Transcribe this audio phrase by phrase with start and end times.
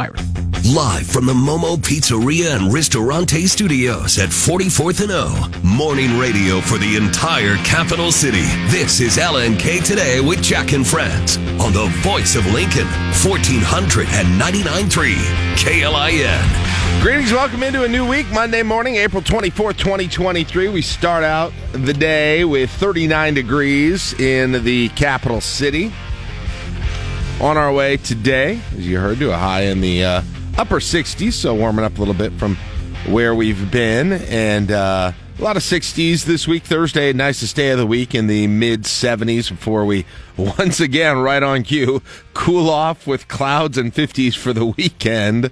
[0.00, 5.50] Live from the Momo Pizzeria and Ristorante Studios at 44th and O.
[5.62, 8.46] Morning radio for the entire capital city.
[8.68, 12.86] This is LNK Today with Jack and Friends on the voice of Lincoln,
[13.20, 15.16] 1499.3
[15.56, 17.02] KLIN.
[17.02, 20.68] Greetings, welcome into a new week, Monday morning, April 24th, 2023.
[20.68, 25.92] We start out the day with 39 degrees in the capital city.
[27.40, 30.22] On our way today, as you heard, to a high in the uh,
[30.58, 32.56] upper 60s, so warming up a little bit from
[33.06, 34.12] where we've been.
[34.12, 36.64] And uh, a lot of 60s this week.
[36.64, 40.04] Thursday, nicest day of the week in the mid 70s before we
[40.36, 42.02] once again, right on cue,
[42.34, 45.50] cool off with clouds and 50s for the weekend.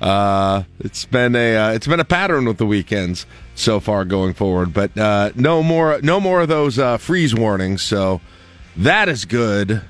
[0.00, 4.34] Uh, it's been a uh, it's been a pattern with the weekends so far going
[4.34, 7.82] forward, but uh, no more no more of those uh, freeze warnings.
[7.82, 8.20] So
[8.76, 9.82] that is good.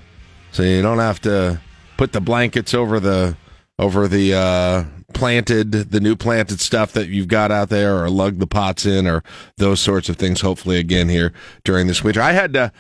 [0.59, 1.61] So you don't have to
[1.97, 3.37] put the blankets over the
[3.79, 4.85] over the uh,
[5.15, 9.07] planted the new planted stuff that you've got out there, or lug the pots in,
[9.07, 9.23] or
[9.59, 10.41] those sorts of things.
[10.41, 12.73] Hopefully, again here during this winter, I had to.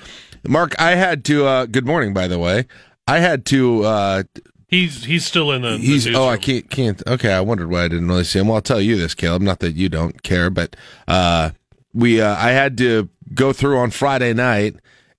[0.42, 1.46] Mark, I had to.
[1.46, 2.66] Uh, good morning, by the way.
[3.06, 4.22] I had to uh,
[4.66, 5.78] He's he's still in the.
[5.78, 8.48] He's the oh I can't can't okay I wondered why I didn't really see him.
[8.48, 9.42] Well, I'll tell you this, Caleb.
[9.42, 10.74] Not that you don't care, but
[11.06, 11.50] uh,
[11.94, 14.74] we uh, I had to go through on Friday night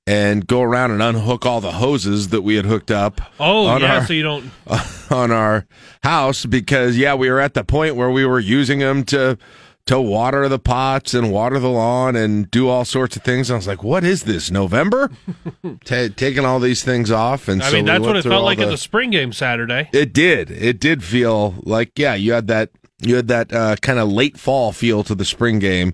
[0.10, 3.22] and go around and unhook all the hoses that we had hooked up.
[3.40, 4.50] Oh on yeah, our, so you don't.
[5.12, 5.68] on our
[6.04, 9.38] house because yeah we were at the point where we were using them to
[9.86, 13.50] to water the pots and water the lawn and do all sorts of things.
[13.52, 15.12] I was like, what is this November?
[15.86, 18.46] Ta taking all these things off and I so mean, that's went what it felt
[18.46, 19.90] like the, at the spring game Saturday.
[19.94, 20.50] it did.
[20.50, 24.40] It did feel like yeah, you had that you had that uh, kind of late
[24.40, 25.94] fall feel to the spring game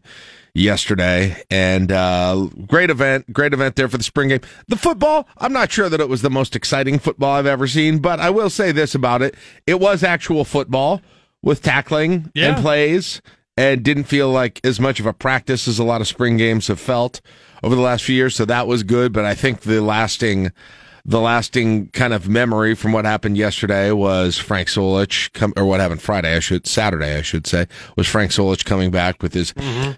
[0.56, 4.40] yesterday, and uh, great event, great event there for the spring game.
[4.68, 8.00] The football, I'm not sure that it was the most exciting football I've ever seen,
[8.00, 9.36] but I will say this about it:
[9.68, 11.02] it was actual football
[11.44, 12.54] with tackling Yeah.
[12.56, 13.22] and plays,
[13.56, 16.68] and didn't feel like as much of a practice as a lot of spring games
[16.68, 17.22] have felt
[17.62, 18.36] over the last few years.
[18.36, 20.52] So that was good, but I think the lasting
[21.06, 25.80] the lasting kind of memory from what happened yesterday was Frank Solich come or what
[25.80, 29.54] happened Friday, I should Saturday, I should say, was Frank Solich coming back with his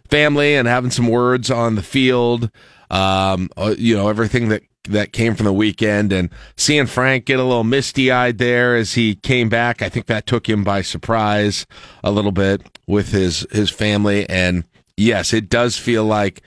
[0.09, 2.51] family and having some words on the field.
[2.91, 7.39] Um, uh, you know, everything that that came from the weekend and seeing Frank get
[7.39, 9.81] a little misty eyed there as he came back.
[9.81, 11.65] I think that took him by surprise
[12.03, 14.27] a little bit with his his family.
[14.29, 14.65] And
[14.97, 16.41] yes, it does feel like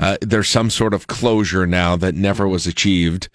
[0.00, 3.28] uh, there's some sort of closure now that never was achieved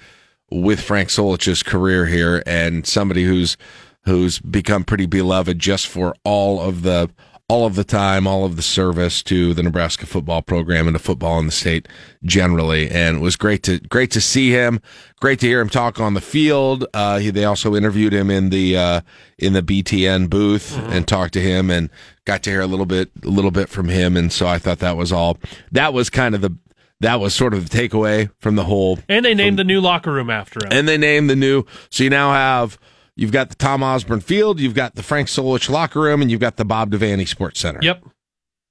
[0.52, 3.58] with Frank Solich's career here and somebody who's
[4.06, 7.10] who's become pretty beloved just for all of the
[7.52, 11.04] all of the time, all of the service to the Nebraska football program and to
[11.04, 11.86] football in the state
[12.24, 12.90] generally.
[12.90, 14.80] And it was great to great to see him.
[15.20, 16.86] Great to hear him talk on the field.
[16.94, 19.02] Uh, he, they also interviewed him in the uh,
[19.38, 21.90] in the BTN booth and talked to him and
[22.24, 24.16] got to hear a little bit a little bit from him.
[24.16, 25.38] And so I thought that was all.
[25.74, 26.56] That was kind of the
[27.02, 30.12] that was sort of the takeaway from the whole And they named the new locker
[30.12, 30.72] room after him.
[30.72, 31.66] and they named the new.
[31.90, 32.80] So you now have
[33.16, 36.40] you've got the Tom Osborne Field, you've got the Frank Solich locker room, and you've
[36.42, 37.80] got the Bob Devaney Sports Center.
[37.84, 38.04] yep.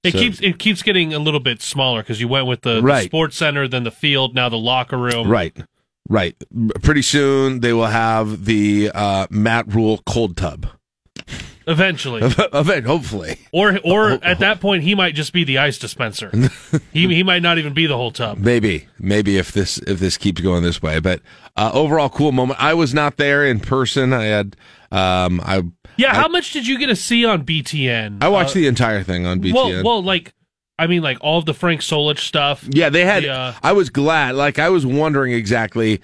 [0.02, 2.80] It So- keeps it keeps getting a little bit smaller because you went with the,
[2.80, 5.28] the sports center, then the field, now the locker room.
[5.28, 5.54] Right.
[6.08, 6.34] Right.
[6.82, 10.66] Pretty soon they will have the uh, Matt Rhule cold tub.
[11.70, 12.22] Eventually,
[12.52, 13.38] Event, hopefully.
[13.52, 16.30] or or at that point, he might just be the ice dispenser.
[16.92, 18.38] he he might not even be the whole tub.
[18.38, 21.20] Maybe, maybe if this if this keeps going this way, but
[21.56, 22.60] uh, overall cool moment.
[22.60, 24.12] I was not there in person.
[24.12, 24.56] I had
[24.90, 25.62] um I
[25.96, 28.22] Yeah, how much did you get to see on BTN?
[28.22, 29.54] I watched the entire thing on BTN.
[29.54, 30.34] Well, well, like
[30.76, 32.66] I mean, like all of the Frank Solich stuff.
[32.68, 33.22] Yeah, they had.
[33.22, 33.54] Yeah.
[33.62, 34.34] I was glad.
[34.34, 36.00] Like I was wondering exactly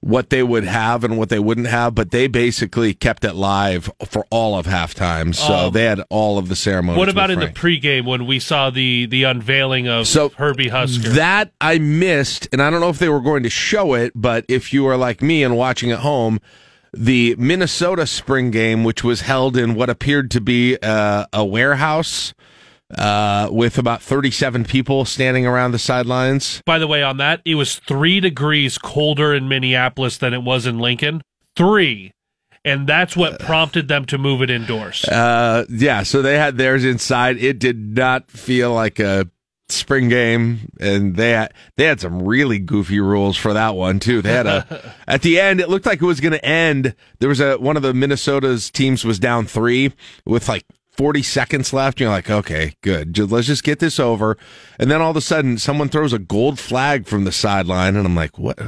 [0.00, 3.90] what they would have and what they wouldn't have, but they basically kept it live
[4.06, 5.34] for all of halftime.
[5.34, 6.98] So Um, they had all of the ceremony.
[6.98, 11.08] What about in the pregame when we saw the the unveiling of So, Herbie Husker?
[11.10, 14.44] That I missed, and I don't know if they were going to show it, but
[14.48, 16.38] if you are like me and watching at home,
[16.92, 22.32] the Minnesota spring game, which was held in what appeared to be uh, a warehouse
[22.96, 26.62] uh, with about 37 people standing around the sidelines.
[26.64, 30.66] By the way, on that, it was three degrees colder in Minneapolis than it was
[30.66, 31.22] in Lincoln.
[31.56, 32.12] Three.
[32.64, 35.04] And that's what prompted them to move it indoors.
[35.04, 37.38] Uh, yeah, so they had theirs inside.
[37.38, 39.30] It did not feel like a
[39.70, 44.22] spring game, and they had, they had some really goofy rules for that one too.
[44.22, 45.60] They had a at the end.
[45.60, 46.94] It looked like it was going to end.
[47.20, 49.92] There was a one of the Minnesota's teams was down three
[50.24, 50.64] with like.
[50.98, 52.00] 40 seconds left.
[52.00, 53.16] You're like, okay, good.
[53.16, 54.36] Let's just get this over.
[54.78, 58.04] And then all of a sudden, someone throws a gold flag from the sideline, and
[58.04, 58.58] I'm like, what?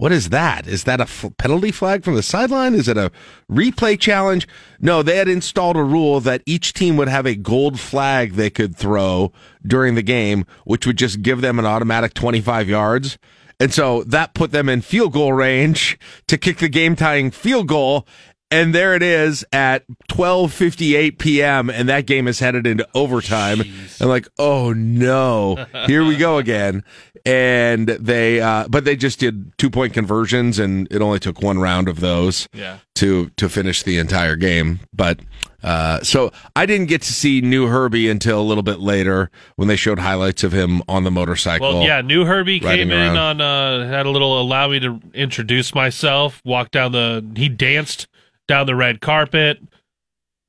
[0.00, 0.66] what is that?
[0.66, 2.74] Is that a f- penalty flag from the sideline?
[2.74, 3.12] Is it a
[3.50, 4.48] replay challenge?
[4.80, 8.48] No, they had installed a rule that each team would have a gold flag they
[8.48, 9.30] could throw
[9.66, 13.18] during the game, which would just give them an automatic 25 yards.
[13.60, 15.98] And so that put them in field goal range
[16.28, 18.06] to kick the game tying field goal.
[18.52, 21.70] And there it is at 12:58 p.m.
[21.70, 23.58] and that game is headed into overtime.
[23.58, 24.00] Jeez.
[24.00, 25.66] And like, "Oh no.
[25.86, 26.82] Here we go again."
[27.26, 31.86] And they uh but they just did two-point conversions and it only took one round
[31.88, 32.78] of those Yeah.
[32.96, 34.80] to to finish the entire game.
[34.92, 35.20] But
[35.62, 39.68] uh, so I didn't get to see New Herbie until a little bit later when
[39.68, 41.74] they showed highlights of him on the motorcycle.
[41.80, 43.16] Well, yeah, new Herbie came in around.
[43.18, 48.08] on uh had a little allow me to introduce myself, walked down the he danced
[48.50, 49.62] down the red carpet,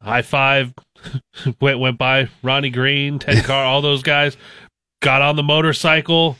[0.02, 0.74] high five,
[1.62, 4.36] went went by Ronnie Green, Ted Carr, all those guys,
[5.04, 6.36] got on the motorcycle,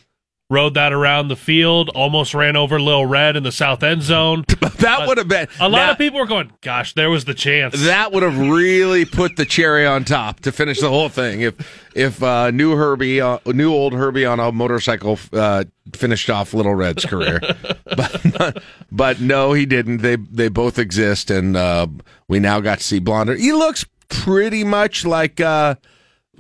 [0.52, 4.44] rode that around the field, almost ran over Lil Red in the south end zone.
[4.80, 7.34] that would have been A lot now, of people were going, "Gosh, there was the
[7.34, 11.42] chance." That would have really put the cherry on top to finish the whole thing.
[11.42, 15.64] If if uh, new Herbie, uh, new old Herbie on a motorcycle uh,
[15.94, 17.40] finished off Little Red's career,
[17.86, 18.62] but
[18.92, 20.00] but no, he didn't.
[20.00, 21.88] They they both exist, and uh,
[22.28, 23.36] we now got to see Blonder.
[23.36, 25.40] He looks pretty much like.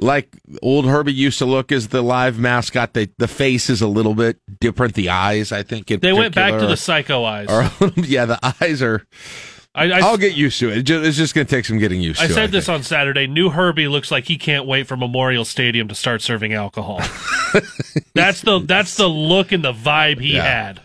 [0.02, 2.94] Like old Herbie used to look as the live mascot.
[2.94, 4.96] The the face is a little bit different.
[4.96, 7.48] The eyes, I think, in they went back to the psycho eyes.
[7.98, 9.06] yeah, the eyes are.
[9.74, 10.90] I, I, I'll get used to it.
[10.90, 12.34] It It's just going to take some getting used I to.
[12.34, 12.80] said this think.
[12.80, 13.26] on Saturday.
[13.28, 16.98] New Herbie looks like he can't wait for Memorial Stadium to start serving alcohol.
[18.14, 20.44] that's the that's the look and the vibe he Yeah.
[20.44, 20.82] had.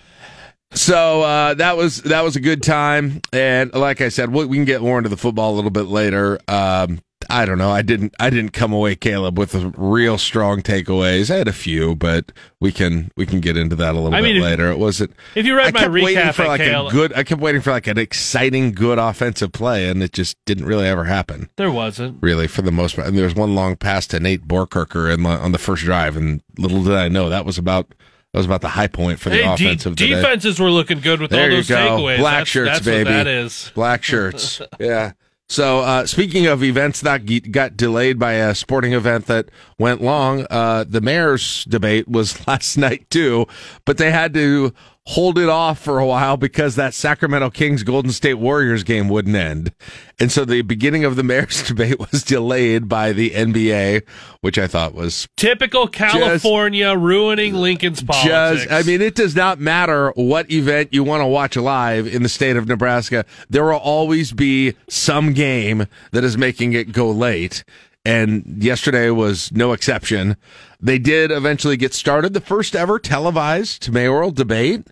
[0.72, 4.56] So uh, that was that was a good time, and like I said, we, we
[4.56, 6.38] can get more into the football a little bit later.
[6.48, 7.70] Um, I don't know.
[7.70, 8.14] I didn't.
[8.20, 11.31] I didn't come away, Caleb, with real strong takeaways.
[11.31, 14.20] I had a few, but we can we can get into that a little I
[14.20, 14.70] bit mean, later.
[14.70, 15.12] It wasn't.
[15.34, 17.12] If you read I my kept waiting recap for like KL, a good.
[17.14, 20.87] I kept waiting for like an exciting, good offensive play, and it just didn't really
[20.87, 21.49] ever happen.
[21.56, 22.19] there wasn't.
[22.23, 23.08] Really, for the most part.
[23.08, 26.17] And there was one long pass to Nate Boerkircher in the, on the first drive,
[26.17, 27.88] and little did I know that was about
[28.32, 31.00] that was about the high point for the Hey, de- offense of defenses were looking
[31.00, 31.76] good with There all you those go.
[31.76, 32.19] takeaways.
[32.19, 33.11] Black that's, shirts, that's baby.
[33.11, 33.72] That is.
[33.75, 34.61] Black shirts.
[34.79, 35.12] yeah.
[35.48, 37.20] So, uh, speaking of events that
[37.52, 39.48] got delayed by a sporting event that
[39.78, 43.46] went long, uh, the mayor's debate was last night too,
[43.84, 44.75] but they had to
[45.06, 49.37] hold it off for a while because that Sacramento Kings Golden State Warriors game wouldn't
[49.37, 49.73] end.
[50.19, 54.03] And so the beginning of the mayor's debate was delayed by the NBA,
[54.41, 58.64] which I thought was Typical California ruining Lincoln's politics.
[58.64, 62.25] just, I mean, it does not matter what event you want to watch live in
[62.25, 63.25] the state of Nebraska.
[63.49, 67.62] There will always be some game that is making it go late.
[68.05, 70.37] And yesterday was no exception.
[70.81, 72.35] They did eventually get started.
[72.35, 74.87] The first ever televised mayoral debate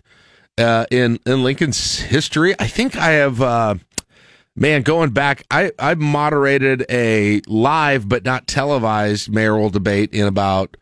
[0.57, 2.55] uh, in in Lincoln's history.
[2.59, 3.41] I think I have.
[3.41, 3.75] Uh,
[4.57, 10.77] Man, going back, I, I moderated a live but not televised mayoral debate in about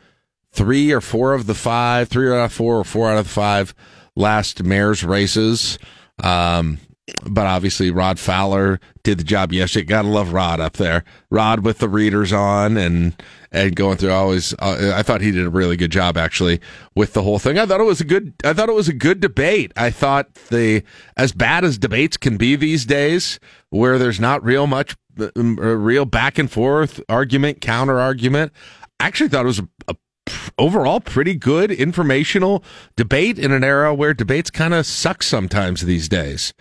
[0.51, 3.31] three or four of the five, three out of four or four out of the
[3.31, 3.73] five
[4.15, 5.79] last mayor's races.
[6.23, 6.77] Um,
[7.23, 9.85] but obviously Rod Fowler did the job yesterday.
[9.85, 11.03] Gotta love Rod up there.
[11.29, 13.13] Rod with the readers on and
[13.51, 14.53] and going through always.
[14.59, 16.61] Uh, I thought he did a really good job actually
[16.95, 17.59] with the whole thing.
[17.59, 18.33] I thought it was a good.
[18.43, 19.73] I thought it was a good debate.
[19.75, 20.83] I thought the
[21.17, 23.39] as bad as debates can be these days,
[23.69, 28.53] where there's not real much uh, real back and forth argument, counter argument.
[28.99, 29.95] I actually thought it was a, a
[30.57, 32.63] overall pretty good informational
[32.95, 36.53] debate in an era where debates kind of suck sometimes these days.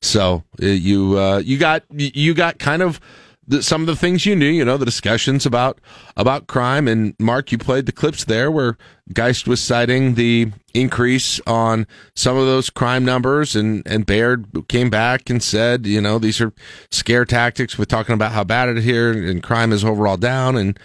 [0.00, 3.00] So uh, you uh, you got you got kind of
[3.48, 5.80] the, some of the things you knew, you know, the discussions about
[6.16, 6.86] about crime.
[6.86, 8.76] And Mark, you played the clips there where
[9.12, 14.90] Geist was citing the increase on some of those crime numbers, and and Baird came
[14.90, 16.52] back and said, you know, these are
[16.90, 17.78] scare tactics.
[17.78, 20.78] We're talking about how bad it is here, and crime is overall down, and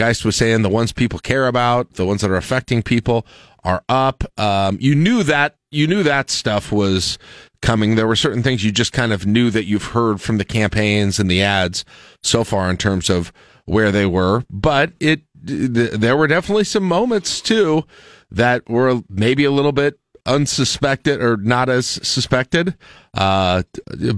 [0.00, 3.26] Geist was saying the ones people care about, the ones that are affecting people,
[3.64, 4.24] are up.
[4.40, 7.18] Um, you knew that you knew that stuff was
[7.60, 7.96] coming.
[7.96, 11.20] There were certain things you just kind of knew that you've heard from the campaigns
[11.20, 11.84] and the ads
[12.22, 13.30] so far in terms of
[13.66, 17.84] where they were, but it th- there were definitely some moments too
[18.30, 22.74] that were maybe a little bit unsuspected or not as suspected.
[23.12, 23.64] Uh,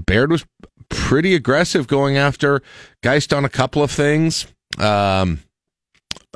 [0.05, 0.45] Baird was
[0.87, 2.61] pretty aggressive going after
[3.01, 4.47] Geist on a couple of things.
[4.79, 5.39] Um,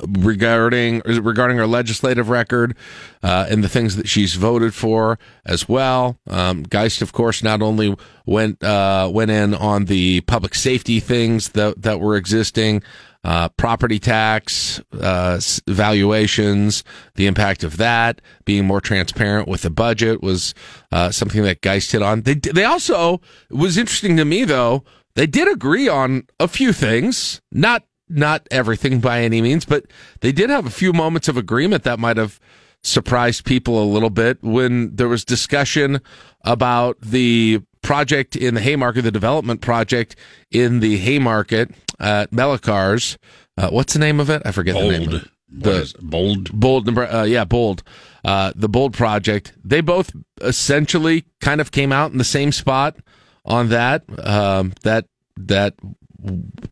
[0.08, 2.76] regarding regarding her legislative record
[3.24, 6.18] uh, and the things that she's voted for as well.
[6.30, 11.50] Um, Geist, of course, not only went uh, went in on the public safety things
[11.50, 12.84] that that were existing.
[13.28, 16.84] uh, property tax uh, valuations,
[17.16, 20.54] the impact of that, being more transparent with the budget was
[20.94, 22.22] uh, something that Geist hit on.
[22.22, 24.84] They they also was interesting to me though.
[25.16, 29.86] They did agree on a few things, not not everything by any means, but
[30.22, 32.40] they did have a few moments of agreement that might have
[32.84, 36.00] surprised people a little bit when there was discussion
[36.44, 40.16] about the project in the Haymarket, the development project
[40.52, 43.18] in the Haymarket at Mellicars.
[43.58, 44.42] Uh, what's the name of it?
[44.46, 44.94] I forget bold.
[44.94, 45.10] the name.
[45.10, 45.28] Of it.
[45.50, 47.82] The bold, bold, uh, yeah, bold.
[48.24, 49.54] Uh, the bold project.
[49.64, 50.12] They both
[50.42, 52.98] essentially kind of came out in the same spot
[53.46, 54.04] on that.
[54.20, 55.06] Um, that
[55.38, 55.76] that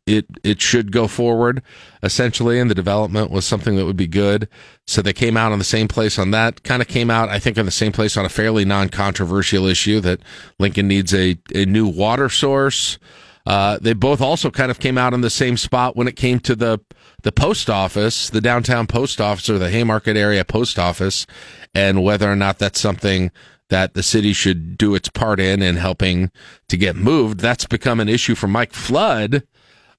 [0.05, 1.61] it it should go forward.
[2.03, 4.47] Essentially and the development was something that would be good.
[4.87, 6.63] So they came out on the same place on that.
[6.63, 9.99] Kind of came out i think on the same place on a fairly non-controversial issue
[10.01, 10.19] that
[10.59, 12.97] lincoln needs a, a new water source.
[13.45, 16.39] Uh, they both also kind of came out in the same spot when it came
[16.39, 16.79] to the
[17.21, 21.25] the post office the downtown post office or the haymarket area post office
[21.73, 23.31] and whether or not that's something
[23.69, 26.31] that the city should do its part in in helping
[26.69, 27.39] to get moved.
[27.39, 29.43] That's become an issue for Mike Flood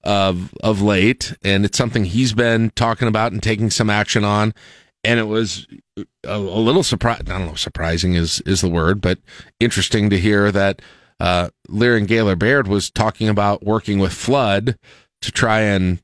[0.05, 4.55] of of late, and it's something he's been talking about and taking some action on.
[5.03, 7.21] And it was a, a little surprise.
[7.27, 9.19] I don't know, surprising is is the word, but
[9.61, 10.81] interesting to hear that
[11.19, 14.79] uh, Leirion Gaylor Baird was talking about working with Flood
[15.23, 16.01] to try and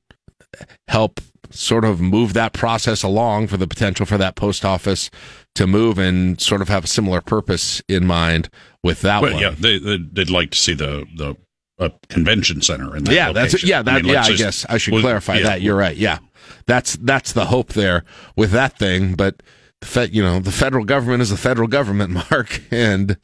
[0.88, 5.10] help sort of move that process along for the potential for that post office
[5.54, 8.48] to move and sort of have a similar purpose in mind
[8.82, 9.42] with that well, one.
[9.42, 11.36] Yeah, they, would like to see the the
[11.78, 13.14] uh, convention center in that.
[13.14, 13.50] Yeah, location.
[13.50, 14.22] that's yeah, that, I mean, yeah.
[14.22, 15.62] I guess I should well, clarify yeah, that.
[15.62, 15.96] You're right.
[15.96, 16.18] Yeah,
[16.66, 18.04] that's that's the hope there
[18.36, 19.42] with that thing, but.
[19.82, 23.16] The Fed, you know, the federal government is the federal government, Mark, and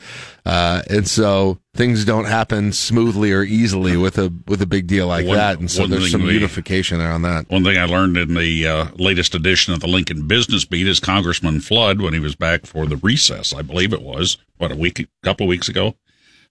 [0.45, 5.07] uh, and so things don't happen smoothly or easily with a with a big deal
[5.07, 7.49] like One- that, and so there's some we- unification there on that.
[7.49, 10.99] One thing I learned in the uh, latest edition of the Lincoln Business Beat is
[10.99, 14.77] Congressman Flood, when he was back for the recess, I believe it was, what, a
[14.77, 15.95] week, a couple of weeks ago,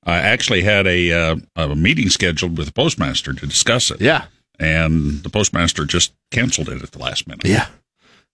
[0.05, 3.99] I actually had a, uh, a meeting scheduled with the postmaster to discuss it.
[3.99, 7.45] Yeah, And the postmaster just canceled it at the last minute.
[7.45, 7.67] Yeah,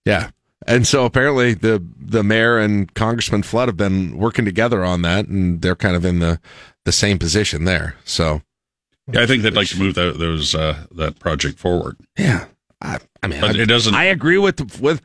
[0.04, 0.30] yeah.
[0.66, 5.26] And so apparently the the mayor and Congressman Flood have been working together on that,
[5.28, 6.40] and they're kind of in the
[6.84, 7.96] the same position there.
[8.04, 8.40] So
[9.12, 11.96] Yeah, I think they'd like to move that, those uh, that project forward.
[12.18, 12.46] yeah,
[12.80, 13.94] I, I mean, But I, it doesn't.
[13.94, 15.02] I agree with with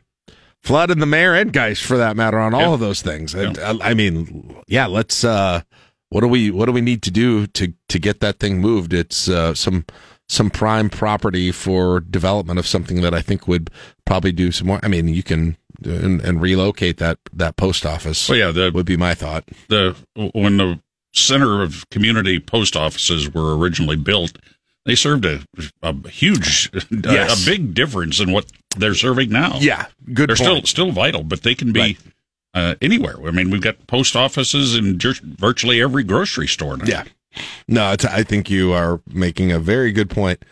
[0.61, 2.73] Flood and the mayor and Geist for that matter on all Yeah.
[2.73, 3.33] of those things.
[3.35, 5.23] I, I, I mean, yeah, let's.
[5.23, 5.61] uh
[6.09, 8.93] What do we What do we need to do to to get that thing moved?
[8.93, 9.85] It's uh, some
[10.29, 13.69] some prime property for development of something that I think would
[14.05, 14.79] probably do some more.
[14.83, 18.29] I mean, you can and, and relocate that that post office.
[18.29, 19.43] well, yeah, the would be my thought.
[19.69, 19.95] the
[20.33, 20.79] when the
[21.13, 24.37] center of community post offices were originally built,
[24.85, 25.41] they served a,
[25.81, 27.41] a huge, Yes.
[27.43, 28.45] a, big difference in what
[28.77, 29.57] they're serving now.
[29.59, 30.29] Yeah, good.
[30.29, 31.97] they're still still vital, but they can be Right.
[32.53, 33.15] uh, anywhere.
[33.27, 36.85] I mean, we've got post offices in ju- virtually every grocery store now.
[36.85, 37.03] Yeah.
[37.67, 40.43] No, I think you are making a very good point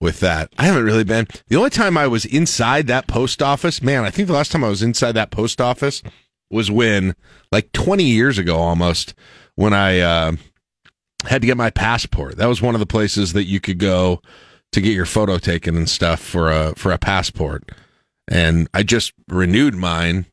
[0.00, 0.52] with that.
[0.58, 1.26] I haven't really been.
[1.48, 4.64] The only time I was inside that post office, man, I think the last time
[4.64, 6.02] I was inside that post office
[6.50, 7.14] was when,
[7.50, 9.14] like 20 years ago almost,
[9.54, 10.32] when I uh,
[11.24, 12.36] had to get my passport.
[12.36, 14.20] That was one of the places that you could go
[14.72, 17.70] to get your photo taken and stuff for a for a passport.
[18.28, 20.26] And I just renewed mine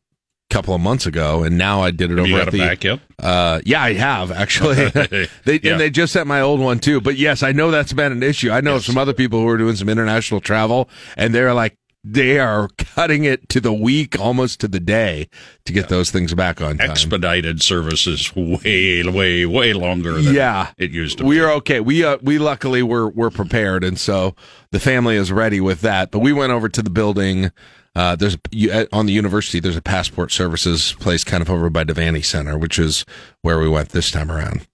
[0.50, 2.84] couple of months ago, and now I did it Have over you at the back
[2.84, 3.00] yet?
[3.18, 4.74] uh, yeah, I have actually.
[5.44, 5.72] they Yeah.
[5.72, 7.00] and they just sent my old one too.
[7.00, 8.50] But yes, I know that's been an issue.
[8.50, 8.86] I know Yes.
[8.86, 13.24] some other people who are doing some international travel, and they're like they are cutting
[13.24, 15.26] it to the week, almost to the day,
[15.64, 16.90] to get those things back on time.
[16.90, 20.72] Expedited services way, way, way longer than Yeah.
[20.76, 21.40] it used to we be.
[21.40, 21.80] are okay.
[21.80, 24.36] We uh, we luckily were were prepared, and so
[24.70, 26.10] the family is ready with that.
[26.10, 27.50] But we went over to the building.
[27.96, 29.60] Uh, there's you, on the university.
[29.60, 33.04] There's a passport services place kind of over by Devaney Center, which is
[33.42, 34.66] where we went this time around.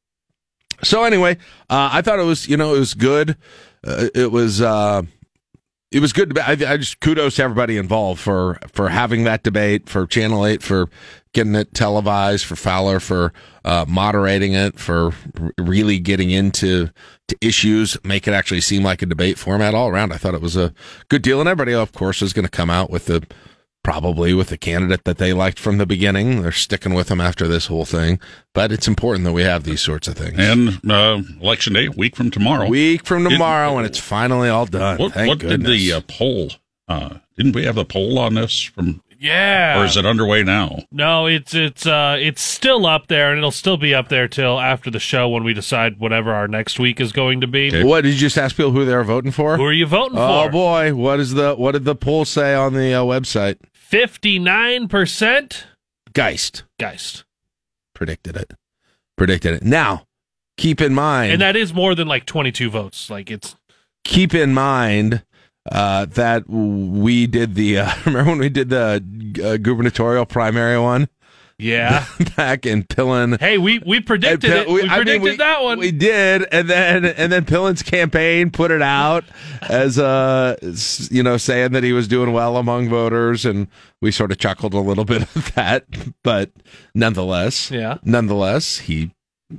[0.83, 1.37] So anyway,
[1.69, 3.37] uh, I thought it was you know it was good.
[3.87, 5.03] Uh, it was uh,
[5.93, 6.39] it was good.
[6.39, 10.62] I, I just kudos to everybody involved for for having that debate, for Channel Eight
[10.62, 10.89] for
[11.33, 13.33] getting it televised, for Fowler for
[13.64, 16.90] uh, moderating it, for r- really getting into
[17.29, 20.12] to issues, make it actually seem like a debate format all around.
[20.12, 20.73] I thought it was a
[21.09, 23.26] good deal, and everybody, of course, is going to come out with the
[23.83, 26.43] probably with the candidate that they liked from the beginning.
[26.43, 28.21] They're sticking with them after this whole thing,
[28.52, 30.38] but it's important that we have these sorts of things.
[30.38, 32.69] And uh, election day, week from tomorrow.
[32.69, 34.99] Week from tomorrow, and it's finally all done.
[34.99, 36.50] what what did the uh, poll?
[36.88, 39.81] Uh, didn't we have the poll on this from Yeah.
[39.81, 40.85] or is it underway now?
[40.91, 44.59] No, it's it's uh it's still up there and it'll still be up there till
[44.59, 47.69] after the show when we decide whatever our next week is going to be.
[47.69, 47.85] Okay.
[47.85, 49.59] What did you just ask people who they're voting for?
[49.59, 50.49] Who are you voting Oh for?
[50.49, 53.59] Oh boy, what is the what did the poll say on the uh, website?
[53.91, 55.65] 59%
[56.15, 57.25] Geist Geist.
[57.95, 58.53] predicted it.
[59.17, 59.62] Predicted it.
[59.62, 60.07] Now,
[60.57, 63.11] keep in mind And that is more than like 22 votes.
[63.11, 63.55] Like it's
[64.03, 65.25] keep in mind
[65.71, 69.02] uh, that we did the uh, remember when we did the
[69.45, 71.09] uh, gubernatorial primary one
[71.62, 72.07] yeah.
[72.38, 73.38] back in Pillen.
[73.38, 74.64] hey, we we predicted it.
[74.64, 75.79] Pill- We, I mean, predicted we- that one.
[75.79, 79.25] We did, and then and then Pillen's campaign put it out
[79.69, 80.57] as uh
[81.11, 83.69] you know saying that he was doing well among voters, and
[84.00, 85.85] we sort of chuckled a little bit at that,
[86.25, 86.50] but
[86.95, 87.99] nonetheless, Yeah.
[88.05, 89.11] nonetheless, he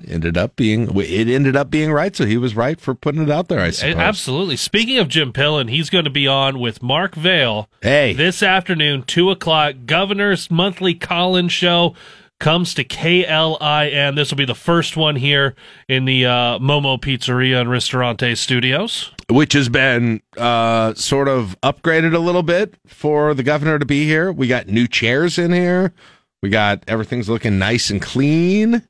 [0.08, 3.30] ended up being it ended up being right, so he was right for putting it
[3.32, 3.60] out there.
[3.60, 3.96] I suppose.
[3.96, 4.56] Absolutely.
[4.58, 9.04] Speaking of Jim Pillen, he's going to be on with Mark Vale Hey, this afternoon,
[9.04, 9.76] 2 o'clock.
[9.86, 11.96] Governor's Monthly Call-In Show
[12.40, 14.16] comes to KLIN.
[14.16, 15.56] This will be the first one here
[15.88, 19.12] in the uh, Momo Pizzeria and Ristorante studios.
[19.30, 24.06] which has been uh, sort of upgraded a little bit for the governor to be
[24.06, 24.32] here.
[24.32, 25.94] We got new chairs in here.
[26.42, 28.88] We got everything's looking nice and clean.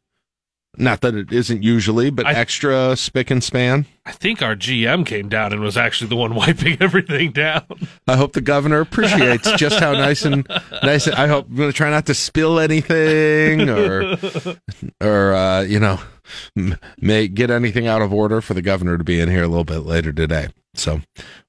[0.78, 3.86] Not that it isn't usually, but I- extra spick and span.
[4.06, 7.63] I think our GM came down and was actually the one wiping everything down.
[8.08, 10.48] I hope the governor appreciates just how nice and
[10.82, 11.08] nice.
[11.08, 14.18] I hope I'm going to try not to spill anything or
[15.01, 16.00] or uh, you know
[16.58, 19.48] m- may get anything out of order for the governor to be in here a
[19.48, 20.48] little bit later today.
[20.74, 21.01] So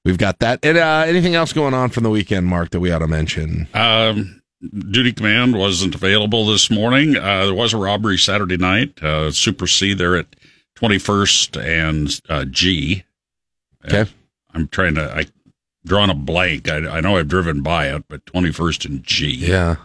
[0.03, 0.59] we've got that.
[0.63, 3.67] And uh, anything else going on from the weekend, Mark, that we ought to mention?
[3.73, 7.15] Um, duty command wasn't available this morning.
[7.17, 9.01] Uh, there was a robbery Saturday night.
[9.03, 10.27] Uh, Super C there at
[10.77, 13.03] 21st and uh, G.
[13.85, 14.09] Okay.
[14.53, 15.25] I'm trying to, I
[15.85, 16.69] drawn a blank.
[16.69, 19.33] I, I know I've driven by it, but 21st and G.
[19.35, 19.75] Yeah.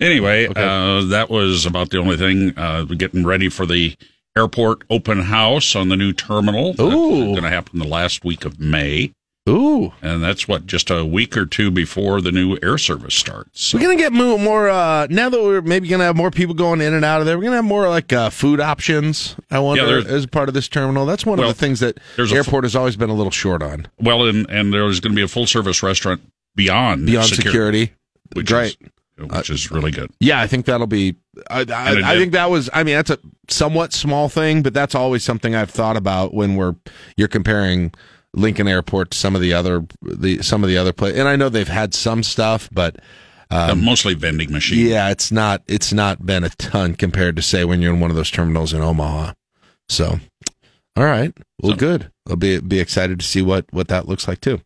[0.00, 0.62] Anyway, Okay.
[0.62, 2.56] uh, that was about the only thing.
[2.58, 3.96] Uh, we're getting ready for the
[4.36, 6.70] airport open house on the new terminal.
[6.80, 7.26] Ooh.
[7.32, 9.12] going to happen the last week of May.
[9.48, 9.92] Ooh.
[10.00, 13.60] And that's what, just a week or two before the new air service starts.
[13.64, 16.54] So, We're gonna get mo- more uh, now that we're maybe gonna have more people
[16.54, 17.36] going in and out of there.
[17.36, 19.34] We're gonna have more like uh, food options.
[19.50, 21.06] I wonder there's- as part of this terminal.
[21.06, 23.62] That's one Well, of the things that the airport has always been a little short
[23.64, 26.20] on well, and, and there's going to be a full service restaurant
[26.54, 27.90] beyond, beyond security.
[28.34, 28.76] which Great.
[29.18, 30.10] is, which is really good.
[30.20, 31.16] Yeah, I think that'll be.
[31.50, 32.70] I, I, I think that was.
[32.72, 36.54] I mean, that's a somewhat small thing, but that's always something I've thought about when
[36.54, 36.76] we're
[37.16, 37.92] you're comparing
[38.34, 41.18] Lincoln Airport to some of the other the some of the other places.
[41.18, 42.96] And I know they've had some stuff, but
[43.50, 44.88] Uh, mostly vending machines.
[44.90, 48.10] yeah, it's not it's not been a ton compared to say when you're in one
[48.10, 49.32] of those terminals in Omaha.
[49.90, 50.20] So,
[50.96, 52.08] all right, well, So- good.
[52.30, 54.60] I'll be be excited to see what what that looks like too.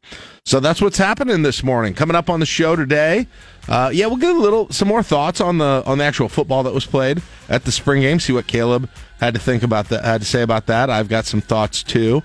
[0.45, 1.95] So that's what's happening this morning.
[1.95, 3.27] Coming up on the show today,
[3.67, 6.63] uh, yeah, we'll get a little some more thoughts on the on the actual football
[6.65, 8.21] that was played at the spring game.
[8.21, 10.91] See what Caleb had to think about that, had to say about that.
[10.91, 12.23] I've got some thoughts too.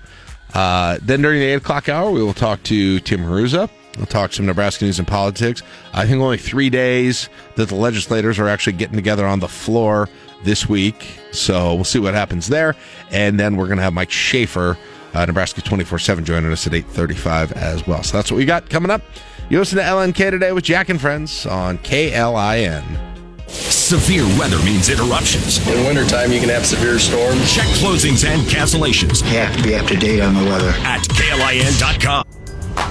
[0.54, 3.70] Uh, then during the eight o'clock hour, we will talk to Tim Hruza.
[3.96, 5.62] We'll talk some Nebraska news and politics.
[5.92, 10.08] I think only three days that the legislators are actually getting together on the floor
[10.44, 11.18] this week.
[11.32, 12.74] So we'll see what happens there.
[13.10, 14.78] And then we're going to have Mike Schaefer,
[15.14, 18.02] uh, Nebraska 24 7, joining us at 835 as well.
[18.02, 19.02] So that's what we got coming up.
[19.50, 23.11] You listen to LNK today with Jack and Friends on KLIN.
[23.52, 25.58] Severe weather means interruptions.
[25.68, 27.52] In wintertime, you can have severe storms.
[27.52, 30.70] Check closings and cancellations You have to be up to date on the weather.
[30.84, 32.24] at KLIN.com.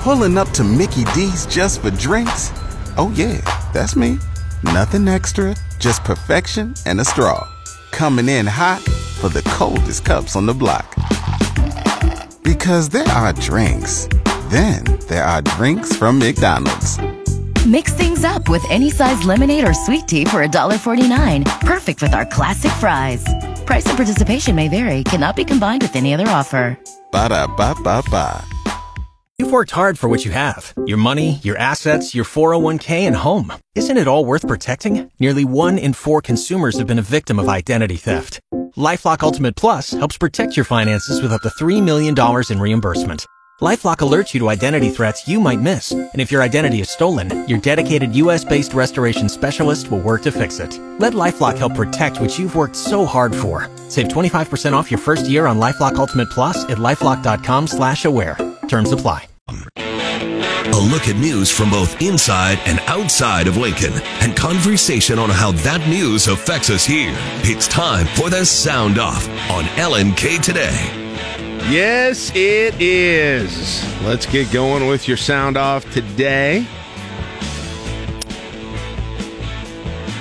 [0.03, 2.51] Pulling up to Mickey D's just for drinks?
[2.97, 3.39] Oh, yeah,
[3.73, 4.19] that's me.
[4.63, 7.47] Nothing extra, just perfection and a straw.
[7.91, 10.95] Coming in hot for the coldest cups on the block.
[12.43, 14.07] Because there are drinks,
[14.49, 16.97] then there are drinks from McDonald's.
[17.65, 21.45] Mix things up with any size lemonade or sweet tea for $1.49.
[21.61, 23.23] Perfect with our classic fries.
[23.67, 26.79] Price and participation may vary, cannot be combined with any other offer.
[27.11, 28.43] Ba da ba ba ba.
[29.37, 33.53] You've worked hard for what you have your money, your assets, your 401k, and home.
[33.75, 35.11] Isn't it all worth protecting?
[35.19, 38.39] Nearly one in four consumers have been a victim of identity theft.
[38.75, 42.15] Lifelock Ultimate Plus helps protect your finances with up to $3 million
[42.49, 43.27] in reimbursement.
[43.61, 45.91] Lifelock alerts you to identity threats you might miss.
[45.91, 50.31] And if your identity is stolen, your dedicated US based restoration specialist will work to
[50.31, 50.79] fix it.
[50.97, 53.69] Let Lifelock help protect what you've worked so hard for.
[53.87, 58.35] Save 25% off your first year on Lifelock Ultimate Plus at lifelock.com slash aware.
[58.67, 59.27] Terms apply.
[59.47, 65.51] A look at news from both inside and outside of Lincoln and conversation on how
[65.51, 67.13] that news affects us here.
[67.43, 71.00] It's time for the Sound Off on LNK Today.
[71.69, 73.83] Yes, it is.
[74.03, 76.65] Let's get going with your sound off today.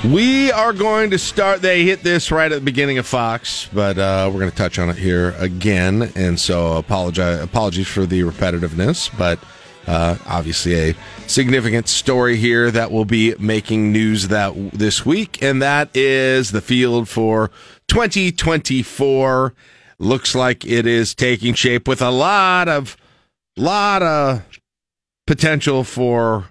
[0.04, 1.60] We are going to start.
[1.60, 4.78] They hit this right at the beginning of Fox, but uh, we're going to touch
[4.78, 6.10] on it here again.
[6.14, 9.38] And so, apologize, apologies for the repetitiveness, but
[9.86, 10.94] uh, obviously a
[11.26, 16.60] significant story here that will be making news that this week, and that is the
[16.60, 17.50] field for
[17.88, 19.52] 2024.
[20.00, 22.96] Looks like it is taking shape with a lot of
[23.56, 24.42] lot of
[25.26, 26.46] potential for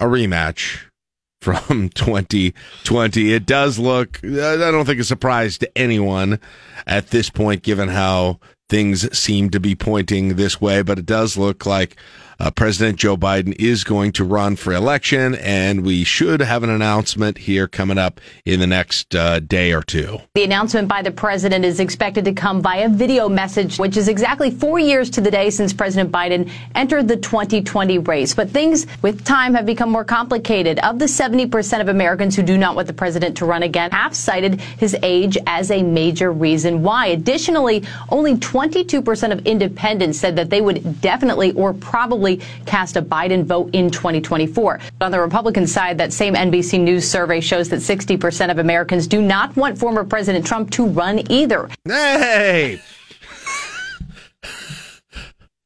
[0.00, 0.80] a rematch
[1.40, 3.32] from 2020.
[3.32, 6.40] It does look, I don't think a surprise to anyone
[6.84, 11.36] at this point, given how things seem to be pointing this way, but it does
[11.36, 11.96] look like
[12.40, 16.70] uh, President Joe Biden is going to run for election, and we should have an
[16.70, 20.18] announcement here coming up in the next uh, day or two.
[20.34, 24.50] The announcement by the president is expected to come via video message, which is exactly
[24.50, 28.34] four years to the day since President Biden entered the 2020 race.
[28.34, 30.78] But things with time have become more complicated.
[30.78, 34.14] Of the 70% of Americans who do not want the president to run again, half
[34.14, 37.08] cited his age as a major reason why.
[37.08, 42.29] Additionally, only 22% of independents said that they would definitely or probably
[42.66, 44.80] cast a Biden vote in 2024.
[45.00, 49.22] On the Republican side, that same NBC News survey shows that 60% of Americans do
[49.22, 51.68] not want former President Trump to run either.
[51.84, 52.80] Hey!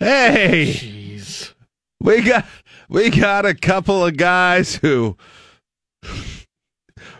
[0.00, 0.66] hey!
[0.74, 1.52] Jeez.
[2.00, 2.44] We got
[2.88, 5.16] we got a couple of guys who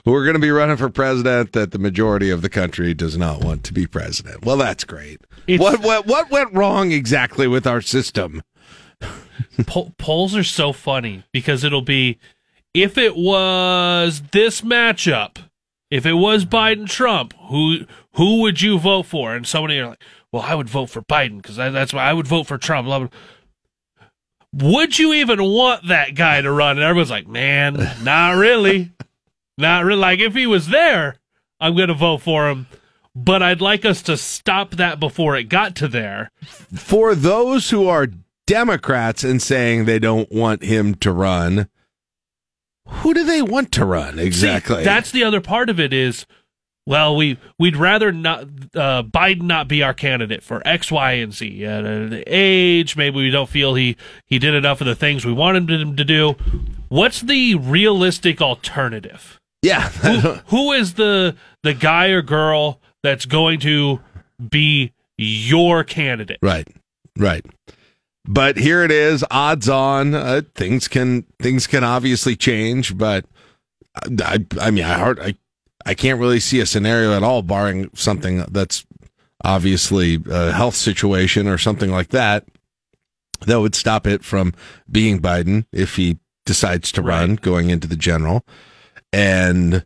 [0.04, 3.16] who are going to be running for president that the majority of the country does
[3.16, 4.44] not want to be president.
[4.44, 5.20] Well, that's great.
[5.46, 8.42] It's- what what what went wrong exactly with our system?
[9.66, 12.18] Po- polls are so funny because it'll be
[12.74, 15.36] if it was this matchup,
[15.90, 19.34] if it was Biden Trump, who who would you vote for?
[19.34, 22.26] And somebody are like, well, I would vote for Biden because that's why I would
[22.26, 22.86] vote for Trump.
[22.86, 23.08] Blah, blah.
[24.52, 26.76] Would you even want that guy to run?
[26.76, 28.92] And everyone's like, man, not really,
[29.58, 30.00] not really.
[30.00, 31.16] Like if he was there,
[31.60, 32.66] I'm going to vote for him.
[33.16, 36.32] But I'd like us to stop that before it got to there.
[36.42, 38.08] For those who are
[38.46, 41.68] Democrats and saying they don't want him to run,
[42.86, 44.78] who do they want to run exactly?
[44.78, 46.26] See, that's the other part of it is,
[46.86, 48.42] well, we we'd rather not
[48.74, 51.64] uh, Biden not be our candidate for X, Y, and Z.
[51.64, 55.32] Uh, the age, maybe we don't feel he he did enough of the things we
[55.32, 56.36] wanted him to do.
[56.88, 59.40] What's the realistic alternative?
[59.62, 59.88] yeah.
[59.88, 64.00] Who, who is the the guy or girl that's going to
[64.50, 66.38] be your candidate?
[66.42, 66.68] Right,
[67.18, 67.46] right.
[68.26, 70.14] But here it is, odds on.
[70.14, 73.26] Uh, things can things can obviously change, but
[73.94, 75.34] I, I mean, I hard, I,
[75.84, 78.86] I can't really see a scenario at all, barring something that's
[79.44, 82.46] obviously a health situation or something like that,
[83.46, 84.54] that would stop it from
[84.90, 88.44] being Biden if he decides to run going into the general.
[89.12, 89.84] And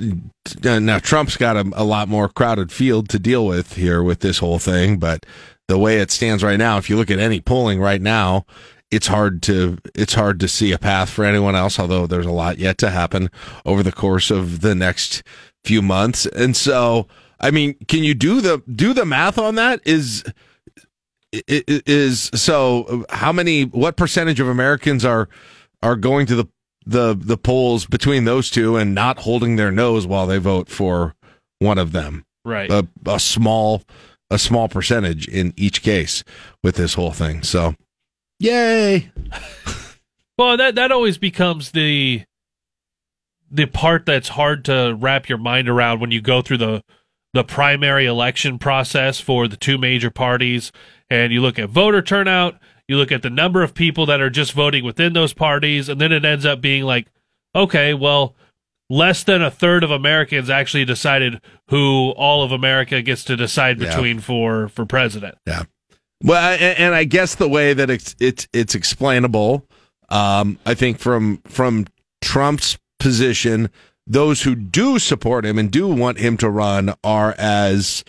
[0.00, 4.20] uh, now Trump's got a, a lot more crowded field to deal with here with
[4.20, 5.26] this whole thing, but
[5.70, 8.44] the way it stands right now, if you look at any polling right now,
[8.90, 11.78] it's hard to it's hard to see a path for anyone else.
[11.78, 13.30] Although there's a lot yet to happen
[13.64, 15.22] over the course of the next
[15.64, 17.06] few months, and so
[17.38, 19.80] I mean, can you do the do the math on that?
[19.84, 20.24] Is
[21.32, 25.28] is so how many what percentage of Americans are
[25.82, 26.46] are going to the
[26.84, 31.14] the the polls between those two and not holding their nose while they vote for
[31.60, 32.70] one of them Right.
[32.70, 33.82] a, a small
[34.30, 36.24] a small percentage in each case
[36.62, 37.42] with this whole thing.
[37.42, 37.74] So
[38.38, 39.10] yay!
[40.40, 42.22] Well, that that always becomes the
[43.50, 46.82] the part that's hard to wrap your mind around when you go through the
[47.34, 50.72] the primary election process for the two major parties
[51.10, 54.30] and you look at voter turnout, you look at the number of people that are
[54.30, 57.08] just voting within those parties and then it ends up being like
[57.54, 58.34] okay, well,
[58.90, 63.80] less than a third of Americans actually decided who all of America gets to decide
[63.80, 63.88] Yeah.
[63.94, 65.36] between for for president.
[65.46, 65.62] yeah
[66.22, 69.64] well and, and i guess the way that it's it's it's explainable
[70.10, 71.86] um i think from from
[72.20, 73.70] trump's position
[74.06, 78.04] those who do support him and do want him to run are as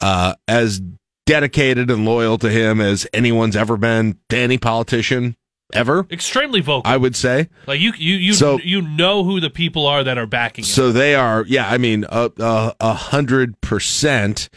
[0.00, 0.80] uh as
[1.24, 5.36] dedicated and loyal to him as anyone's ever been to any politician
[5.72, 6.82] ever Extremely vocal.
[6.90, 10.18] i would say like you you you So- you know who the people are that
[10.18, 10.68] are backing him.
[10.68, 11.68] So they are, yeah.
[11.68, 14.48] I mean, a hundred percent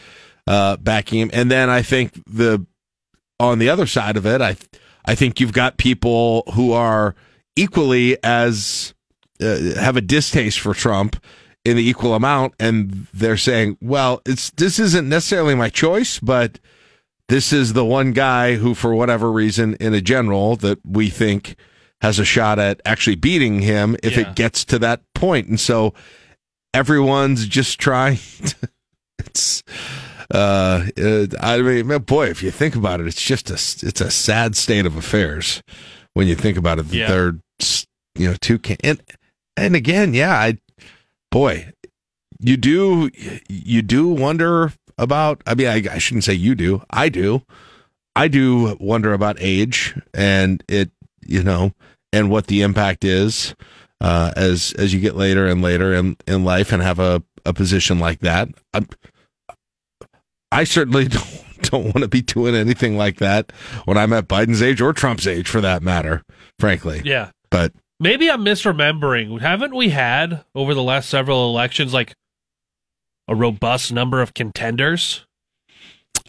[0.46, 2.64] uh, backing him, and then I think the
[3.40, 4.56] on the other side of it, I
[5.04, 7.14] I think you've got people who are
[7.56, 8.94] equally as
[9.40, 11.22] uh, have a distaste for Trump
[11.64, 16.58] in the equal amount, and they're saying, well, it's this isn't necessarily my choice, but
[17.28, 21.56] this is the one guy who, for whatever reason, in a general that we think
[22.02, 24.28] has a shot at actually beating him if Yeah.
[24.30, 25.48] it gets to that point.
[25.48, 25.92] and so
[26.74, 28.18] everyone's just trying.
[28.46, 28.68] To,
[29.18, 29.62] it's
[30.32, 34.10] uh, uh, I mean, boy, if you think about it, it's just a it's a
[34.10, 35.62] sad state of affairs
[36.14, 36.86] when you think about it.
[36.86, 37.08] Yeah.
[37.08, 37.36] They're
[38.14, 39.00] you know two can and
[39.56, 40.58] and again, yeah, I
[41.32, 41.72] boy,
[42.38, 43.10] you do
[43.48, 45.42] you do wonder about.
[45.46, 46.82] I mean, I, I shouldn't say you do.
[46.90, 47.42] I do.
[48.14, 50.90] I do wonder about age and it,
[51.26, 51.72] you know,
[52.12, 53.54] and what the impact is
[54.00, 57.52] uh, as as you get later and later in in life and have a a
[57.52, 58.48] position like that.
[58.72, 58.88] I'm,
[60.52, 63.52] I certainly don't, don't want to be doing anything like that
[63.84, 66.22] when I'm at Biden's age or Trump's age, for that matter.
[66.58, 67.30] Frankly, Yeah.
[67.50, 69.40] but Maybe I'm misremembering.
[69.40, 72.14] Haven't we had over the last several elections like
[73.28, 75.24] a robust number of contenders?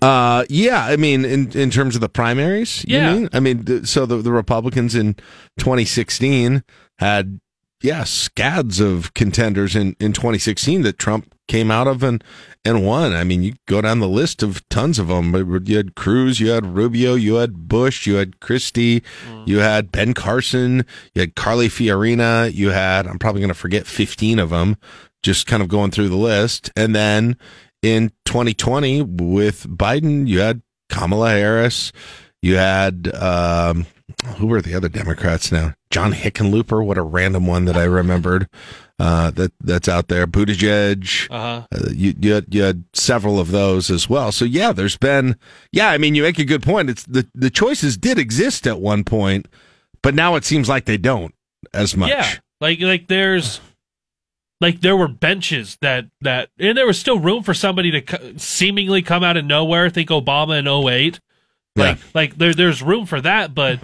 [0.01, 3.13] Uh, yeah, I mean, in in terms of the primaries, you Yeah.
[3.13, 3.29] mean?
[3.33, 5.15] I mean, th- so the the Republicans in
[5.57, 6.63] 2016
[6.99, 7.39] had
[7.81, 12.23] yeah scads of contenders in in 2016 that Trump came out of and
[12.63, 13.13] and won.
[13.13, 15.33] I mean, you go down the list of tons of them.
[15.65, 19.01] You had Cruz, you had Rubio, you had Bush, you had Christie,
[19.45, 23.87] you had Ben Carson, you had Carly Fiorina, you had I'm probably going to forget
[23.87, 24.75] 15 of them.
[25.27, 27.35] Just kind of going through the list, and then
[27.81, 31.91] in 2020 with Biden, you had Kamala Harris,
[32.41, 33.85] you had um,
[34.37, 35.73] who were the other Democrats now?
[35.91, 38.47] John Hickenlooper, what a random one that I remembered.
[38.97, 40.25] Uh, that that's out there.
[40.25, 41.27] Buttigieg.
[41.29, 41.67] Uh-huh.
[41.75, 44.31] Uh, you you had, you had several of those as well.
[44.31, 45.35] So yeah, there's been
[45.73, 45.89] yeah.
[45.89, 46.89] I mean, you make a good point.
[46.89, 49.49] It's the the choices did exist at one point,
[50.01, 51.35] but now it seems like they don't
[51.73, 52.11] as much.
[52.11, 52.33] Yeah.
[52.61, 53.59] Like like there's
[54.61, 58.33] like there were benches that that and there was still room for somebody to co-
[58.37, 59.89] seemingly come out of nowhere.
[59.89, 61.19] Think Obama in 08.
[61.75, 62.03] Like Yeah.
[62.13, 63.79] like there there's room for that, but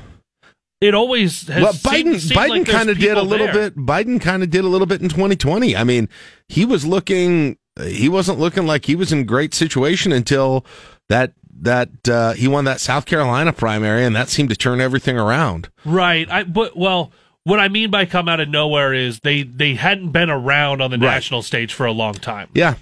[0.81, 3.69] it always has well, Biden seemed Biden like kind of did a little there.
[3.71, 3.77] bit.
[3.77, 5.75] Biden kind of did a little bit in 2020.
[5.77, 6.09] I mean,
[6.49, 7.57] he was looking.
[7.81, 10.65] He wasn't looking like he was in great situation until
[11.09, 15.17] that that uh, he won that South Carolina primary, and that seemed to turn everything
[15.17, 15.69] around.
[15.85, 16.29] Right.
[16.29, 17.11] I but well,
[17.45, 20.91] what I mean by come out of nowhere is they they hadn't been around on
[20.91, 21.13] the Right.
[21.15, 22.49] national stage for a long time.
[22.53, 22.75] Yeah,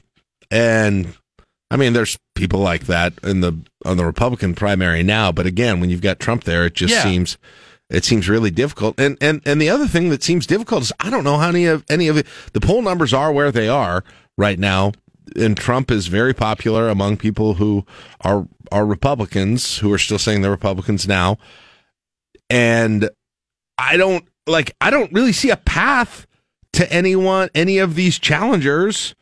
[0.50, 1.16] and
[1.70, 3.54] I mean, there's people like that in the
[3.86, 5.32] on the Republican primary now.
[5.32, 7.04] But again, when you've got Trump there, it just Yeah.
[7.04, 7.38] seems
[7.90, 9.00] it seems really difficult.
[9.00, 11.66] And and and the other thing that seems difficult is I don't know how any
[11.66, 12.26] of any of it.
[12.54, 14.04] The poll numbers are where they are
[14.38, 14.94] right now,
[15.36, 17.86] and Trump is very popular among people who
[18.22, 21.38] are are Republicans who are still saying they're Republicans now.
[22.50, 23.10] And
[23.78, 26.28] I don't like I don't really see a path
[26.74, 29.16] to anyone any of these challengers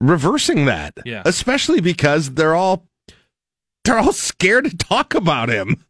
[0.00, 0.94] reversing that.
[1.04, 1.22] Yeah.
[1.24, 2.86] Especially because they're all
[3.84, 5.84] they're all scared to talk about him.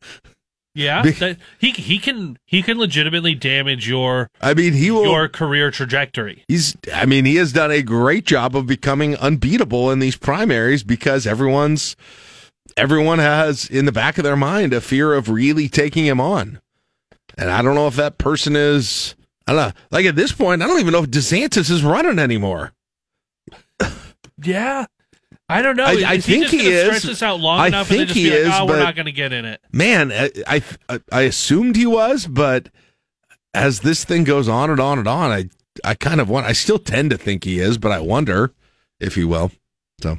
[0.72, 5.28] Yeah, that, he he can he can legitimately damage your I mean, he will your
[5.28, 6.44] career trajectory.
[6.46, 10.84] He's I mean, he has done a great job of becoming unbeatable in these primaries
[10.84, 11.96] because everyone's
[12.76, 16.60] everyone has in the back of their mind a fear of really taking him on.
[17.38, 19.14] And I don't know if that person is
[19.46, 19.72] I don't know.
[19.90, 22.72] Like at this point, I don't even know if DeSantis is running anymore.
[24.42, 24.86] Yeah,
[25.48, 25.84] I don't know.
[25.84, 26.84] I- is I he think he gonna is.
[26.86, 29.06] Stretch this out long I enough think he be like, is, "Oh, we're not going
[29.06, 30.30] to get in it." Man, I,
[30.88, 32.68] I I assumed he was, but
[33.52, 35.50] as this thing goes on and on and on, I
[35.84, 36.46] I kind of want.
[36.46, 38.52] I still tend to think he is, but I wonder
[38.98, 39.50] if he will.
[40.00, 40.18] So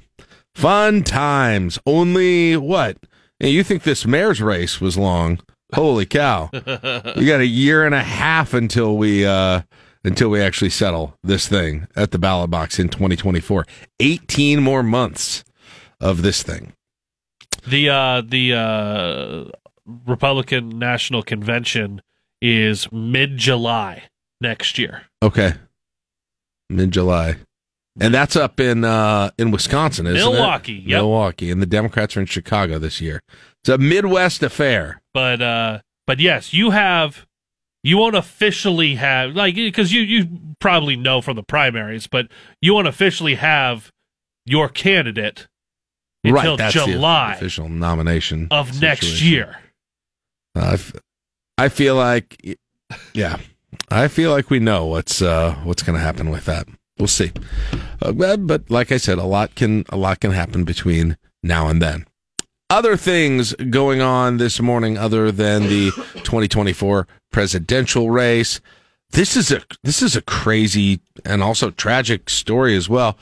[0.53, 1.79] fun times.
[1.85, 2.97] Only what?
[3.39, 5.39] You think this mayor's race was long?
[5.73, 6.49] Holy cow!
[6.53, 9.61] we got a year and a half until we uh
[10.03, 13.65] until we actually settle this thing at the ballot box in 2024.
[13.99, 15.43] 18 more months
[15.99, 16.73] of this thing.
[17.67, 19.51] The uh the uh
[20.05, 22.01] Republican National Convention
[22.41, 24.03] is mid July
[24.39, 25.03] next year.
[25.21, 25.53] Okay.
[26.69, 27.35] Mid July.
[27.99, 30.83] And that's up in uh in Wisconsin, isn't Milwaukee, it?
[30.83, 31.01] yep.
[31.01, 31.51] Milwaukee.
[31.51, 33.21] And the Democrats are in Chicago this year.
[33.61, 35.00] It's a Midwest affair.
[35.13, 37.25] But uh but yes, you have
[37.83, 40.27] you won't officially have like because you you
[40.59, 42.27] probably know from the primaries, but
[42.61, 43.91] you won't officially have
[44.45, 45.47] your candidate
[46.23, 49.57] until right, that's the July official nomination of next year.
[50.55, 50.93] Uh, I f-
[51.57, 52.57] I feel like
[53.13, 53.37] yeah.
[53.89, 56.67] I feel like we know what's uh what's going to happen with that.
[56.97, 57.31] We'll see.
[58.01, 61.67] Uh, but, but like I said, a lot can a lot can happen between now
[61.67, 62.05] and then.
[62.71, 68.61] Other things going on this morning other than the 2024 presidential race.
[69.09, 73.17] This is a this is a crazy and also tragic story as well.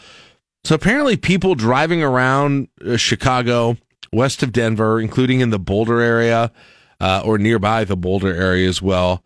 [0.65, 3.77] So apparently people driving around uh, Chicago,
[4.13, 6.51] west of Denver, including in the Boulder area
[6.99, 9.23] uh, or nearby the Boulder area as well,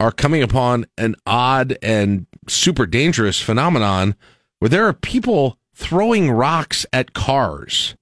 [0.00, 4.14] are coming upon an odd and super dangerous phenomenon
[4.58, 7.94] where there are people throwing rocks at cars.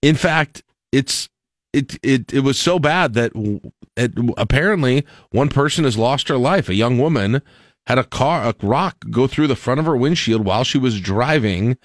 [0.00, 0.62] In fact,
[0.94, 1.28] it's
[1.72, 3.32] it it it was so bad that
[3.96, 6.68] it, apparently one person has lost her life.
[6.68, 7.42] A young woman
[7.86, 11.00] had a car a rock go through the front of her windshield while she was
[11.00, 11.76] driving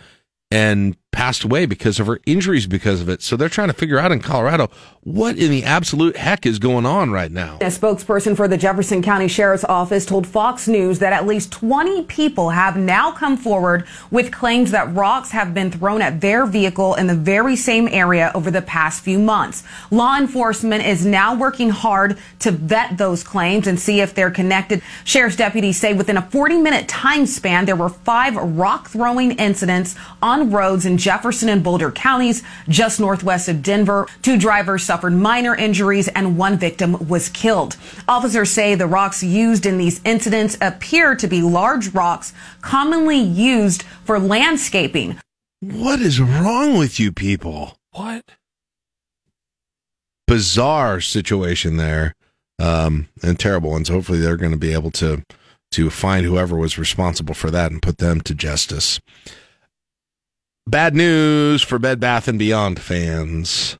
[0.51, 3.21] and passed away because of her injuries because of it.
[3.21, 4.69] So they're trying to figure out in Colorado
[5.03, 7.55] what in the absolute heck is going on right now.
[7.61, 12.03] A spokesperson for the Jefferson County Sheriff's Office told Fox News that at least 20
[12.03, 16.93] people have now come forward with claims that rocks have been thrown at their vehicle
[16.95, 19.63] in the very same area over the past few months.
[19.89, 24.81] Law enforcement is now working hard to vet those claims and see if they're connected.
[25.05, 29.95] Sheriff's deputies say within a 40 minute time span, there were five rock throwing incidents
[30.21, 34.07] on roads in Jefferson and Boulder counties, just northwest of Denver.
[34.21, 37.77] Two drivers suffered minor injuries and one victim was killed.
[38.07, 43.83] Officers say the rocks used in these incidents appear to be large rocks commonly used
[44.03, 45.19] for landscaping.
[45.61, 47.77] What is wrong with you people?
[47.91, 48.23] What?
[50.27, 52.15] Bizarre situation there.
[52.61, 53.87] Um, and terrible ones.
[53.87, 55.23] Hopefully they're going to be able to
[55.71, 58.99] to find whoever was responsible for that and put them to justice.
[60.69, 63.75] Bad news for Bed Bath and Beyond fans.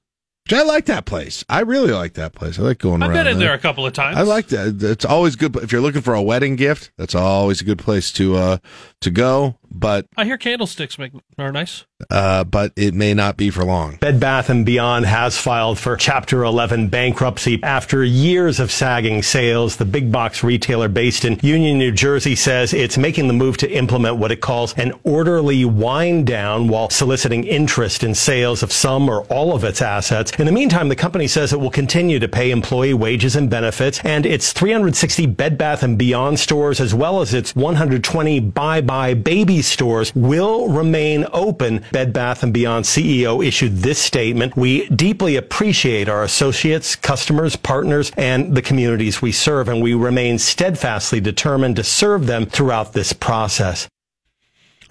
[0.52, 1.46] I like that place.
[1.48, 2.58] I really like that place.
[2.58, 3.12] I like going around.
[3.12, 3.26] I've around.
[3.26, 3.50] been in there.
[3.50, 4.18] there a couple of times.
[4.18, 4.82] I like that.
[4.82, 6.90] It's always good if you're looking for a wedding gift.
[6.98, 8.58] That's always a good place to uh
[9.02, 9.59] to go.
[9.72, 11.86] But I hear candlesticks make are nice.
[12.10, 13.98] uh, but it may not be for long.
[13.98, 19.78] Bed Bath & Beyond has filed for Chapter 11 bankruptcy after years of sagging sales.
[19.78, 23.70] The big box retailer based in Union, New Jersey says it's making the move to
[23.70, 29.08] implement what it calls an orderly wind down while soliciting interest in sales of some
[29.10, 30.32] or all of its assets.
[30.40, 34.04] In the meantime, the company says it will continue to pay employee wages and benefits
[34.04, 39.59] and its 360 Bed Bath & Beyond stores as well as its 120 buybuy BABY
[39.62, 41.84] stores will remain open.
[41.92, 44.56] Bed Bath & Beyond CEO issued this statement.
[44.56, 50.40] We deeply appreciate our associates, customers, partners, and the communities we serve, and we remain
[50.40, 53.88] steadfastly determined to serve them throughout this process.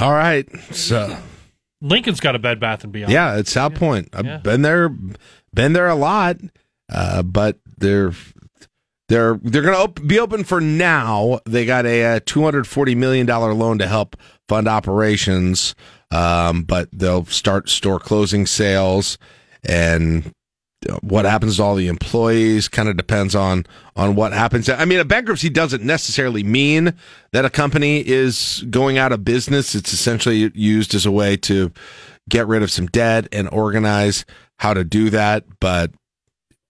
[0.01, 0.49] All right.
[0.73, 1.17] So
[1.81, 3.13] Lincoln's got a Bed Bath and Beyond.
[3.13, 4.09] yeah, it's South Point.
[4.13, 4.39] I've Yeah.
[4.39, 4.91] been there,
[5.53, 6.37] been there a lot.
[6.91, 8.13] Uh, but they're
[9.09, 11.41] they're they're going to op- be open for now.
[11.47, 14.17] They got a, uh two hundred forty million dollar loan to help
[14.49, 15.75] fund operations.
[16.11, 19.19] Um, but they'll start store closing sales
[19.63, 20.33] and
[21.01, 24.69] what happens to all the employees kind of depends on on what happens.
[24.69, 26.95] I mean, a bankruptcy doesn't necessarily mean
[27.33, 29.75] that a company is going out of business.
[29.75, 31.73] It's essentially used as a way to
[32.29, 34.25] get rid of some debt and organize
[34.59, 35.45] how to do that.
[35.61, 35.91] But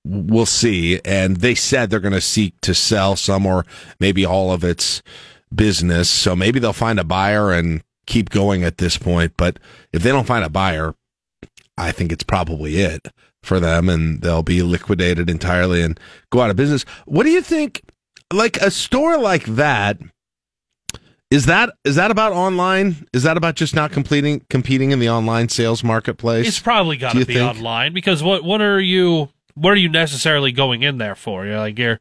[0.04, 1.00] we'll see.
[1.04, 3.66] And they said they're going to seek to sell some or
[4.00, 5.02] maybe all of its
[5.54, 6.08] business.
[6.08, 9.34] So maybe they'll find a buyer and keep going at this point.
[9.36, 9.58] But
[9.92, 10.94] if they don't find a buyer,
[11.76, 13.08] I think it's probably it
[13.42, 15.98] for them and they'll be liquidated entirely and
[16.30, 16.84] go out of business.
[17.06, 17.82] What do you think
[18.32, 19.98] like a store like that
[21.30, 23.06] is that is that about online?
[23.12, 26.48] Is that about just not completing competing in the online sales marketplace?
[26.48, 27.56] It's probably got to be think?
[27.56, 31.44] online because what what are you what are you necessarily going in there for?
[31.44, 32.00] You're like you're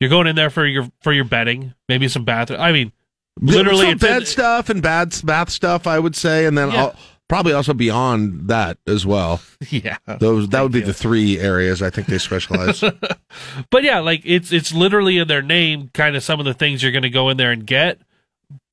[0.00, 2.50] you're going in there for your for your bedding, maybe some bath.
[2.50, 2.92] I mean,
[3.40, 6.92] literally, Some bad stuff and bad bath stuff, I would say, and then Yeah.
[7.28, 9.40] Probably also beyond that as well.
[9.70, 9.96] yeah.
[10.20, 12.82] Those that would be the three areas I think they specialize.
[13.70, 16.82] But yeah, like it's it's literally in their name, kind of some of the things
[16.82, 17.98] you're going to go in there and get.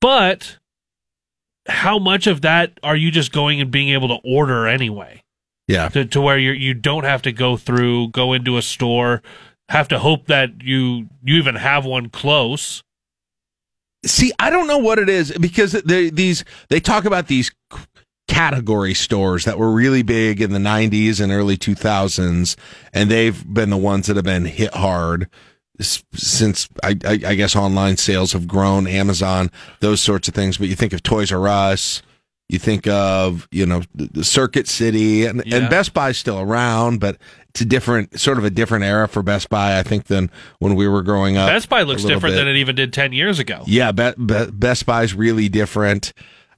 [0.00, 0.58] But
[1.66, 5.22] how much of that are you just going and being able to order anyway?
[5.66, 5.88] yeah.
[5.88, 9.22] To to where you you don't have to go through, go into a store,
[9.68, 12.82] have to hope that you you even have one close.
[14.04, 17.50] See, I don't know what it is because they, these they talk about these
[18.28, 22.56] category stores that were really big in the 90s and early 2000s
[22.94, 25.28] and they've been the ones that have been hit hard
[26.14, 29.50] since I, I, I guess online sales have grown amazon
[29.80, 32.00] those sorts of things but you think of toys r us
[32.48, 35.58] you think of you know the circuit city and, Yeah.
[35.58, 37.18] and best buy's still around but
[37.54, 40.74] it's a different sort of a different era for best buy i think than when
[40.74, 42.40] we were growing up Best Buy looks different bit.
[42.40, 43.62] than it even did ten years ago.
[43.66, 46.12] Yeah, Be- Be- Best Buy's really different.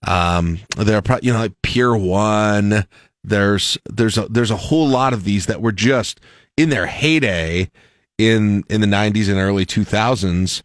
[0.06, 2.86] Um, there are pro- you know like Pier One.
[3.24, 6.20] There's there's a there's a whole lot of these that were just
[6.56, 7.70] in their heyday
[8.16, 10.62] in in the 90s and early 2000s,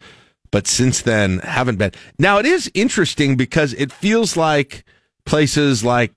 [0.52, 1.92] but since then haven't been.
[2.20, 4.86] Now it is interesting because it feels like
[5.26, 6.14] places like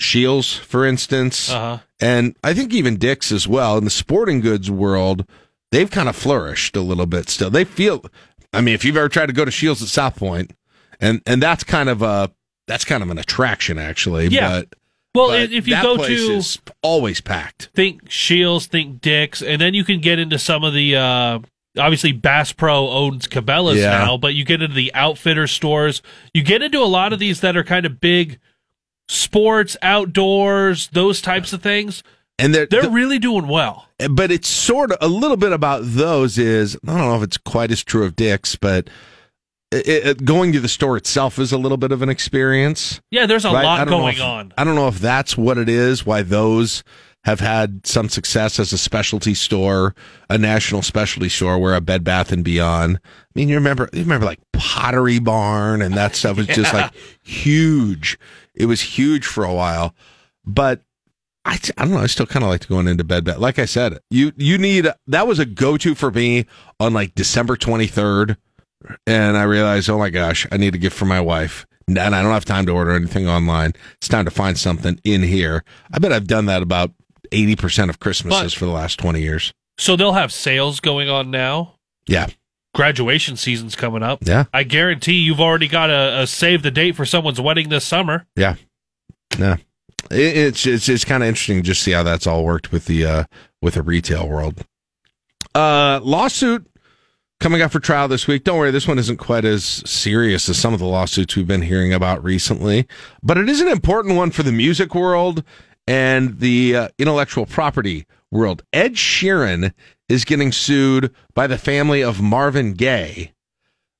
[0.00, 1.78] Scheels, for instance, Uh-huh.
[2.00, 5.24] and I think even Dick's as well in the sporting goods world,
[5.70, 7.50] they've kind of flourished a little bit still.
[7.50, 8.04] They feel,
[8.52, 10.52] I mean, if you've ever tried to go to Scheels at South Point
[11.00, 12.30] and and that's kind of a
[12.66, 14.28] that's kind of an attraction actually.
[14.28, 14.48] Yeah.
[14.60, 14.74] But,
[15.14, 17.68] Well, but if you that go place to- is always packed.
[17.74, 21.38] think Scheels, think Dick's, and then you can get into some of the uh
[21.78, 23.90] obviously Bass Pro owns Cabela's Yeah.
[23.90, 26.02] now, but you get into the outfitter stores.
[26.32, 28.38] You get into a lot of these that are kind of big
[29.08, 32.02] sports, outdoors, those types of things.
[32.38, 33.88] And they're they're really doing well.
[34.10, 37.36] but it's sort of a little bit about those is I don't know if it's
[37.38, 38.90] quite as true of Dick's, but
[39.70, 43.00] it, it, going to the store itself is a little bit of an experience.
[43.10, 43.64] Yeah, there's a right?
[43.64, 44.52] Lot going if- on.
[44.58, 46.04] I don't know if that's what it is.
[46.04, 46.82] Why those
[47.24, 49.94] have had some success as a specialty store,
[50.28, 52.98] a national specialty store, where a Bed Bath and Beyond.
[53.04, 56.92] I mean, you remember you remember like Pottery Barn and that stuff was just like
[57.22, 58.18] huge.
[58.54, 59.94] It was huge for a while,
[60.44, 60.82] but
[61.44, 61.98] I, I don't know.
[61.98, 63.24] I still kind of like to going into bed.
[63.24, 63.38] Bath.
[63.38, 66.46] Like I said, you you need that was a go to for me
[66.80, 68.36] on like December twenty third,
[69.06, 72.22] and I realized, oh my gosh, I need a gift for my wife, and I
[72.22, 73.72] don't have time to order anything online.
[73.96, 75.64] It's time to find something in here.
[75.92, 76.92] I bet I've done that about
[77.32, 79.52] eighty percent of Christmases But- for the last twenty years.
[79.76, 81.74] So they'll have sales going on now.
[82.06, 82.28] Yeah,
[82.74, 84.18] Graduation season's coming up.
[84.22, 84.44] Yeah.
[84.52, 88.26] I guarantee you've already got a, a save the date for someone's wedding this summer.
[88.36, 88.56] yeah,
[89.38, 89.56] yeah.
[90.10, 92.84] It, it's it's it's kind of interesting to just see how that's all worked with
[92.84, 93.24] the uh
[93.62, 94.66] with the retail world.
[95.54, 96.66] Uh, lawsuit
[97.40, 98.44] coming up for trial this week.
[98.44, 101.62] Don't worry, this one isn't quite as serious as some of the lawsuits we've been
[101.62, 102.86] hearing about recently,
[103.22, 105.44] but it is an important one for the music world
[105.86, 108.62] and the uh, intellectual property world.
[108.72, 109.72] Ed Sheeran
[110.08, 113.32] is getting sued by the family of Marvin Gaye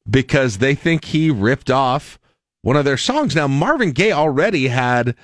[0.08, 2.18] because they think he ripped off
[2.62, 3.34] one of their songs.
[3.34, 5.14] Now, Marvin Gaye already had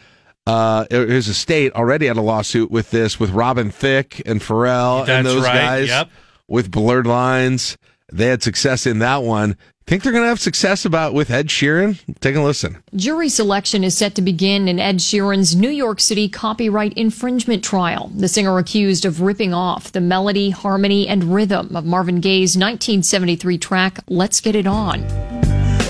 [0.47, 5.19] uh, his estate already had a lawsuit with this with Robin Thicke and Pharrell That's
[5.19, 6.11] and those right, guys yep.
[6.49, 7.77] with Blurred Lines.
[8.13, 9.57] They had success in that one.
[9.87, 11.99] Think they're going to have success about with Ed Sheeran?
[12.21, 12.81] Take a listen.
[12.95, 18.13] Jury selection is set to begin in Ed Sheeran's New York City copyright infringement trial.
[18.15, 23.59] The singer accused of ripping off the melody, harmony, and rhythm of Marvin Gaye's 1973
[23.59, 25.03] track, Let's Get It On.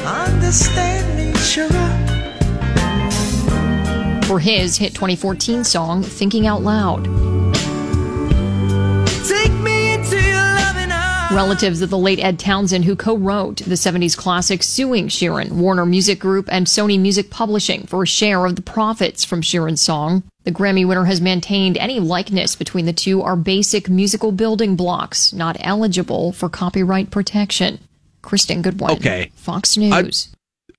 [0.06, 1.76] Understand me, sugar.
[4.26, 7.29] For his hit 2014 song, Thinking Out Loud.
[11.32, 15.86] Relatives of the late Ed Townsend, who co wrote the 70s classic, suing Sheeran, Warner
[15.86, 20.24] Music Group, and Sony Music Publishing for a share of the profits from Sheeran's song.
[20.42, 25.32] The Grammy winner has maintained any likeness between the two are basic musical building blocks,
[25.32, 27.78] not eligible for copyright protection.
[28.22, 28.96] Kristen Goodwin.
[28.96, 29.30] Okay.
[29.36, 30.30] Fox News.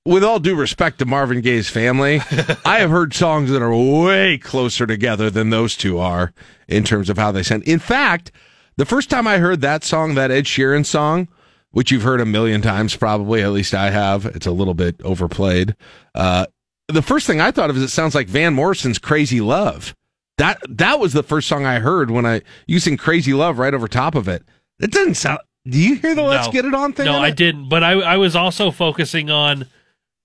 [0.06, 2.20] With all due respect to Marvin Gaye's family,
[2.66, 6.34] I have heard songs that are way closer together than those two are
[6.68, 7.64] in terms of how they sound.
[7.64, 8.34] In fact,
[8.82, 11.28] the first time I heard that song, that Ed Sheeran song,
[11.70, 15.00] which you've heard a million times probably, at least I have, it's a little bit
[15.04, 15.76] overplayed.
[16.16, 16.48] Uh,
[16.88, 19.94] the first thing I thought of is it sounds like Van Morrison's Crazy Love.
[20.40, 23.88] That that was the first song I heard when I using Crazy Love right over
[23.88, 24.42] top of it.
[24.80, 25.42] It doesn't sound.
[25.68, 27.06] Do you hear the "Let's Get It On" thing?
[27.06, 27.70] No, I didn't.
[27.70, 29.68] But I, I was also focusing on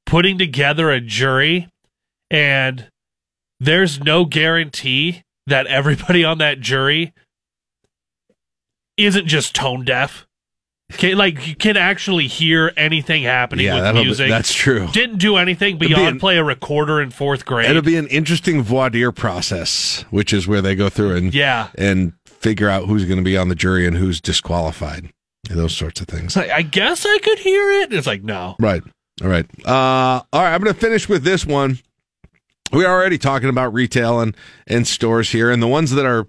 [0.06, 1.68] putting together a jury,
[2.30, 2.88] and
[3.60, 7.12] there's no guarantee that everybody on that jury
[8.96, 10.26] isn't just tone deaf.
[10.92, 14.28] Can, like you can actually hear anything happening Yeah, with that'll be- music.
[14.28, 14.86] that's true.
[14.92, 17.68] Didn't do anything be beyond an- play a recorder in fourth grade.
[17.68, 21.68] It'll be an interesting voir dire process, which is where they go through and Yeah.
[21.76, 25.10] and figure out who's going to be on the jury and who's disqualified,
[25.50, 26.36] those sorts of things.
[26.36, 27.92] Like, I guess I could hear it.
[27.92, 28.54] It's like no.
[28.60, 28.82] Right.
[29.24, 29.46] All right.
[29.66, 30.54] Uh, all right.
[30.54, 31.80] I'm going to finish with this one.
[32.72, 34.36] We're already talking about retail and,
[34.68, 36.26] and stores here, and the ones that are,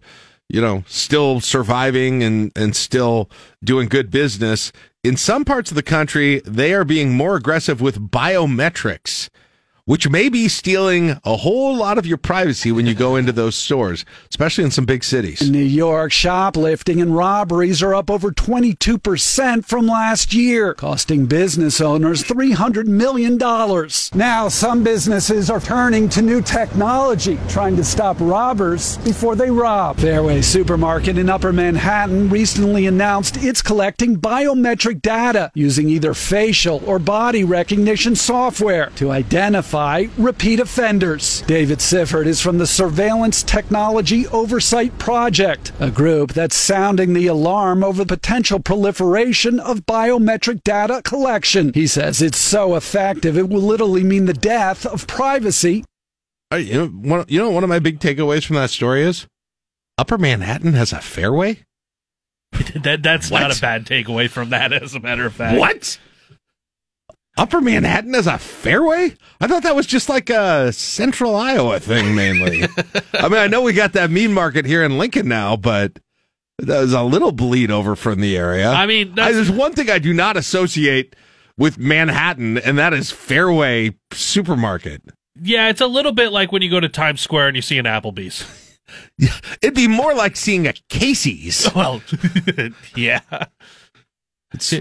[0.50, 3.30] you know, still surviving and, and still
[3.64, 4.72] doing good business.
[5.04, 9.30] In some parts of the country, they are being more aggressive with biometrics,
[9.88, 13.56] which may be stealing a whole lot of your privacy when you go into those
[13.56, 15.42] stores, especially in some big cities.
[15.42, 21.80] In New York, shoplifting and robberies are up over 22% from last year, costing business
[21.80, 23.38] owners $300 million.
[24.14, 30.00] Now, some businesses are turning to new technology, trying to stop robbers before they rob.
[30.00, 37.00] Fairway Supermarket in Upper Manhattan recently announced it's collecting biometric data using either facial or
[37.00, 41.42] body recognition software to identify repeat offenders.
[41.44, 47.84] David Siffert is from the Surveillance Technology Oversight Project, a group that's sounding the alarm
[47.84, 51.72] over the potential proliferation of biometric data collection.
[51.74, 55.84] He says it's so effective it will literally mean the death of privacy.
[56.52, 59.28] Uh, You know, one, you know, one of my big takeaways from that story is
[59.98, 61.60] Upper Manhattan has a Fareway.
[62.84, 63.42] that that's What?
[63.42, 64.74] not a bad takeaway from that.
[64.74, 66.00] As a matter of fact, What?
[67.38, 69.16] Upper Manhattan as a Fareway?
[69.40, 72.64] I thought that was just like a central Iowa thing mainly.
[73.14, 76.00] I mean, I know we got that mean market here in Lincoln now, but
[76.58, 78.70] there's a little bleed over from the area.
[78.70, 81.16] I mean, I, there's one thing I do not associate
[81.58, 85.04] with Manhattan, and that is Fairway Supermarket.
[85.40, 87.78] Yeah, it's a little bit like when you go to Times Square and you see
[87.78, 88.46] an Applebee's.
[89.62, 91.70] It'd be more like seeing a Casey's.
[91.76, 92.02] Well,
[92.96, 93.20] yeah.
[94.54, 94.74] It's,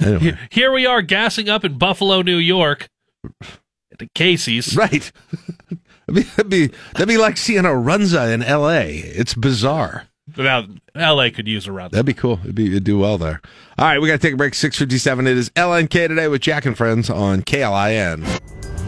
[0.00, 0.38] anyway.
[0.50, 2.88] Here we are gassing up in Buffalo, New York
[3.24, 4.76] at the Casey's.
[4.76, 5.10] Right.
[6.06, 8.98] that'd, be, that'd, be, that'd be like seeing a Runza in L.A.
[8.98, 10.08] It's bizarre.
[10.36, 11.90] Now, LA could use a run.
[11.90, 12.40] That'd be cool.
[12.42, 13.40] It'd, be, it'd do well there.
[13.78, 14.54] All right, we got to take a break.
[14.54, 15.26] 657.
[15.26, 18.24] It is LNK today with Jack and Friends on KLIN.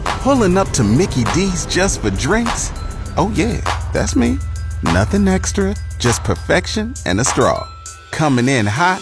[0.03, 2.71] Pulling up to Mickey D's just for drinks?
[3.17, 3.61] Oh, yeah,
[3.93, 4.39] that's me.
[4.83, 7.67] Nothing extra, just perfection and a straw.
[8.11, 9.01] Coming in hot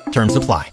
[0.11, 0.71] Terms apply.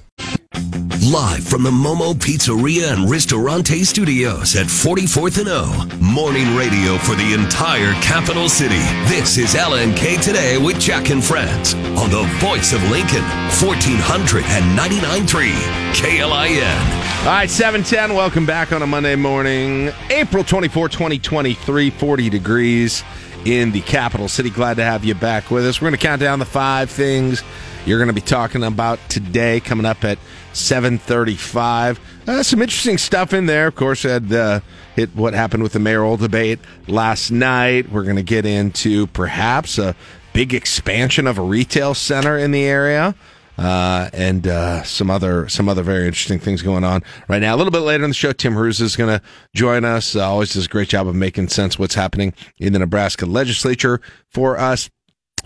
[1.12, 5.88] Live from the Momo Pizzeria and Ristorante Studios at 44th and O.
[6.02, 8.80] Morning radio for the entire capital city.
[9.06, 13.22] This is LNK Today with Jack and Friends on the voice of Lincoln,
[13.60, 15.52] 1499.3
[15.94, 17.20] KLIN.
[17.20, 18.14] All right, 710.
[18.14, 23.04] Welcome back on a Monday morning, April 24, 2023, 40 degrees
[23.44, 24.50] in the capital city.
[24.50, 25.80] Glad to have you back with us.
[25.80, 27.42] We're going to count down the five things
[27.86, 30.18] you're going to be talking about today coming up at
[30.52, 34.60] 735 uh, some interesting stuff in there of course had uh,
[34.96, 39.78] hit what happened with the mayoral debate last night we're going to get into perhaps
[39.78, 39.94] a
[40.32, 43.14] big expansion of a retail center in the area
[43.58, 47.54] uh, and uh, some other some other very interesting things going on right now.
[47.54, 49.24] A little bit later in the show, Tim Hruza is going to
[49.54, 50.14] join us.
[50.14, 54.00] Uh, always does a great job of making sense what's happening in the Nebraska legislature
[54.30, 54.88] for us.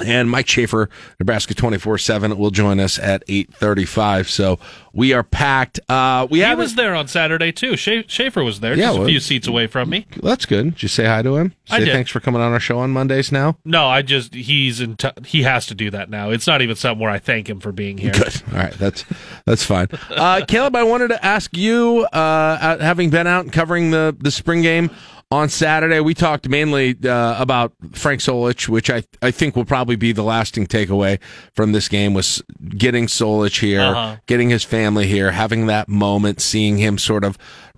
[0.04, 0.88] And Mike Schaefer,
[1.20, 4.28] Nebraska 24 7, will join us at 835.
[4.30, 4.58] So
[4.92, 5.80] we are packed.
[5.88, 7.72] Uh, we he was there on Saturday, too.
[7.72, 10.06] Scha- Schaefer was there, Yeah, just a few seats away from me.
[10.22, 10.74] That's good.
[10.74, 11.54] Did you say hi to him?
[11.70, 11.88] I did.
[11.92, 13.56] thanks for coming on our show on Mondays now.
[13.64, 16.30] No, I just, he's in, t- he has to do that now.
[16.30, 18.12] It's not even something where I thank him for being here.
[18.12, 18.42] Good.
[18.52, 19.04] All right, that's
[19.46, 19.88] that's fine.
[20.10, 24.14] Uh, Caleb, I wanted to ask you, uh, uh, having been out and covering the
[24.20, 24.90] the spring game
[25.32, 29.96] on Saturday, we talked mainly uh, about Frank Solich, which I I think will probably
[29.96, 31.18] be the lasting takeaway
[31.54, 32.42] from this game was
[32.76, 34.16] getting Solich here, Uh-huh.
[34.26, 37.36] getting his family here, having that moment, seeing him sort of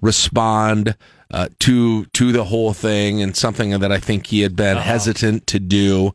[0.08, 0.96] respond.
[1.32, 5.46] Uh, to to the whole thing and something that I think he had been hesitant
[5.48, 6.12] to do.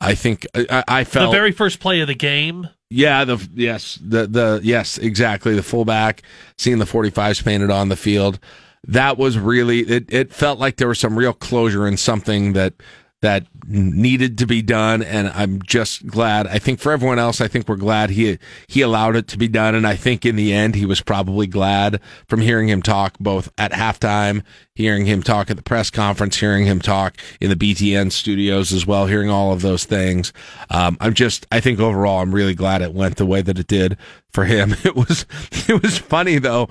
[0.00, 2.68] I think I, I felt The very first play of the game.
[2.88, 5.54] yeah, the yes, the the yes, exactly.
[5.56, 6.22] The fullback
[6.56, 8.38] seeing the 45s painted on the field.
[8.86, 12.74] That was really it it felt like there was some real closure in something that
[13.22, 16.48] that needed to be done and I'm just glad.
[16.48, 19.46] I think for everyone else, I think we're glad he he allowed it to be
[19.46, 23.16] done and I think in the end he was probably glad from hearing him talk
[23.20, 24.42] both at halftime,
[24.74, 28.86] hearing him talk at the press conference, hearing him talk in the BTN studios as
[28.86, 30.32] well, hearing all of those things.
[30.68, 33.68] Um, I'm just I think overall I'm really glad it went the way that it
[33.68, 33.96] did
[34.32, 34.74] for him.
[34.84, 35.26] It was
[35.68, 36.68] it was funny though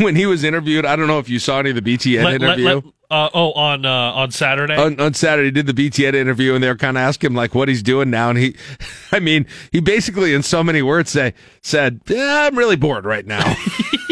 [0.00, 0.84] when he was interviewed.
[0.84, 3.30] I don't know if you saw any of the BTN Let- let- interview let- uh,
[3.32, 4.76] oh, on uh, on Saturday.
[4.76, 7.54] on, on Saturday did the BTN interview and they were kind of asking him like
[7.54, 8.56] what he's doing now and he
[9.12, 13.26] I mean he basically in so many words say said yeah, I'm really bored right
[13.26, 13.54] now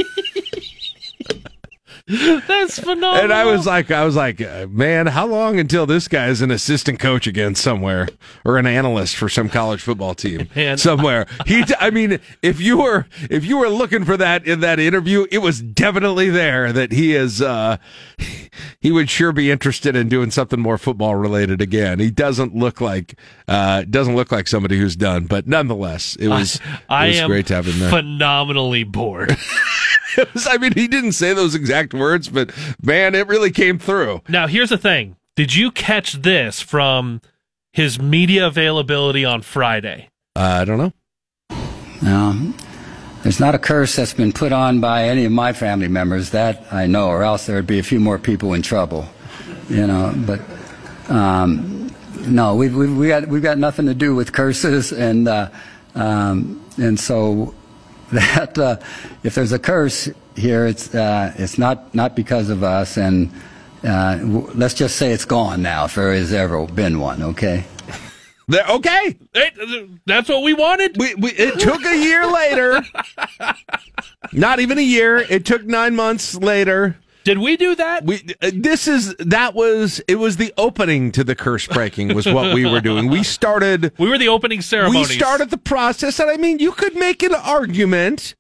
[2.09, 3.15] That's phenomenal.
[3.25, 6.41] and I was like I was like uh, man how long until this guy is
[6.41, 8.07] an assistant coach again somewhere
[8.45, 12.79] or an analyst for some college football team Man, somewhere he I mean if you
[12.79, 16.93] were if you were looking for that in that interview it was definitely there that
[16.93, 17.79] he is uh
[18.79, 21.99] he would sure be interested in doing something more football related again.
[21.99, 26.61] He doesn't look like uh doesn't look like somebody who's done, but nonetheless, it was
[26.89, 27.91] I it was am great to have him there.
[27.91, 29.37] phenomenally bored.
[30.35, 32.51] Was- I mean, he didn't say those exact words, but
[32.83, 34.23] man, it really came through.
[34.29, 35.17] now, here's the thing.
[35.35, 37.21] Did you catch this from
[37.73, 40.09] his media availability on Friday?
[40.35, 40.93] Uh, I don't know.
[42.03, 42.55] Now,
[43.23, 46.73] there's not a curse that's been put on by any of my family members, that
[46.73, 49.07] I know, or else there would be a few more people in trouble,
[49.69, 50.15] you know.
[50.17, 50.41] But
[51.11, 51.95] um,
[52.27, 55.51] no, we've, we've, we got, we've got nothing to do with curses, and, uh,
[55.95, 57.55] um, and so
[58.13, 58.77] that uh,
[59.23, 63.31] if there's a curse here, it's, uh, it's not, not because of us, and
[63.83, 67.65] uh, w- let's just say it's gone now, if there has ever been one, okay?
[68.49, 69.51] There, okay, Hey,
[70.05, 70.97] that's what we wanted.
[70.97, 72.81] we, we, it took a year later.
[74.33, 75.17] Not even a year.
[75.17, 76.97] It took nine months later.
[77.27, 78.05] Did we do that?
[78.05, 82.25] We uh, this is that was it was the opening to the curse breaking was
[82.25, 83.11] what we were doing.
[83.11, 85.01] We started We were the opening ceremony.
[85.01, 88.37] we started the process and I mean you could make an argument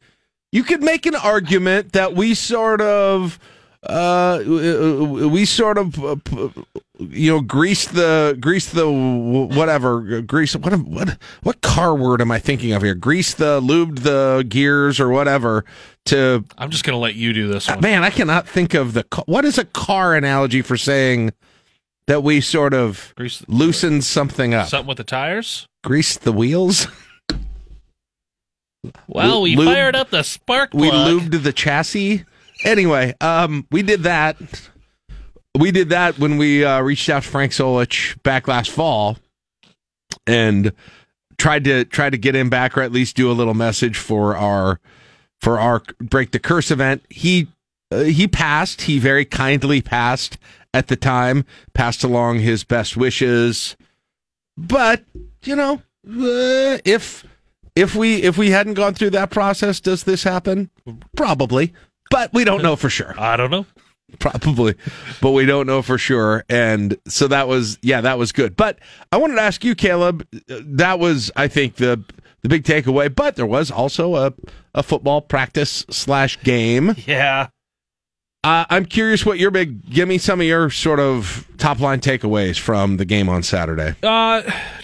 [0.52, 3.40] you could make an argument that we sort of
[3.88, 6.16] uh we sort of uh,
[6.98, 12.38] you know grease the grease the whatever grease what what what car word am I
[12.38, 15.64] thinking of here grease the lubed the gears or whatever
[16.06, 17.80] to I'm just gonna let you do this one.
[17.80, 21.32] man I cannot think of the what is a car analogy for saying
[22.08, 25.66] that we sort of Grease- loosened something up Something with the tires.
[25.84, 26.86] grease the wheels
[29.08, 30.80] Well, we Lube- fired up the spark plug.
[30.80, 32.24] we lubed the chassis.
[32.66, 34.36] Anyway, um, we did that.
[35.56, 39.16] We did that when we uh, reached out to Frank Solich back last fall,
[40.26, 40.72] and
[41.38, 44.36] tried to try to get him back, or at least do a little message for
[44.36, 44.80] our
[45.40, 47.04] for our break the curse event.
[47.08, 47.46] He
[47.92, 48.82] uh, he passed.
[48.82, 50.36] He very kindly passed
[50.74, 51.44] at the time.
[51.72, 53.76] Passed along his best wishes,
[54.56, 55.04] but
[55.44, 57.24] you know, uh, if
[57.76, 60.70] if we if we hadn't gone through that process, does this happen?
[61.16, 61.72] Probably,
[62.10, 63.14] but we don't know for sure.
[63.18, 63.66] I don't know.
[64.20, 64.74] Probably,
[65.20, 66.44] but we don't know for sure.
[66.48, 68.56] And so that was yeah, that was good.
[68.56, 68.78] But
[69.10, 70.26] I wanted to ask you, Caleb.
[70.48, 72.02] That was I think the
[72.42, 73.12] the big takeaway.
[73.12, 74.32] But there was also a
[74.74, 76.94] a football practice slash game.
[77.06, 77.48] Yeah.
[78.44, 79.90] Uh, I'm curious what your big.
[79.90, 83.96] Give me some of your sort of top line takeaways from the game on Saturday.
[84.04, 84.42] Uh,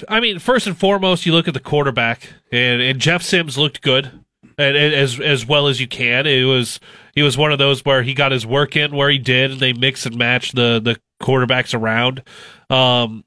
[0.08, 3.80] I mean, first and foremost, you look at the quarterback, and, and Jeff Sims looked
[3.80, 4.10] good,
[4.62, 6.26] as as well as you can.
[6.26, 6.80] It was
[7.14, 9.60] he was one of those where he got his work in where he did, and
[9.60, 12.22] they mix and match the the quarterbacks around.
[12.70, 13.24] Um,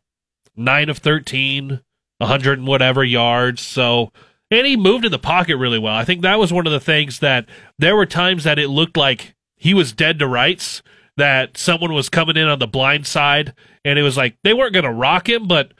[0.56, 1.82] nine of thirteen,
[2.22, 3.62] hundred and whatever yards.
[3.62, 4.12] So,
[4.50, 5.96] and he moved in the pocket really well.
[5.96, 8.98] I think that was one of the things that there were times that it looked
[8.98, 10.82] like he was dead to rights.
[11.18, 13.54] That someone was coming in on the blind side,
[13.86, 15.72] and it was like they weren't going to rock him, but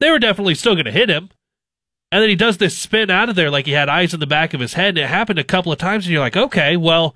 [0.00, 1.30] they were definitely still going to hit him.
[2.12, 4.26] And then he does this spin out of there like he had eyes in the
[4.26, 4.90] back of his head.
[4.90, 7.14] And it happened a couple of times, and you're like, okay, well,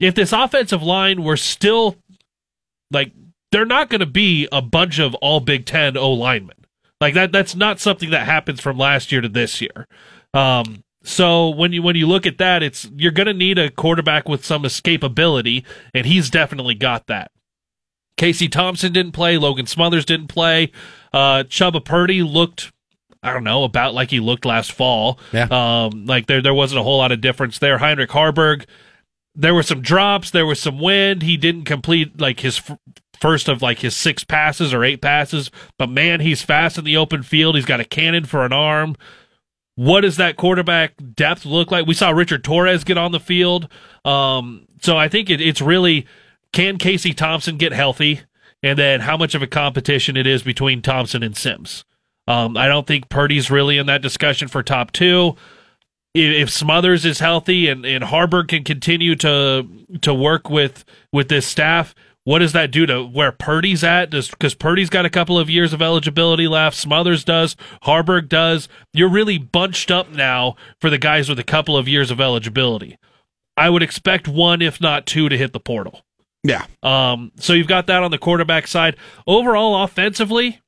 [0.00, 1.96] if this offensive line were still
[2.90, 3.12] like,
[3.52, 6.56] they're not going to be a bunch of all Big Ten O linemen.
[7.00, 9.86] Like that, that's not something that happens from last year to this year.
[10.34, 13.70] Um, so when you when you look at that, it's you're going to need a
[13.70, 17.30] quarterback with some escapability, and he's definitely got that.
[18.18, 19.38] Casey Thompson didn't play.
[19.38, 20.70] Logan Smothers didn't play.
[21.10, 22.70] Uh, Chuba Purdy looked,
[23.22, 25.18] I don't know, about like he looked last fall.
[25.32, 25.48] Yeah.
[25.50, 27.78] Um, like there there wasn't a whole lot of difference there.
[27.78, 28.64] Heinrich Haarberg,
[29.34, 30.30] there were some drops.
[30.30, 31.22] There was some wind.
[31.22, 32.78] He didn't complete like his f-
[33.20, 35.50] first of like his six passes or eight passes.
[35.78, 37.56] But man, he's fast in the open field.
[37.56, 38.96] He's got a cannon for an arm.
[39.74, 41.86] What does that quarterback depth look like?
[41.86, 43.68] We saw Richard Torres get on the field.
[44.04, 46.06] Um, so I think it, it's really
[46.52, 48.22] can Casey Thompson get healthy,
[48.62, 51.84] and then how much of a competition it is between Thompson and Sims.
[52.30, 55.34] Um, I don't think Purdy's really in that discussion for top two.
[56.14, 59.66] If, if Smothers is healthy and, and Haarberg can continue to
[60.02, 64.10] to work with with this staff, what does that do to where Purdy's at?
[64.10, 68.68] Does because Purdy's got a couple of years of eligibility left, Smothers does, Haarberg does.
[68.92, 72.96] You're really bunched up now for the guys with a couple of years of eligibility.
[73.56, 76.02] I would expect one, if not two, to hit the portal.
[76.44, 76.64] Yeah.
[76.82, 78.96] Um, so you've got that on the quarterback side.
[79.26, 80.59] Overall, offensively,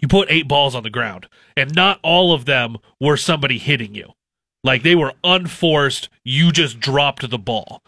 [0.00, 3.94] you put eight balls on the ground, and not all of them were somebody hitting
[3.94, 4.12] you.
[4.62, 6.08] Like they were unforced.
[6.24, 7.82] You just dropped the ball.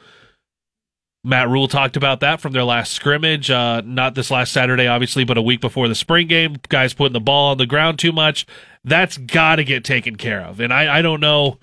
[1.25, 3.49] Matt Rhule talked about that from their last scrimmage.
[3.49, 6.57] Uh, not this last Saturday, obviously, but a week before the spring game.
[6.69, 8.45] Guys putting the ball on the ground too much.
[8.83, 10.59] That's got to get taken care of.
[10.59, 11.59] And I, I don't know.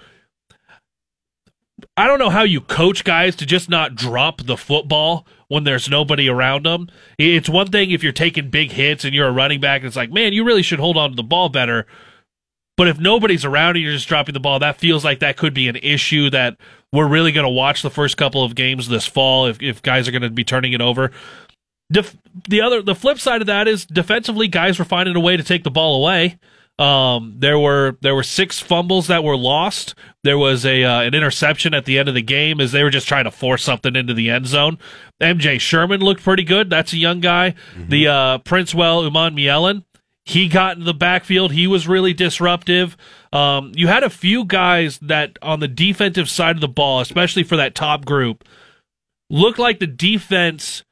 [1.97, 5.89] I don't know how you coach guys to just not drop the football when there's
[5.89, 6.87] nobody around them.
[7.17, 9.95] It's one thing if you're taking big hits and you're a running back, and it's
[9.95, 11.85] like, man, you really should hold on to the ball better.
[12.77, 15.53] But if nobody's around and you're just dropping the ball, that feels like that could
[15.53, 16.55] be an issue that
[16.93, 20.07] we're really going to watch the first couple of games this fall if, if guys
[20.07, 21.11] are going to be turning it over.
[21.91, 22.15] Def-
[22.47, 25.43] the other, the flip side of that is defensively, guys were finding a way to
[25.43, 26.37] take the ball away.
[26.79, 29.95] Um, there were there were six fumbles that were lost.
[30.23, 32.89] There was a uh, an interception at the end of the game as they were
[32.89, 34.77] just trying to force something into the end zone.
[35.21, 36.69] MJ Sherman looked pretty good.
[36.69, 37.53] That's a young guy.
[37.89, 39.83] The uh, Princewell Umanmielen,
[40.23, 41.51] he got in the backfield.
[41.51, 42.95] He was really disruptive.
[43.33, 47.43] Um, you had a few guys that on the defensive side of the ball, especially
[47.43, 48.45] for that top group,
[49.29, 50.85] looked like the defense,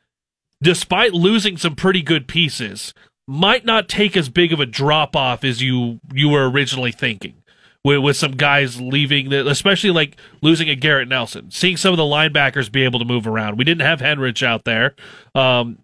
[0.62, 2.94] despite losing some pretty good pieces,
[3.28, 7.36] might not take as big of a drop off as you you were originally thinking.
[7.84, 11.98] With, with some guys leaving, the, especially like losing a Garrett Nelson, seeing some of
[11.98, 13.58] the linebackers be able to move around.
[13.58, 14.94] We didn't have Henrich out there.
[15.34, 15.78] Um,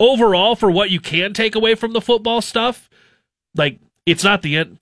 [0.00, 2.88] overall, for what you can take away from the football stuff,
[3.54, 4.78] like it's not the end.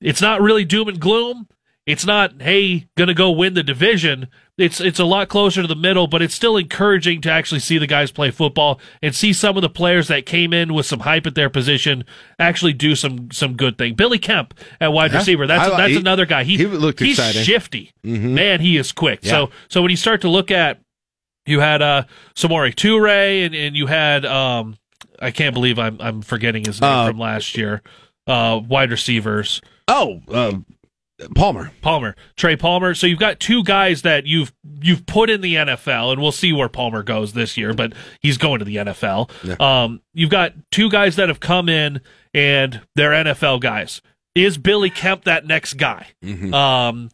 [0.00, 1.48] It's not really doom and gloom.
[1.84, 4.28] It's not, hey, gonna go win the division.
[4.58, 7.78] It's it's a lot closer to the middle, but it's still encouraging to actually see
[7.78, 11.00] the guys play football and see some of the players that came in with some
[11.00, 12.04] hype at their position
[12.40, 13.94] actually do some some good thing.
[13.94, 15.18] Billy Kemp at wide Yeah.
[15.18, 15.46] receiver.
[15.46, 16.42] That's I that's he- another guy.
[16.42, 17.44] He, he looked he's exciting.
[17.44, 17.92] shifty.
[18.04, 18.32] Mhm.
[18.32, 19.20] Man, he is quick.
[19.22, 19.30] Yeah.
[19.30, 20.80] So so when you start to look at
[21.46, 22.02] you had uh
[22.34, 24.76] Samori Toure and, and you had um
[25.22, 27.80] I can't believe I'm I'm forgetting his name Uh, from last year.
[28.26, 29.60] Uh wide receivers.
[29.86, 30.52] Oh, uh,
[31.34, 31.72] Palmer.
[31.82, 32.94] Palmer, Trey Palmer.
[32.94, 36.52] So you've got two guys that you've you've put in the NFL, and we'll see
[36.52, 37.74] where Palmer goes this year.
[37.74, 39.60] But he's going to the NFL.
[39.60, 42.00] Um, you've got two guys that have come in,
[42.32, 44.00] and they're NFL guys.
[44.34, 46.08] Is Billy Kemp that next guy?
[46.54, 47.10] Um,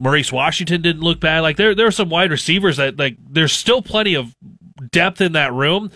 [0.00, 1.40] Maurice Washington didn't look bad.
[1.40, 3.16] Like there, there are some wide receivers that like.
[3.20, 4.34] There's still plenty of
[4.90, 5.90] depth in that room.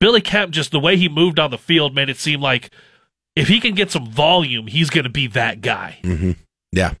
[0.00, 2.70] Billy Kemp, just the way he moved on the field, made it seem like
[3.36, 5.98] if he can get some volume, he's going to be that guy.
[6.02, 6.32] hmm
[6.72, 6.94] Yeah,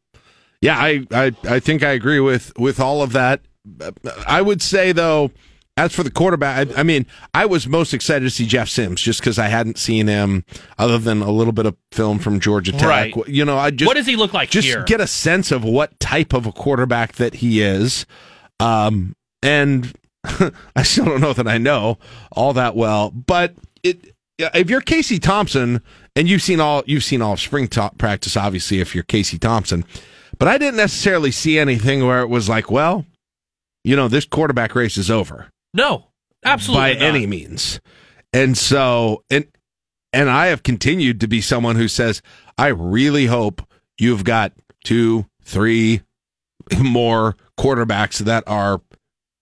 [0.64, 0.78] yeah.
[0.78, 3.40] I, I I think I agree with with all of that.
[4.26, 5.30] I would say though,
[5.76, 9.00] as for the quarterback, I, I mean, I was most excited to see Jeff Sims
[9.00, 10.44] just because I hadn't seen him
[10.78, 12.82] other than a little bit of film from Georgia Tech.
[12.82, 13.14] Right.
[13.26, 14.84] You know, I just what does he look like just here?
[14.84, 18.06] get a sense of what type of a quarterback that he is.
[18.60, 19.92] Um, and
[20.76, 21.98] I still don't know that I know
[22.32, 25.82] all that well, but it, if you're Casey Thompson
[26.14, 29.84] and you've seen all, you've seen all of spring practice, obviously, if you're Casey Thompson,
[30.38, 33.04] but I didn't necessarily see anything where it was like, well,
[33.84, 36.06] you know, this quarterback race is over No,
[36.44, 37.02] absolutely by not.
[37.02, 37.80] any means.
[38.32, 39.46] And so, and
[40.12, 42.22] and I have continued to be someone who says,
[42.56, 43.62] I really hope
[43.98, 44.52] you've got
[44.84, 46.02] two, three
[46.78, 48.80] more quarterbacks that are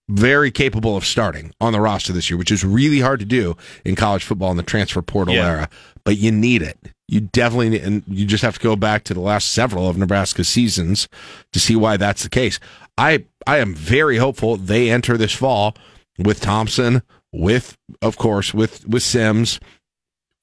[0.09, 3.55] very capable of starting on the roster this year, which is really hard to do
[3.85, 5.47] in college football in the transfer portal Yeah.
[5.47, 5.69] era.
[6.03, 6.77] But you need it.
[7.07, 9.97] You definitely need, and you just have to go back to the last several of
[9.97, 11.07] Nebraska's seasons
[11.51, 12.59] to see why that's the case.
[12.97, 15.75] I I am very hopeful they enter this fall
[16.17, 17.01] with Thompson,
[17.31, 19.59] with of course with with Sims,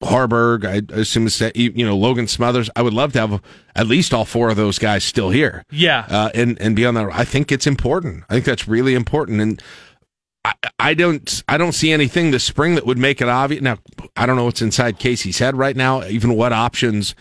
[0.02, 0.64] Haarberg.
[0.64, 2.70] I assume you know Logan Smothers.
[2.76, 3.42] I would love to have
[3.74, 5.64] at least all four of those guys still here.
[5.70, 6.06] Yeah.
[6.08, 7.08] uh, and and be on that.
[7.12, 8.24] I think it's important.
[8.28, 9.40] I think that's really important.
[9.40, 9.62] And
[10.44, 13.62] I, I don't I don't see anything this spring that would make it obvious.
[13.62, 13.78] Now
[14.16, 17.14] I don't know what's inside Casey's head right now, even what options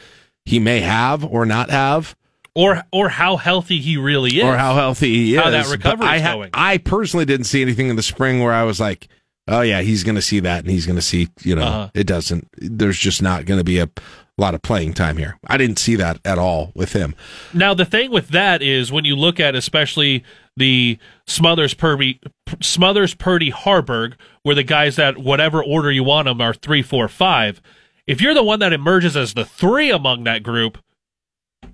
[0.45, 2.15] he may have or not have.
[2.55, 5.41] or or how healthy he really is, or how healthy he is.
[5.41, 6.49] How that recovery I is ha- going.
[6.53, 9.07] I personally didn't see anything in the spring where I was like,
[9.47, 11.89] oh yeah, he's going to see that and he's going to see, you know, Uh-huh.
[11.93, 12.47] it doesn't.
[12.57, 13.89] There's just not going to be a
[14.37, 15.37] lot of playing time here.
[15.47, 17.13] I didn't see that at all with him.
[17.53, 20.23] Now the thing with that is when you look at especially
[20.59, 22.19] the Smothers Purdy
[22.61, 27.07] Smothers Purdy Haarberg, where the guys that whatever order you want them are three, four,
[27.07, 27.61] five.
[28.05, 30.77] If you're the one that emerges as the three among that group,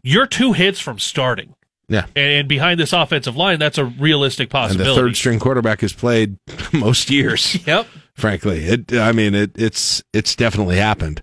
[0.04, 1.56] you're two hits from starting.
[1.88, 2.06] Yeah.
[2.16, 4.90] And, and behind this offensive line, that's a realistic And possibility.
[4.90, 6.38] the third string quarterback has played
[6.74, 7.58] most years.
[7.68, 7.88] Yep.
[8.16, 8.94] Frankly, it.
[8.94, 11.22] I mean, it, it's it's definitely happened.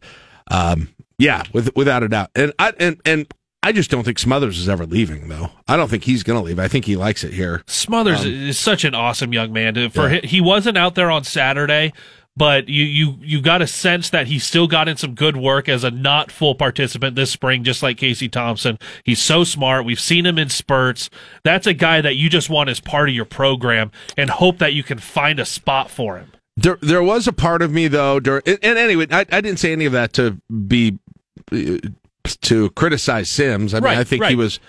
[0.50, 2.28] Um, yeah, with, without a doubt.
[2.34, 3.26] And I and and
[3.62, 5.50] I just don't think Smothers is ever leaving though.
[5.68, 6.58] I don't think he's going to leave.
[6.58, 7.62] I think he likes it here.
[7.66, 9.74] Smothers Um, is such an awesome young man.
[9.74, 10.20] To- For Yeah.
[10.20, 11.92] hi- he wasn't out there on Saturday,
[12.36, 15.68] but you you you got a sense that he still got in some good work
[15.68, 18.78] as a not full participant this spring, just like Casey Thompson.
[19.04, 19.84] He's so smart.
[19.84, 21.08] We've seen him in spurts.
[21.44, 24.72] That's a guy that you just want as part of your program and hope that
[24.74, 26.32] you can find a spot for him.
[26.56, 28.18] There, there was a part of me though.
[28.18, 30.98] During, and, and anyway, I, I didn't say any of that to be
[31.52, 31.76] uh,
[32.24, 33.74] to criticize Sims.
[33.74, 34.60] I mean, Right, I think he was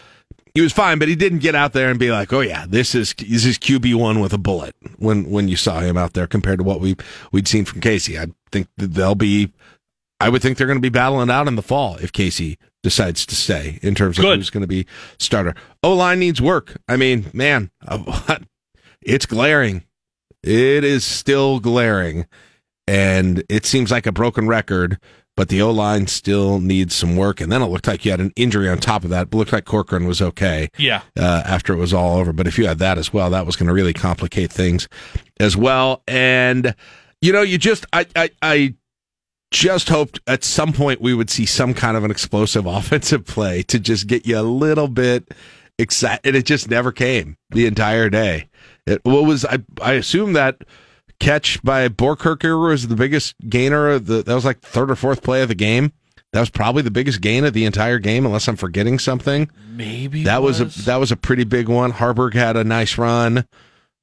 [0.54, 2.94] he was fine, but he didn't get out there and be like, "Oh yeah, this
[2.94, 6.28] is this is QB one with a bullet." When when you saw him out there
[6.28, 6.96] compared to what we
[7.32, 9.52] we'd seen from Casey, I think that they'll be.
[10.20, 13.26] I would think they're going to be battling out in the fall if Casey decides
[13.26, 14.38] to stay in terms of Good.
[14.38, 14.86] who's going to be
[15.20, 15.54] starter.
[15.82, 16.78] O line needs work.
[16.88, 17.72] I mean, man,
[19.02, 19.84] it's glaring.
[20.44, 22.26] It is still glaring,
[22.88, 24.98] and it seems like a broken record
[25.36, 27.42] but the O line still needs some work.
[27.42, 29.30] And then it looked like you had an injury on top of that.
[29.30, 30.70] But looked like Corcoran was okay.
[30.78, 31.02] Yeah.
[31.18, 32.32] Uh, after it was all over.
[32.34, 34.88] But if you had that as well, that was going to really complicate things
[35.40, 36.04] as well.
[36.08, 36.76] And,
[37.22, 38.76] you know, you just, I, I, I
[39.52, 43.64] just hoped at some point we would see some kind of an explosive offensive play
[43.64, 45.34] to just get you a little bit
[45.80, 46.22] excited.
[46.24, 48.50] And it just never came the entire day.
[48.86, 50.64] It, what was, I, I assume that
[51.20, 55.24] catch by Boerkircher was the biggest gainer of the, that was like third or fourth
[55.24, 55.92] play of the game.
[56.34, 59.50] That was probably the biggest gain of the entire game, unless I'm forgetting something.
[59.70, 60.78] Maybe that was, was.
[60.78, 61.92] a that was a pretty big one.
[61.94, 63.46] Haarberg had a nice run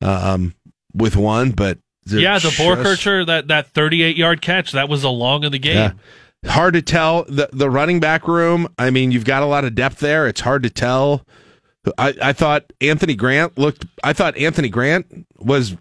[0.01, 0.55] um,
[0.95, 5.09] with one, but Yeah, the just- Boerkircher, that, that 38 yard catch, that was a
[5.09, 5.75] long of the game.
[6.45, 6.51] Yeah.
[6.53, 8.67] Hard to tell the the running back room.
[8.79, 10.27] I mean, you've got a lot of depth there.
[10.27, 11.27] It's hard to tell.
[11.99, 13.85] I, I thought Anthony Grant looked.
[14.03, 15.77] I thought Anthony Grant was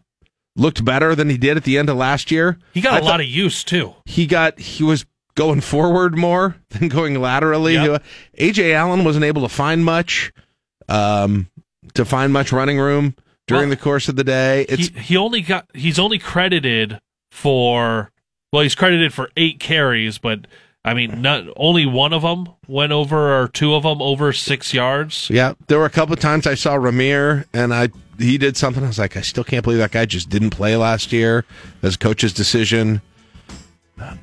[0.59, 2.59] looked better than he did at the end of last year.
[2.73, 3.95] He got I a lot of use, too.
[4.05, 5.05] He got he was
[5.35, 7.75] going forward more than going laterally.
[7.75, 8.03] Yep.
[8.37, 10.31] AJ Allen wasn't able to find much,
[10.87, 11.49] um,
[11.93, 13.15] to find much running room
[13.47, 14.65] during the course of the day.
[14.69, 16.99] It's he, he only got he's only credited
[17.31, 18.11] for
[18.51, 20.47] well he's credited for eight carries but
[20.83, 24.73] i mean not only one of them went over or two of them over six
[24.73, 27.89] yards Yeah, there were a couple of times I saw Rahmir and I
[28.19, 28.83] he did something.
[28.83, 31.45] I was like, I still can't believe that guy just didn't play last year.
[31.81, 33.01] As coach's decision.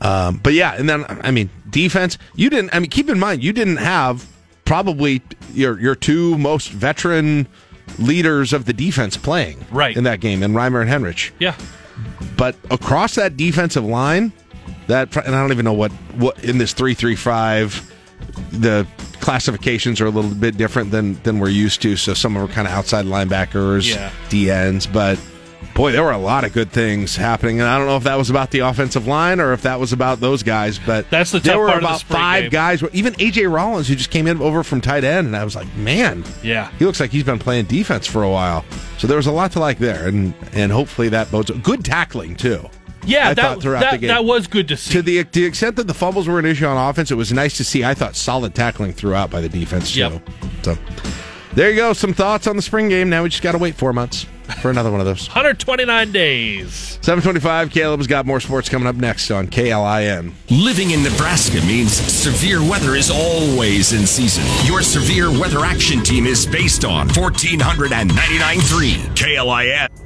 [0.00, 2.16] Um, but yeah, and then I mean, defense.
[2.34, 2.74] You didn't.
[2.74, 4.26] I mean, keep in mind, you didn't have
[4.64, 5.22] probably
[5.52, 7.46] your your two most veteran
[7.98, 9.96] leaders of the defense playing Right.
[9.96, 11.30] in that game, and Reimer and Henrich.
[11.38, 11.54] yeah
[12.36, 14.32] But across that defensive line,
[14.88, 17.92] that and I don't even know what what in this three three five,
[18.50, 18.86] the
[19.26, 21.96] classifications are a little bit different than than we're used to.
[21.96, 24.10] So some of them are kind of outside linebackers, Yeah.
[24.30, 25.18] DNs, but.
[25.74, 28.16] Boy, there were a lot of good things happening, and I don't know if that
[28.16, 30.78] was about the offensive line or if that was about those guys.
[30.78, 32.50] But That's the there were of the about five game.
[32.50, 35.54] guys, even AJ Rollins, who just came in over from tight end, and I was
[35.54, 38.64] like, man, yeah he looks like he's been playing defense for a while.
[38.96, 42.36] So there was a lot to like there, and and hopefully that bodes good tackling
[42.36, 42.70] too.
[43.06, 44.08] Yeah I that, thought throughout that, the game.
[44.08, 46.66] that was good to see To the, the extent that the fumbles were an issue
[46.66, 47.84] on offense, it was nice to see.
[47.84, 50.00] I thought solid tackling throughout by the defense too.
[50.00, 50.30] Yep.
[50.62, 50.78] So
[51.54, 51.92] there you go.
[51.92, 53.08] Some thoughts on the spring game.
[53.08, 54.26] Now we just got to wait four months
[54.60, 55.26] for another one of those.
[55.28, 57.70] 129 days 725.
[57.70, 60.32] Caleb's got more sports coming up next on KLIN.
[60.50, 64.44] Living in Nebraska means severe weather is always in season.
[64.66, 70.05] Your severe weather action team is based on 1499.3 KLIN.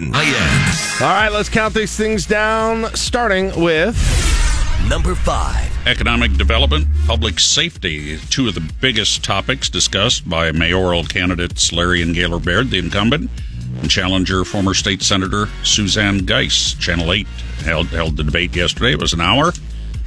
[0.00, 1.06] Terms apply.
[1.06, 3.96] All right, let's count these things down, starting with
[4.88, 5.70] Number five.
[5.86, 12.40] Economic development, public safety, two of the biggest topics discussed by mayoral candidates Leirion Gaylor
[12.40, 13.30] Baird, the incumbent,
[13.80, 16.80] and challenger former state senator Suzanne Geist.
[16.80, 17.26] Channel 8
[17.62, 18.92] held, held the debate yesterday.
[18.92, 19.52] It was an hour.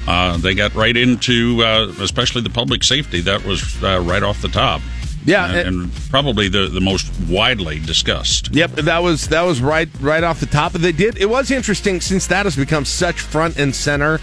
[0.05, 3.21] Uh, they got right into, uh, especially the public safety.
[3.21, 4.81] That was uh, right off the top.
[5.25, 8.53] Yeah, and, and probably the, the most widely discussed.
[8.53, 10.73] Yep, that was that was right right off the top.
[10.73, 11.17] They did.
[11.17, 14.19] It was interesting since that has become such front and center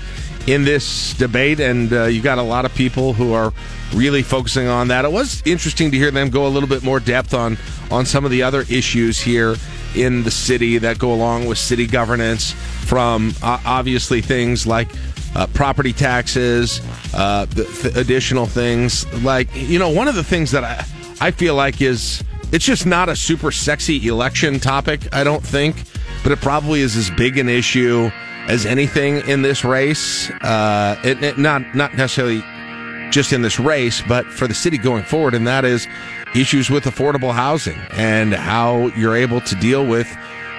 [0.46, 3.52] in this debate, and uh, you got a lot of people who are
[3.94, 5.04] really focusing on that.
[5.04, 7.56] It was interesting to hear them go a little bit more depth on
[7.90, 9.56] on some of the other issues here
[9.96, 14.88] in the city that go along with city governance, from uh, obviously things like.
[15.36, 16.80] Uh, property taxes,
[17.14, 17.46] uh,
[17.94, 20.84] additional things like you know one of the things that I
[21.20, 25.84] I feel like is it's just not a super sexy election topic, I don't think,
[26.24, 28.10] but it probably is as big an issue
[28.48, 30.28] as anything in this race.
[30.42, 32.42] Uh, it, it- not not necessarily
[33.12, 35.86] just in this race, but for the city going forward, and that is
[36.34, 40.08] issues with affordable housing and how you're able to deal with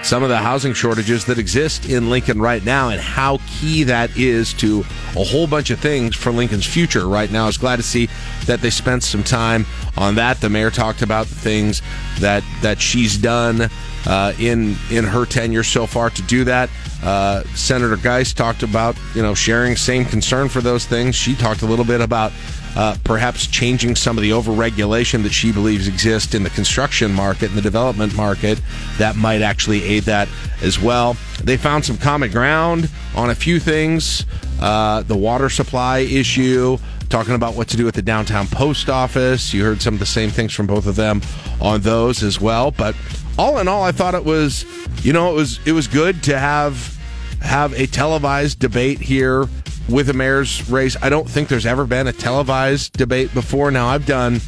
[0.03, 4.15] some of the housing shortages that exist in Lincoln right now and how key that
[4.17, 4.79] is to
[5.15, 7.43] a whole bunch of things for Lincoln's future right now.
[7.43, 8.09] I was glad to see
[8.45, 9.65] that they spent some time
[9.97, 10.41] on that.
[10.41, 11.81] The mayor talked about the things
[12.19, 13.69] that that she's done
[14.05, 16.69] uh, in in her tenure so far to do that.
[17.03, 21.15] Uh, Senator Geist talked about you know sharing same concern for those things.
[21.15, 22.31] She talked a little bit about
[22.75, 27.49] uh, perhaps changing some of the overregulation that she believes exists in the construction market
[27.49, 28.61] and the development market
[28.97, 30.27] that might actually aid that
[30.61, 31.15] as well.
[31.43, 34.25] They found some common ground on a few things.
[34.61, 36.77] Uh, the water supply issue,
[37.09, 39.53] talking about what to do with the downtown post office.
[39.53, 41.21] You heard some of the same things from both of them
[41.59, 42.71] on those as well.
[42.71, 42.95] But
[43.37, 44.65] all in all, I thought it was,
[45.03, 46.97] you know, it was it was good to have
[47.41, 49.47] have a televised debate here
[49.89, 50.95] with the mayor's race.
[51.01, 53.71] I don't think there's ever been a televised debate before.
[53.71, 54.39] Now I've done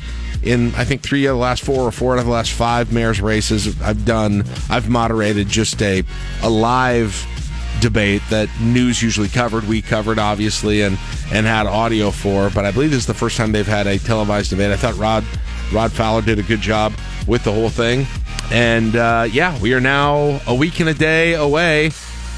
[0.43, 2.91] in I think three of the last four or four out of the last five
[2.91, 3.81] mayor's races.
[3.81, 6.03] I've done I've moderated just a
[6.41, 7.25] a live
[7.81, 9.67] debate that news usually covered.
[9.67, 10.97] We covered obviously and
[11.31, 13.97] and had audio for, but I believe this is the first time they've had a
[13.97, 14.71] televised debate.
[14.71, 15.23] I thought Rod
[15.71, 16.93] Rod Fowler did a good job
[17.27, 18.05] with the whole thing.
[18.51, 21.91] And uh, yeah, we are now a week and a day away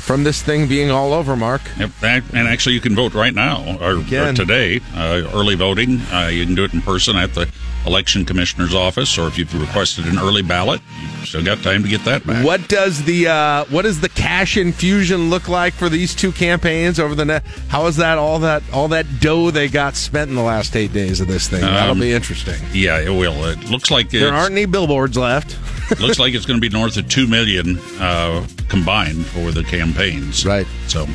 [0.06, 1.62] from this thing being all over, Mark.
[1.80, 4.80] Yep, and actually, you can vote right now or, or today.
[4.94, 7.52] Uh, early voting, uh, you can do it in person at the
[7.86, 10.82] election commissioner's office, or if you've requested an early ballot,
[11.20, 12.44] you've still got time to get that back.
[12.46, 17.00] What does the uh, what does the cash infusion look like for these two campaigns
[17.00, 17.46] over the net?
[17.70, 20.94] How is that all that all that dough they got spent in the last eight
[20.94, 21.62] days of this thing?
[21.62, 22.56] That'll Um, be interesting.
[22.74, 23.46] Yeah, it will.
[23.46, 25.58] It looks like There aren't any billboards left.
[26.00, 30.46] looks like it's going to be north of two million uh, combined for the campaigns.
[30.46, 30.66] Right.
[30.88, 31.08] So.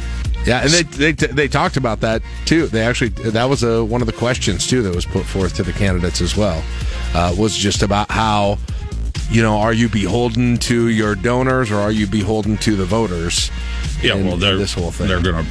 [0.46, 2.66] Yeah, and they, they they talked about that too.
[2.68, 5.62] They actually that was a, one of the questions too that was put forth to
[5.62, 6.62] the candidates as well.
[7.14, 8.58] Uh, was just about how
[9.30, 13.50] you know are you beholden to your donors or are you beholden to the voters?
[14.02, 15.08] Yeah, in- well, they're this whole thing.
[15.08, 15.50] They're going to.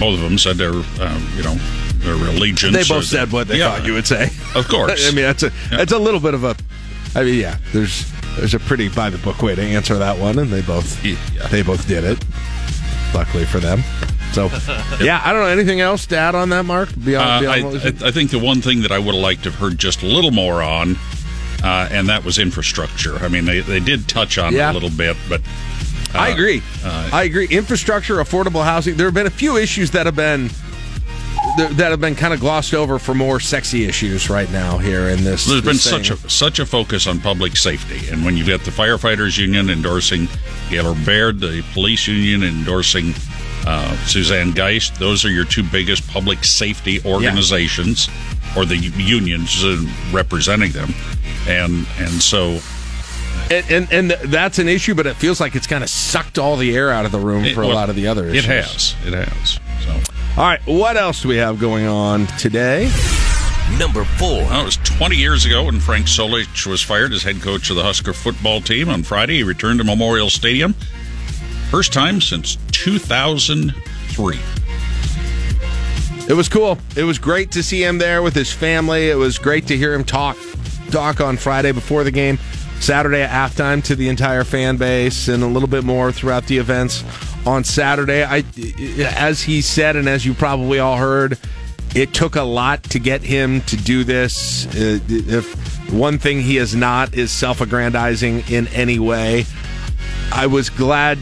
[0.00, 1.54] Both of them said their, um, you know,
[1.98, 2.74] their allegiance.
[2.74, 4.30] They both said what they Yeah, thought you would say.
[4.54, 5.06] Of course.
[5.12, 6.56] I mean, that's a that's a little bit of a.
[7.14, 7.58] I mean, yeah.
[7.74, 10.98] There's there's a pretty by the book way to answer that one, and they both
[11.50, 12.24] they both did it.
[13.14, 13.82] Luckily for them.
[14.32, 14.46] So,
[15.00, 16.88] yeah, I don't know anything else to add on that, Mark.
[17.04, 19.50] Beyond, Uh, I, I, I think the one thing that I would have liked to
[19.50, 20.96] have heard just a little more on,
[21.62, 23.16] uh, and that was infrastructure.
[23.18, 24.68] I mean, they, they did touch on Yeah.
[24.68, 25.40] it a little bit, but
[26.14, 26.62] uh, I agree.
[26.84, 27.46] uh, I agree.
[27.48, 28.96] Infrastructure, affordable housing.
[28.96, 30.50] There have been a few issues that have been
[31.56, 35.22] that have been kind of glossed over for more sexy issues right now here in
[35.22, 35.44] this.
[35.46, 38.60] There's been this such a such a focus on public safety, and when you've got
[38.62, 40.26] the firefighters union endorsing
[40.70, 43.12] Gaylor Baird, the police union endorsing
[43.66, 48.08] uh, Suzanne Geist, those are your two biggest public safety organizations,
[48.56, 49.80] or the unions uh,
[50.12, 50.92] representing them,
[51.48, 52.60] and and so
[53.50, 56.56] and, and and that's an issue, but it feels like it's kind of sucked all
[56.56, 58.44] the air out of the room It- for a well, lot of the other it
[58.44, 59.60] has, it has.
[59.84, 59.92] So.
[60.36, 62.90] All right, what else do we have going on today?
[63.78, 64.42] Number four.
[64.42, 67.76] Well, it was 20 years ago when Frank Solich was fired as head coach of
[67.76, 68.88] the Husker football team.
[68.88, 70.74] On Friday, he returned to Memorial Stadium.
[71.74, 74.38] First time since 2003.
[76.28, 76.78] It was cool.
[76.94, 79.10] It was great to see him there with his family.
[79.10, 80.36] It was great to hear him talk
[80.92, 82.38] talk on Friday before the game,
[82.78, 86.58] Saturday at halftime to the entire fan base, and a little bit more throughout the
[86.58, 87.02] events
[87.44, 88.22] on Saturday.
[88.22, 88.44] I,
[89.16, 91.40] as he said, and as you probably all heard,
[91.96, 94.66] it took a lot to get him to do this.
[94.76, 99.46] Uh, If one thing he is not is self-aggrandizing in any way.
[100.32, 101.18] I was glad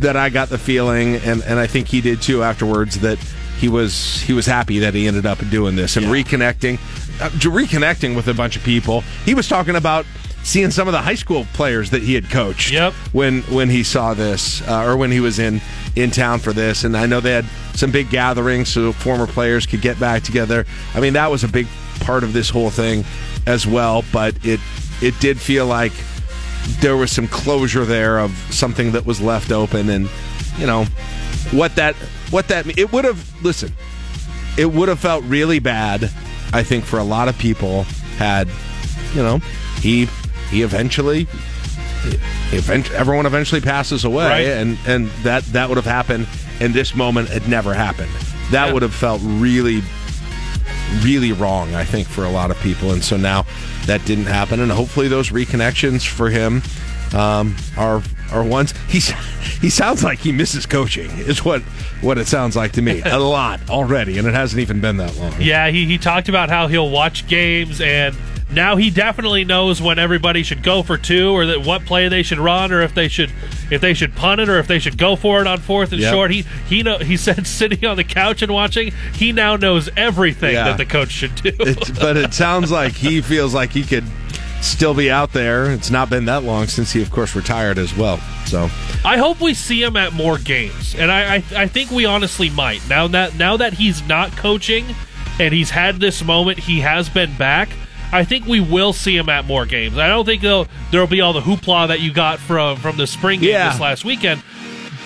[0.00, 3.18] that I got the feeling, and, and I think he did too afterwards, that
[3.58, 6.74] he was he was happy that he ended up doing this and reconnecting,
[7.20, 9.02] uh, reconnecting with a bunch of people.
[9.24, 10.04] He was talking about
[10.42, 12.72] seeing some of the high school players that he had coached.
[12.72, 12.92] Yep.
[13.12, 15.60] When when he saw this, uh, or when he was in
[15.94, 19.66] in town for this, and I know they had some big gatherings so former players
[19.66, 20.66] could get back together.
[20.94, 21.66] I mean, that was a big
[22.00, 23.04] part of this whole thing
[23.46, 24.04] as well.
[24.12, 24.60] But it
[25.00, 25.92] it did feel like
[26.80, 30.08] there was some closure there of something that was left open and
[30.58, 30.84] you know
[31.50, 31.94] what that
[32.30, 33.72] what that it would have listen
[34.58, 36.04] it would have felt really bad
[36.52, 37.82] i think for a lot of people
[38.18, 38.48] had
[39.14, 39.38] you know
[39.80, 40.06] he
[40.50, 41.26] he eventually
[42.52, 44.46] event, everyone eventually passes away Right.
[44.46, 46.26] and and that that would have happened
[46.60, 48.10] and this moment had never happened
[48.50, 49.82] that would have felt really
[51.00, 52.92] really wrong, I think, for a lot of people.
[52.92, 53.46] And so now
[53.86, 56.62] that didn't happen, and hopefully those reconnections for him
[57.14, 59.08] um, are are ones he's
[59.60, 61.60] he sounds like he misses coaching is what
[62.00, 65.16] what it sounds like to me a lot already, and it hasn't even been that
[65.16, 65.34] long.
[65.40, 68.16] Yeah, he, he talked about how he'll watch games and
[68.54, 72.22] now he definitely knows when everybody should go for two, or that what play they
[72.22, 73.32] should run, or if they should
[73.70, 76.00] if they should punt it, or if they should go for it on fourth and
[76.00, 76.12] Yep.
[76.12, 76.30] short.
[76.30, 80.54] He he know he said sitting on the couch and watching, he now knows everything
[80.54, 80.64] Yeah.
[80.64, 81.52] that the coach should do.
[81.60, 84.04] It's, but it sounds like he feels like he could
[84.60, 85.72] still be out there.
[85.72, 88.18] It's not been that long since he, of course, retired as well.
[88.46, 88.70] So
[89.04, 92.50] I hope we see him at more games, and I, I I think we honestly
[92.50, 94.84] might now that now that he's not coaching
[95.40, 97.70] and he's had this moment, he has been back.
[98.12, 99.96] I think we will see him at more games.
[99.96, 103.40] I don't think there'll be all the hoopla that you got from from the spring
[103.40, 103.70] game Yeah.
[103.70, 104.42] this last weekend,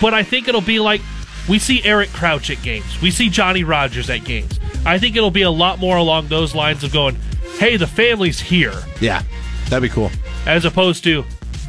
[0.01, 1.01] but I think it'll be like
[1.47, 4.59] we see Eric Crouch at games, we see Johnny Rodgers at games.
[4.85, 7.17] I think it'll be a lot more along those lines of going,
[7.59, 9.23] hey, the family's here, yeah,
[9.69, 10.11] that'd be cool.
[10.45, 11.23] as opposed to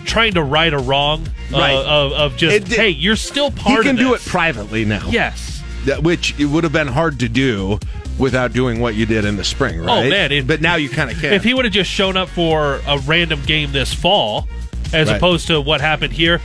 [0.05, 1.74] trying to right a wrong uh, Right.
[1.74, 4.84] of, of just It- hey, you're still part of it." he can do it privately
[4.84, 5.07] now.
[5.11, 5.62] Yes.
[5.84, 7.78] That- which it would have been hard to do
[8.19, 10.07] without doing what you did in the spring, oh, right?
[10.07, 10.33] Oh man!
[10.33, 11.33] If, but now you kind of can.
[11.33, 14.49] If he would have just shown up for a random game this fall,
[14.93, 15.16] as Right.
[15.16, 16.41] opposed to what happened here,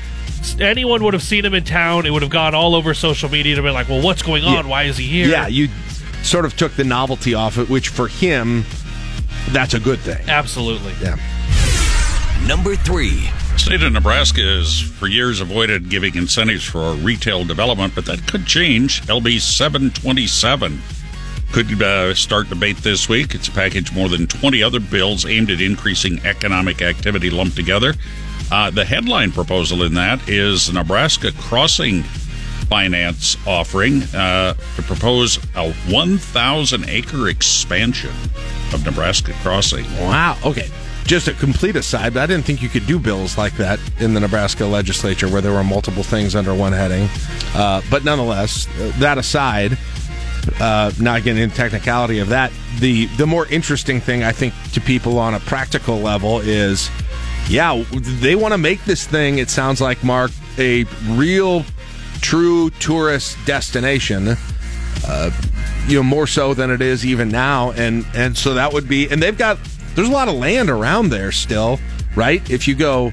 [0.59, 2.05] anyone would have seen him in town.
[2.05, 4.65] It would have gone all over social media to be like, "Well, what's going on?
[4.65, 4.69] Yeah.
[4.69, 5.69] Why is he here?" Yeah, you
[6.23, 8.65] sort of took the novelty off it, which for him,
[9.51, 10.19] that's a good thing.
[10.29, 10.93] absolutely.
[11.01, 11.17] Yeah.
[12.47, 13.29] Number three.
[13.55, 18.45] State of Nebraska has for years avoided giving incentives for retail development, but that could
[18.45, 19.01] change.
[19.03, 20.81] LB 727
[21.53, 23.35] could uh, start debate this week.
[23.35, 27.93] It's a package more than 20 other bills aimed at increasing economic activity lumped together.
[28.51, 35.71] Uh, the headline proposal in that is Nebraska Crossing Finance offering uh, to propose a
[35.71, 38.09] 1,000 acre expansion
[38.73, 39.85] of Nebraska Crossing.
[39.99, 40.35] Wow.
[40.43, 40.69] Okay.
[41.05, 44.21] Just a complete aside, I didn't think you could do bills like that in the
[44.21, 47.09] Nebraska legislature where there were multiple things under one heading.
[47.53, 49.77] Uh, but nonetheless, uh, that aside,
[50.59, 54.81] uh, not getting into technicality of that, the the more interesting thing I think to
[54.81, 56.89] people on a practical level is,
[57.47, 59.37] yeah, they want to make this thing.
[59.39, 61.65] It sounds like Mark a real,
[62.21, 64.35] true tourist destination.
[65.05, 65.31] Uh,
[65.87, 69.09] you know, more so than it is even now, and and so that would be,
[69.09, 69.57] and they've got
[69.95, 71.79] there's a lot of land around there still,
[72.15, 72.47] right?
[72.49, 73.11] If you go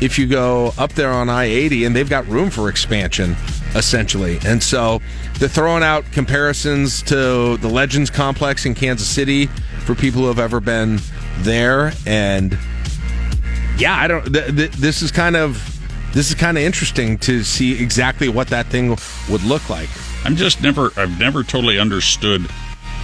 [0.00, 3.36] if you go up there on I 80 and they've got room for expansion,
[3.76, 4.38] essentially.
[4.44, 5.00] And so
[5.38, 9.46] they're throwing out comparisons to the Legends complex in Kansas City
[9.84, 10.98] for people who have ever been
[11.38, 11.92] there.
[12.06, 12.58] And
[13.78, 15.72] yeah, I don't, th- th- this is kind of.
[16.12, 18.96] This is kind of interesting to see exactly what that thing
[19.28, 19.90] would look like.
[20.24, 22.48] I'm just never, I've never totally understood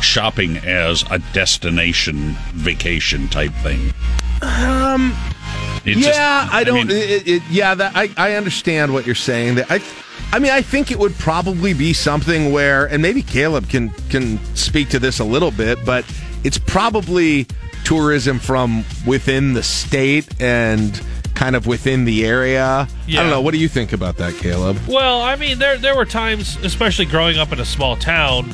[0.01, 3.93] shopping as a destination vacation type thing.
[4.41, 5.15] Um,
[5.85, 6.89] It yeah, just- I don't.
[6.89, 9.57] mean, it, it, yeah, that I, I understand what you're saying.
[9.57, 9.83] That I,
[10.33, 14.43] I mean, I think it would probably be something where, and maybe Caleb can can
[14.55, 16.05] speak to this a little bit, but
[16.45, 17.47] it's probably
[17.85, 21.01] tourism from within the state and
[21.35, 22.87] kind of within the area.
[23.09, 23.41] I don't know.
[23.41, 24.79] What do you think about that, Caleb?
[24.89, 28.51] Well, I mean, there there were times, especially growing up in a small town.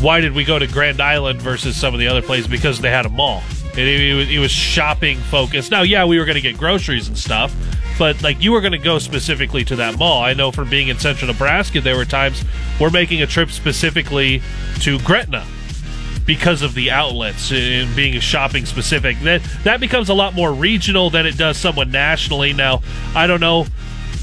[0.00, 2.46] Why did we go to Grand Island versus some of the other places?
[2.48, 3.42] Because they had a mall.
[3.76, 5.70] It, it, was, it was shopping focused.
[5.70, 7.54] Now, yeah, we were going to get groceries and stuff,
[7.98, 10.22] but like you were going to go specifically to that mall.
[10.22, 12.42] I know from being in Central Nebraska, there were times
[12.80, 14.42] we're making a trip specifically
[14.80, 15.44] to Gretna
[16.26, 19.18] because of the outlets and being shopping specific.
[19.20, 22.52] That that becomes a lot more regional than it does someone nationally.
[22.52, 22.82] Now,
[23.14, 23.66] I don't know.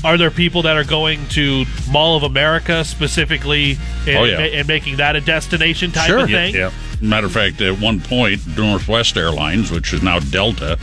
[0.03, 3.77] Are there people that are going to Mall of America specifically
[4.07, 4.39] and, Oh, yeah.
[4.39, 6.19] and making that a destination type Sure.
[6.19, 6.55] of Yeah, thing?
[6.55, 6.71] yeah.
[7.01, 10.77] Matter of fact, at one point, Northwest Airlines, which is now Delta,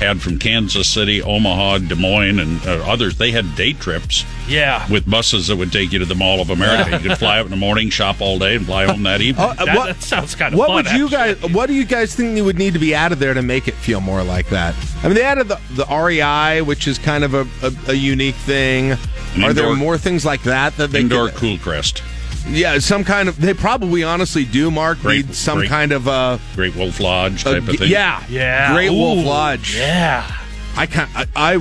[0.00, 3.16] had from Kansas City, Omaha, Des Moines, and uh, others.
[3.18, 4.90] They had day trips Yeah.
[4.90, 6.90] with buses that would take you to the Mall of America.
[7.00, 9.44] You could fly out in the morning, shop all day, and fly home that evening.
[9.46, 10.74] Uh, That, what- that sounds kind of What fun.
[10.76, 11.40] would you guys?
[11.42, 13.74] What do you guys think you would need to be added there to make it
[13.74, 14.74] feel more like that?
[15.02, 18.34] I mean, they added the the REI, which is kind of a, a, a unique
[18.36, 18.92] thing.
[19.34, 22.02] An Are there more things like that that they Indoor could- Cool Crest,
[22.48, 23.40] Yeah, some kind of.
[23.40, 24.70] They probably honestly do.
[24.70, 27.90] Mark Great- need some great- kind of uh, Great Wolf Lodge uh, type of thing.
[27.90, 28.72] yeah, Yeah.
[28.74, 29.76] Great Wolf Lodge.
[29.76, 30.30] Yeah.
[30.76, 31.56] I can I, I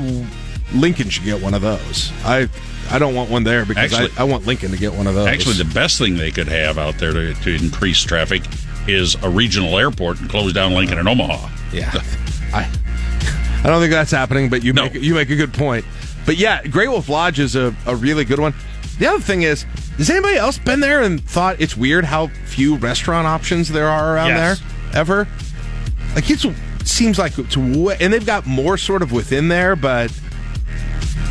[0.73, 2.11] Lincoln should get one of those.
[2.23, 2.47] I
[2.91, 5.15] I don't want one there because Actually- I, I want Lincoln to get one of
[5.15, 5.27] those.
[5.27, 8.43] Actually, the best thing they could have out there to, to increase traffic
[8.87, 11.49] is a regional airport and close down Lincoln and Omaha.
[11.73, 11.91] Yeah,
[12.53, 12.67] I
[13.63, 14.83] I don't think that's happening, but you No.
[14.83, 15.85] make you make a good point.
[16.25, 18.53] But yeah, Great Wolf Lodge is a, a really good one.
[18.99, 19.63] The other thing is,
[19.97, 24.13] has anybody else been there and thought it's weird how few restaurant options there are
[24.15, 24.59] around Yes.
[24.59, 25.27] there ever?
[26.15, 26.45] Like it's
[26.83, 30.11] seems like it's way, and they've got more sort of within there, but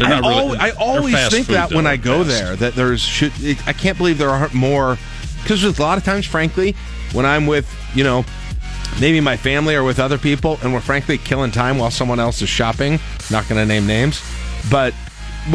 [0.01, 2.28] I, really- al- I always think that when I go fast.
[2.39, 3.32] there that there's should
[3.66, 4.97] I can't believe there aren't more
[5.43, 6.74] because there's a lot of times, frankly,
[7.12, 8.24] when I'm with you know
[9.01, 12.40] maybe my family or with other people, and we're frankly killing time while someone else
[12.40, 12.99] is shopping.
[13.31, 14.23] Not going to name names,
[14.70, 14.95] but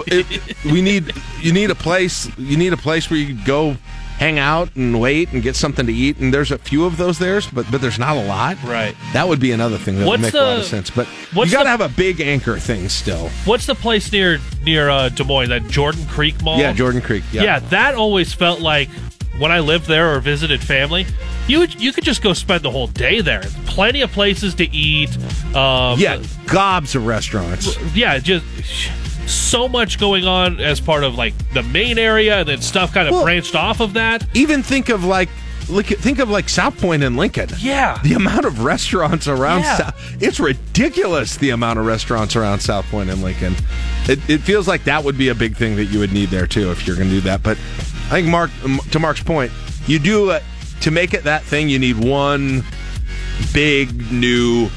[0.08, 2.30] it, we need you need a place.
[2.38, 3.78] You need a place where you go
[4.20, 6.18] hang out and wait and get something to eat.
[6.20, 8.62] And there's a few of those there, but but there's not a lot.
[8.64, 8.96] Right.
[9.14, 10.90] That would be another thing that What's would make a lot of sense.
[10.90, 13.30] But you got to have a big anchor thing still.
[13.46, 15.50] What's the place near near uh, Des Moines?
[15.50, 16.60] That Jordan Creek Mall.
[16.60, 17.24] Yeah, Jordan Creek.
[17.32, 17.44] Yeah.
[17.44, 18.90] Yeah, that always felt like
[19.40, 21.08] when I lived there or visited family,
[21.48, 23.42] you would, you could just go spend the whole day there.
[23.66, 25.10] Plenty of places to eat.
[25.56, 27.76] Um, Yeah, gobs of restaurants.
[27.96, 28.46] yeah, just
[29.28, 33.08] so much going on as part of like the main area, and then stuff kind
[33.08, 34.26] of Well- branched off of that.
[34.34, 35.30] Even think of like
[35.70, 37.48] look think of like South Point and Lincoln.
[37.60, 37.98] Yeah.
[38.04, 39.78] The amount of restaurants around Yeah.
[39.78, 43.56] South, it's ridiculous the amount of restaurants around South Point and Lincoln.
[44.06, 46.48] It, it feels like that would be a big thing that you would need there
[46.48, 47.44] too if you're going to do that.
[47.44, 47.58] But
[48.08, 48.52] I think Mark
[48.92, 49.54] to Mark's point,
[49.88, 50.42] you do uh,
[50.82, 52.64] to make it that thing you need one
[53.54, 54.70] big new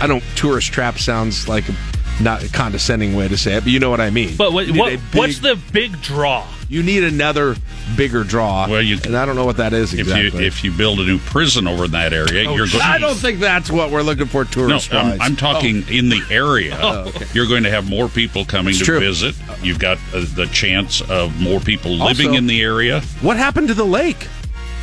[0.00, 1.74] I don't tourist trap sounds like a
[2.22, 4.36] not a condescending way to say it, but you know what I mean.
[4.36, 6.46] But what, what a what's the big draw?
[6.68, 7.54] you need another
[7.98, 8.66] bigger draw.
[8.66, 10.40] Well, you and I don't know what that is If exactly.
[10.40, 12.82] you if you build a new prison over in that area, Oh, you're going.
[12.82, 15.20] I don't think that's what we're looking for No, I'm.
[15.20, 16.78] I'm talking in the area.
[16.82, 17.26] Oh, okay.
[17.34, 19.00] You're going to have more people coming It's to true.
[19.00, 19.34] visit.
[19.62, 23.00] You've got uh, the chance of more people living Also- in the area.
[23.20, 24.26] What happened to the lake?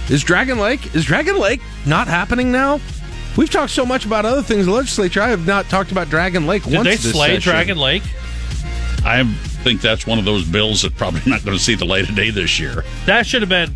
[0.10, 2.80] Is Dragon Lake is Dragon Lake not happening now?
[3.38, 5.22] We've talked so much about other things in the legislature.
[5.22, 6.72] I have not talked about Dragon Lake once.
[6.74, 6.88] Did once.
[6.90, 7.52] they this slay session.
[7.52, 8.04] Dragon Lake?
[9.06, 9.24] I
[9.64, 12.16] think that's one of those bills that probably not going to see the light of
[12.16, 12.84] day this year.
[13.06, 13.76] That should have been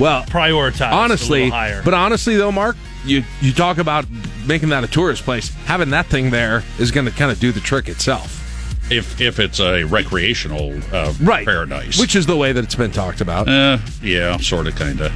[0.00, 0.92] Well, prioritized.
[0.92, 1.82] honestly, a higher.
[1.84, 4.06] but honestly though, Mark, you you talk about
[4.46, 5.50] making that a tourist place.
[5.66, 8.42] Having that thing there is going to kind of do the trick itself.
[8.90, 11.44] If if it's a recreational uh, Right.
[11.46, 13.48] paradise, Which is the way that it's been talked about.
[13.48, 15.12] uh, yeah, sort of, kind of.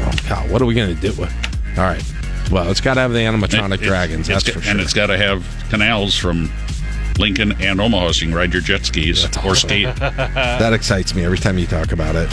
[0.00, 1.08] Oh, God, what are we going to do?
[1.20, 1.32] With
[1.76, 2.02] All right.
[2.50, 4.28] Well, it's got to have the animatronic dragons.
[4.28, 4.70] That's for sure.
[4.70, 6.50] And it's got to have canals from
[7.18, 9.94] Lincoln and Omaha so you can ride your jet skis or skate.
[9.96, 12.30] that excites me every time you talk about it.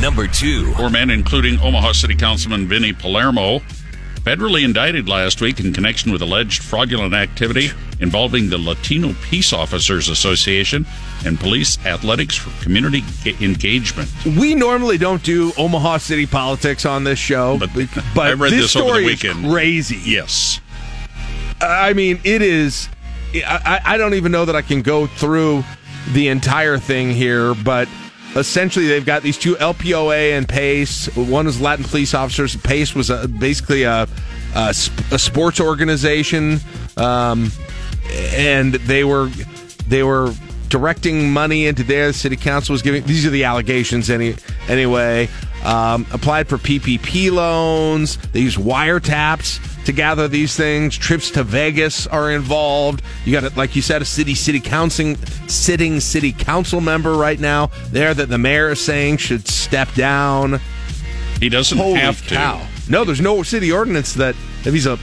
[0.00, 0.72] Number two.
[0.74, 3.60] Four men, including Omaha City Councilman Vinny Palermo,
[4.24, 7.70] federally indicted last week in connection with alleged fraudulent activity
[8.00, 10.86] involving the Latino Peace Officers Association
[11.24, 13.02] and police athletics for community
[13.40, 14.10] engagement.
[14.24, 17.70] We normally don't do Omaha City politics on this show, but,
[18.14, 19.44] but I read this, this over the weekend.
[19.44, 20.00] is crazy.
[20.04, 20.60] Yes.
[21.60, 22.88] I mean, it is.
[23.34, 25.64] I, I don't even know that I can go through
[26.12, 27.88] the entire thing here, but
[28.36, 31.14] essentially they've got these two LPOA and PACE.
[31.16, 32.56] One is Latin police officers.
[32.56, 34.08] PACE was a, basically a,
[34.54, 36.58] a, sp- a sports organization,
[36.96, 37.50] um,
[38.10, 39.28] and they were
[39.88, 40.32] they were
[40.68, 42.08] directing money into there.
[42.08, 43.04] The city council was giving.
[43.04, 44.34] These are the allegations, any
[44.68, 45.28] anyway.
[45.64, 48.18] Um, applied for PPP loans.
[48.32, 50.96] They use wiretaps to gather these things.
[50.96, 53.02] Trips to Vegas are involved.
[53.24, 55.14] You got it, like you said, a city city council
[55.46, 60.60] sitting city council member right now there that the mayor is saying should step down.
[61.40, 62.34] He doesn't Holy have to.
[62.88, 64.98] No, there's no city ordinance that if he's a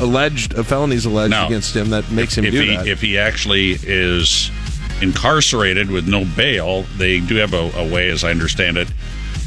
[0.00, 1.46] alleged a felony's alleged No.
[1.46, 2.86] against him that makes him if do he that.
[2.86, 4.50] if he actually is
[5.02, 8.88] incarcerated with no bail, they do have a, a way, as I understand it,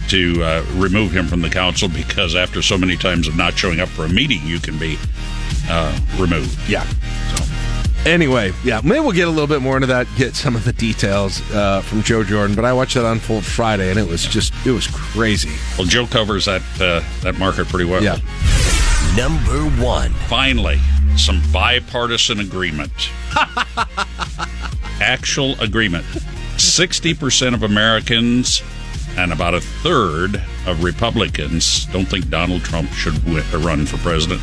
[0.09, 3.79] to uh, remove him from the council because after so many times of not showing
[3.79, 4.97] up for a meeting, you can be
[5.69, 6.57] uh, removed.
[6.69, 6.85] Yeah.
[8.05, 10.71] Anyway, yeah, maybe we'll get a little bit more into that, get some of the
[10.71, 12.55] details uh, from Joe Jordan.
[12.55, 15.51] But I watched that unfold Friday, and it was just it was crazy.
[15.77, 18.01] Well, Joe covers that uh, that market pretty well.
[18.01, 18.17] Yeah.
[19.15, 20.11] Number one.
[20.27, 20.79] Finally,
[21.15, 22.91] some bipartisan agreement.
[25.01, 26.05] Actual agreement.
[26.57, 28.61] 60% of Americans
[29.17, 34.41] and about a third of Republicans don't think Donald Trump should uh, run for president.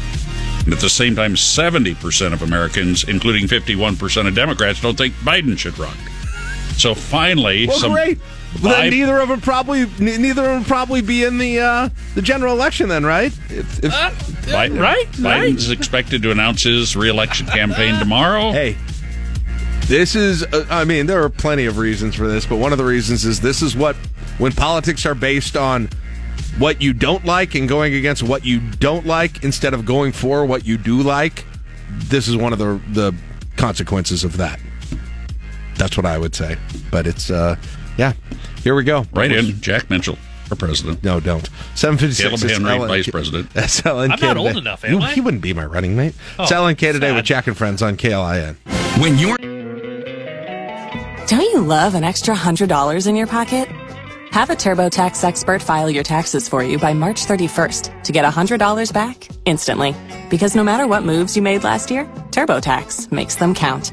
[0.65, 5.59] And at the same time, 70% of Americans, including 51% of Democrats, don't think Biden
[5.59, 5.97] should run.
[6.77, 8.19] So finally, Well, some great.
[8.19, 8.29] Well,
[8.63, 12.23] then bi- neither of them probably neither of them probably be in the uh, the
[12.23, 13.33] general election then, right?
[13.51, 13.93] If, if,
[14.47, 18.53] Bi- right, Biden's expected to announce his reelection campaign tomorrow.
[18.53, 18.77] Hey,
[19.87, 22.79] this is, uh, I mean, there are plenty of reasons for this, but one of
[22.79, 23.97] the reasons is this is what,
[24.39, 25.89] when politics are based on
[26.59, 30.47] what you don't like and going against what you don't like instead of going for
[30.47, 31.45] what you do like,
[31.91, 33.15] this is one of the, the
[33.57, 34.59] consequences of that.
[35.77, 36.57] That's what I would say.
[36.91, 37.57] But it's, uh,
[37.97, 38.13] yeah,
[38.63, 39.05] here we go.
[39.13, 40.17] Right in, Jack Mitchell
[40.47, 41.03] for president.
[41.03, 41.49] No, don't.
[41.75, 43.51] 756 Caleb is Henry, Ellen- vice president.
[43.55, 44.59] That's LNK I'm not old today.
[44.59, 45.13] enough, You- am I?
[45.13, 46.15] He wouldn't be my running mate.
[46.39, 47.17] Oh, it's Oh, LNK today sad.
[47.17, 48.57] with Jack and Friends on KLIN.
[49.01, 49.37] When you're
[51.27, 53.69] Don't you love an extra $100 in your pocket?
[54.31, 58.93] Have a TurboTax expert file your taxes for you by March 31st to get $100
[58.93, 59.95] back instantly.
[60.29, 63.93] Because no matter what moves you made last year, TurboTax makes them count.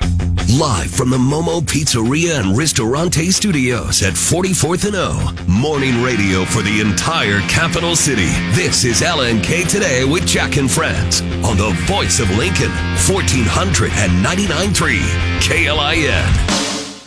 [0.00, 5.34] Live from the Momo Pizzeria and Ristorante Studios at 44th and O.
[5.46, 8.30] Morning radio for the entire capital city.
[8.54, 12.70] This is LNK Today with Jack and Friends on the voice of Lincoln,
[13.04, 15.02] 1499.3
[15.42, 16.24] KLIN.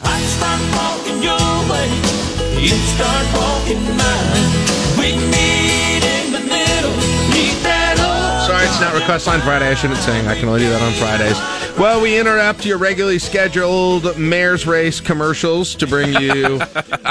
[0.03, 1.39] I start walking your
[1.71, 1.89] way,
[2.61, 4.51] you start walking mine.
[4.99, 6.93] We meet in the middle,
[7.33, 7.78] meet that
[8.69, 9.67] it's not Request Line Friday.
[9.67, 10.27] I shouldn't sing.
[10.27, 11.77] I can only do that on Fridays.
[11.79, 16.59] Well, we interrupt your regularly scheduled mayor's race commercials to bring you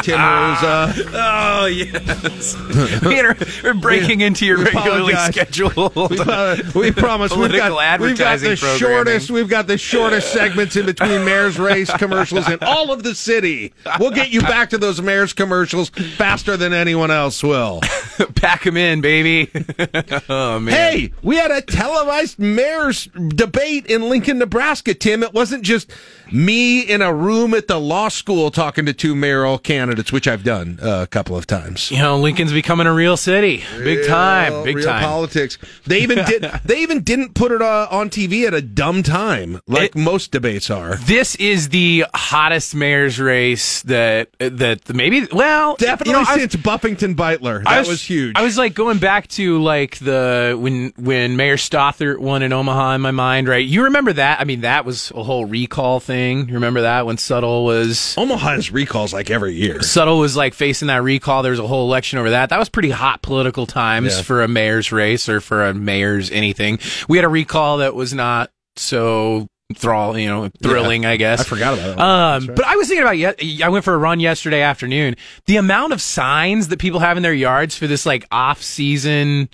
[0.03, 1.11] Tim Hruza.
[1.15, 5.35] Oh yes, we are, we're breaking into your regularly apologize.
[5.35, 6.11] scheduled.
[6.11, 9.79] We, uh, we promise we've political got, we've got advertising the shortest we've got the
[9.79, 13.73] shortest segments in between mayor's race commercials in all of the city.
[13.99, 17.81] We'll get you back to those mayor's commercials faster than anyone else will.
[18.35, 19.51] Pack them in, baby.
[20.29, 20.75] oh man.
[20.75, 25.23] Hey, we had a televised mayor's debate in Lincoln, Nebraska, Tim.
[25.23, 25.91] It wasn't just
[26.33, 30.45] me in a room at the law school talking to two mayoral candidates, which I've
[30.45, 31.91] done uh, a couple of times.
[31.91, 33.65] You know, Lincoln's becoming a real city.
[33.79, 34.65] Big time.
[34.65, 35.03] Big real time.
[35.05, 35.59] politics.
[35.87, 36.51] They even did.
[36.65, 40.71] They even didn't put it uh, on TV at a dumb time, like most debates
[40.71, 40.97] are.
[40.97, 46.43] This is the hottest mayor's race that that maybe well Definitely you know, I was-
[46.43, 47.65] since Buffington Beutler.
[47.65, 48.37] That I was, huge.
[48.37, 52.95] I was like going back to like the when when Mayor Stothert won in Omaha
[52.97, 53.65] in my mind, right?
[53.65, 54.41] You remember that?
[54.41, 56.18] I mean, that was a whole recall thing.
[56.19, 59.77] You remember that when Suttle was Omaha has recalls like every year.
[59.79, 61.43] Suttle was like facing that recall.
[61.43, 62.51] There was a whole election over that.
[62.51, 64.23] That was pretty hot political times Yeah.
[64.23, 66.79] for a mayor's race or for a mayor's anything.
[67.09, 71.41] We had a recall that was not so thrall, you know, thrilling, I guess.
[71.41, 72.03] I forgot about that.
[72.03, 75.15] Um, but I was thinking about ye- I went for a run yesterday afternoon.
[75.47, 79.51] The amount of signs that people have in their yards for this like off season,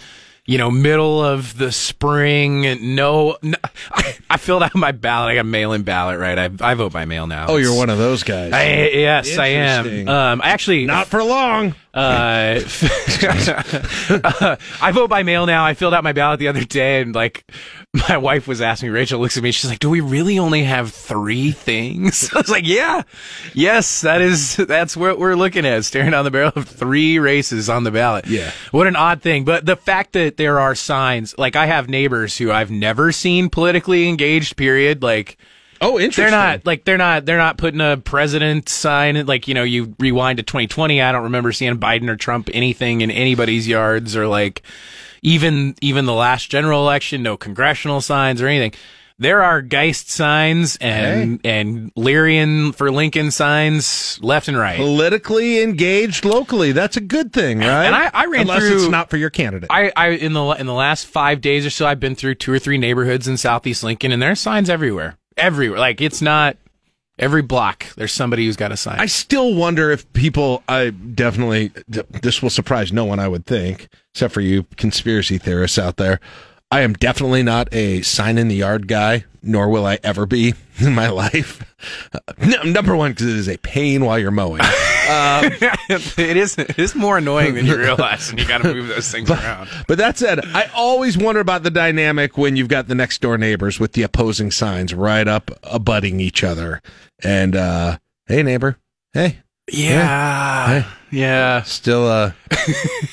[0.46, 2.94] you know, middle of the spring.
[2.94, 3.56] No, no
[3.90, 5.32] I, I filled out my ballot.
[5.32, 6.38] I got mail-in ballot, right?
[6.38, 7.46] I, I vote by mail now.
[7.48, 8.52] Oh, you're one of those guys.
[8.52, 10.08] I, yes, I am.
[10.08, 11.74] Um, I actually Not for long.
[11.96, 12.60] uh,
[14.80, 15.64] I vote by mail now.
[15.64, 17.44] I filled out my ballot the other day, and like
[18.08, 19.52] my wife was asking, Rachel looks at me.
[19.52, 23.02] She's like, "Do we really only have three things?" I was like, "Yeah,
[23.52, 27.70] yes, that is that's what we're looking at, staring down the barrel of three races
[27.70, 28.50] on the ballot." Yeah.
[28.72, 29.44] what an odd thing.
[29.44, 33.50] But the fact that there are signs, like I have neighbors who I've never seen
[33.50, 34.56] politically engaged.
[34.56, 35.00] Period.
[35.02, 35.38] Like.
[35.80, 36.24] Oh, interesting.
[36.24, 39.94] They're not like they're not they're not putting a president sign like you know you
[39.98, 44.26] rewind to 2020 I don't remember seeing Biden or Trump anything in anybody's yards or
[44.26, 44.62] like
[45.22, 48.72] even even the last general election no congressional signs or anything
[49.16, 56.24] there are Geist signs and and Leirion for Lincoln signs left and right Politically engaged
[56.24, 56.72] locally.
[56.72, 57.84] That's a good thing, right?
[57.86, 59.68] And I- I ran Unless through- it's not for your candidate.
[59.70, 62.52] I, I in the in the last five days or so, I've been through two
[62.52, 65.78] or three neighborhoods in Southeast Lincoln, and there are signs everywhere, everywhere.
[65.78, 66.56] Like it's not
[67.18, 67.86] every block.
[67.96, 69.00] There's somebody who's got a sign.
[69.00, 70.62] I still wonder if people.
[70.68, 71.72] I definitely.
[71.86, 76.20] This will surprise no one, I would think, except for you conspiracy theorists out there.
[76.74, 80.54] I am definitely not a sign in the yard guy, nor will I ever be
[80.78, 81.62] in my life.
[82.12, 84.60] Uh, number one, because it is a pain while you're mowing.
[85.04, 88.88] Um, it is it is more annoying than you realize, and you got to move
[88.88, 89.68] those things around.
[89.86, 93.36] But that said, I always wonder about the dynamic when you've got the next door
[93.36, 96.80] neighbors with the opposing signs right up abutting each other.
[97.22, 97.98] And uh
[98.28, 98.78] hey neighbor,
[99.12, 99.40] hey,
[99.70, 100.86] Yeah, Hey.
[101.10, 101.60] yeah.
[101.64, 102.32] still uh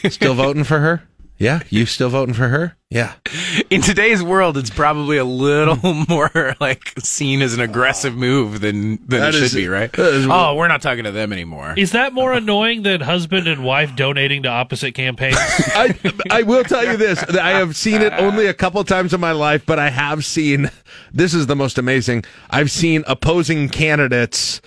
[0.10, 1.04] still voting for her?
[1.42, 2.78] Yeah, you still voting for her?
[2.92, 3.14] Yeah.
[3.72, 5.76] In today's world, it's probably a little
[6.10, 9.92] more like seen as an aggressive move than than That it is- should be, right?
[9.92, 11.74] that is- oh, we're not talking to them anymore.
[11.78, 15.36] Is that more annoying than husband and wife donating to opposite campaigns?
[15.40, 15.96] I
[16.30, 17.24] I will tell you this.
[17.24, 20.70] I have seen it only a couple times in my life, but I have seen
[21.12, 22.24] this is the most amazing.
[22.52, 24.62] I've seen opposing candidates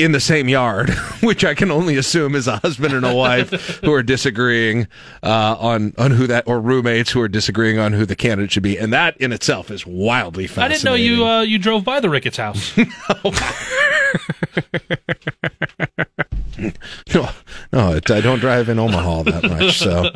[0.00, 0.90] in the same yard,
[1.22, 3.50] which I can only assume is a husband and a wife
[3.84, 4.88] who are disagreeing
[5.22, 8.62] uh, on on who that or roommates who are disagreeing on who the candidate should
[8.62, 10.64] be, and that in itself is wildly fascinating.
[10.64, 12.76] I didn't know you uh, you drove by the Ricketts house.
[17.14, 17.28] no,
[17.72, 19.78] no, it, I don't drive in Omaha that much.
[19.78, 20.10] So,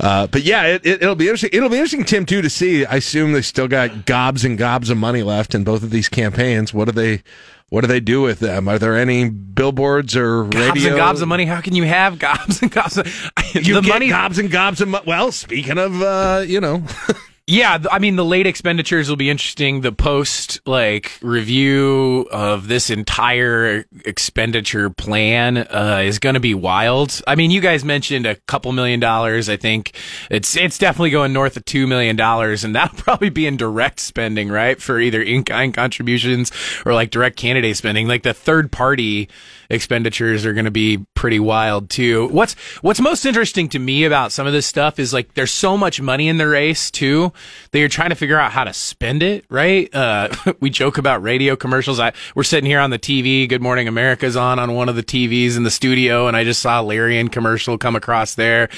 [0.00, 1.50] uh, but yeah, it, it, it'll be interesting.
[1.52, 2.84] It'll be interesting, Tim, too, to see.
[2.86, 6.08] I assume they still got gobs and gobs of money left in both of these
[6.08, 6.72] campaigns.
[6.72, 7.22] What do they?
[7.68, 8.68] What do they do with them?
[8.68, 10.60] Are there any billboards or radio?
[10.68, 10.88] Gobs radio?
[10.90, 11.44] and gobs of money.
[11.46, 12.96] How can you have gobs and gobs?
[12.96, 13.06] Of,
[13.54, 15.04] You the get money, gobs and gobs of money.
[15.06, 16.84] Well, speaking of, uh, you know,
[17.48, 19.82] Yeah, I mean the late expenditures will be interesting.
[19.82, 27.22] The post like review of this entire expenditure plan uh, is going to be wild.
[27.24, 29.48] I mean, you guys mentioned a couple million dollars.
[29.48, 29.96] I think
[30.28, 34.00] it's it's definitely going north of two million dollars, and that'll probably be in direct
[34.00, 36.50] spending, right, for either in kind contributions
[36.84, 38.08] or like direct candidate spending.
[38.08, 39.28] Like the third party
[39.70, 42.28] expenditures are going to be pretty wild too.
[42.28, 45.76] What's what's most interesting to me about some of this stuff is like there's so
[45.76, 47.32] much money in the race too
[47.70, 49.92] that you're trying to figure out how to spend it, right?
[49.94, 50.28] Uh,
[50.60, 52.00] we joke about radio commercials.
[52.00, 53.48] I we're sitting here on the TV.
[53.48, 56.60] Good Morning America's on on one of the TVs in the studio, and I just
[56.60, 58.68] saw a Leirion commercial come across there.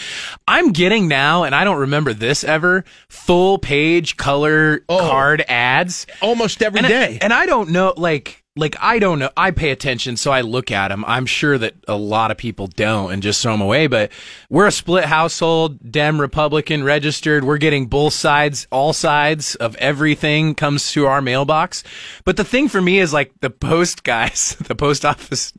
[0.46, 2.84] I'm getting now, and I don't remember this ever.
[3.08, 7.18] Full page color card ads almost every and day.
[7.20, 9.30] I, and I don't know, like, like I don't know.
[9.36, 11.04] I pay attention, so I look at them.
[11.06, 13.86] I'm sure that a lot of people don't and just throw them away.
[13.86, 14.10] But
[14.50, 17.44] we're a split household, Dem, Republican, registered.
[17.44, 21.84] We're getting both sides, all sides of everything comes to our mailbox.
[22.24, 25.52] But the thing for me is like the post guys, the post office.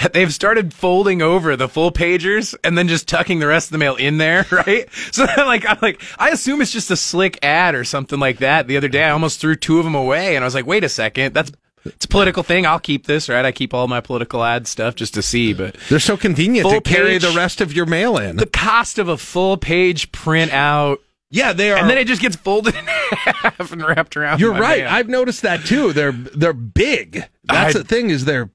[0.12, 3.78] They've started folding over the full pagers and then just tucking the rest of the
[3.78, 4.88] mail in there, right?
[5.12, 8.66] So like, I'm like, I assume it's just a slick ad or something like that.
[8.66, 10.84] The other day, I almost threw two of them away, and I was like, wait
[10.84, 11.52] a second, that's
[11.84, 12.66] it's a political thing.
[12.66, 13.44] I'll keep this, right?
[13.44, 16.80] I keep all my political ad stuff just to see, but they're so convenient to
[16.80, 17.22] carry page.
[17.22, 18.36] the rest of your mail in.
[18.36, 21.00] the cost of a full page print out.
[21.30, 21.78] Yeah, they are.
[21.78, 24.40] And then it just gets folded in half and wrapped around.
[24.40, 24.80] You're right.
[24.84, 24.90] mail.
[24.92, 25.92] I've noticed that too.
[25.92, 27.24] They're they're big.
[27.44, 28.50] That's I- the thing is they're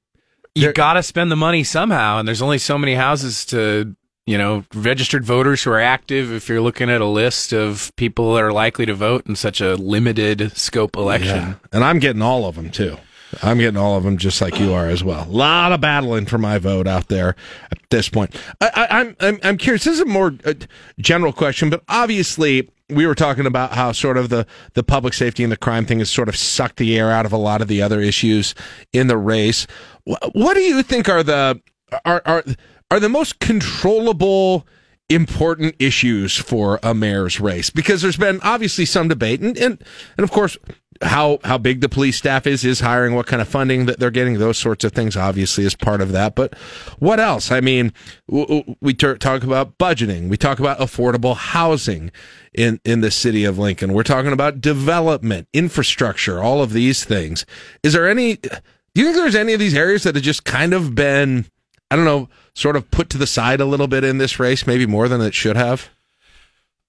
[0.57, 3.93] you got to spend the money somehow, and there's only so many houses to,
[4.25, 6.31] you know, registered voters who are active.
[6.31, 9.59] If you're looking at a list of people that are likely to vote in such
[9.59, 11.53] a limited scope election, Yeah.
[11.73, 12.97] And I'm getting all of them too.
[13.43, 15.23] I'm getting all of them just like you are as well.
[15.23, 17.35] A lot of battling for my vote out there
[17.71, 18.35] at this point.
[18.61, 19.83] I, I, I'm, I'm I'm curious.
[19.83, 20.53] This is a more uh,
[20.99, 25.43] general question, but obviously we were talking about how sort of the the public safety
[25.43, 27.67] and the crime thing has sort of sucked the air out of a lot of
[27.67, 28.53] the other issues
[28.93, 29.65] in the race.
[30.03, 31.61] What, what do you think are the
[32.03, 32.43] are are
[32.91, 34.67] are the most controllable?
[35.07, 39.83] important issues for a mayor's race because there's been obviously some debate and, and
[40.17, 40.57] and of course
[41.01, 44.11] how how big the police staff is is hiring what kind of funding that they're
[44.11, 46.35] getting those sorts of things obviously is part of that.
[46.35, 46.57] But
[46.99, 47.51] what else?
[47.51, 47.93] I mean
[48.27, 50.29] we talk about budgeting.
[50.29, 52.11] We talk about affordable housing
[52.53, 53.93] in in the city of lincoln.
[53.93, 57.45] We're talking about development infrastructure all of these things.
[57.83, 60.73] Is there any do you think there's any of these areas that have just kind
[60.73, 61.45] of been
[61.91, 64.65] I don't know, sort of put to the side a little bit in this race,
[64.65, 65.89] maybe more than it should have?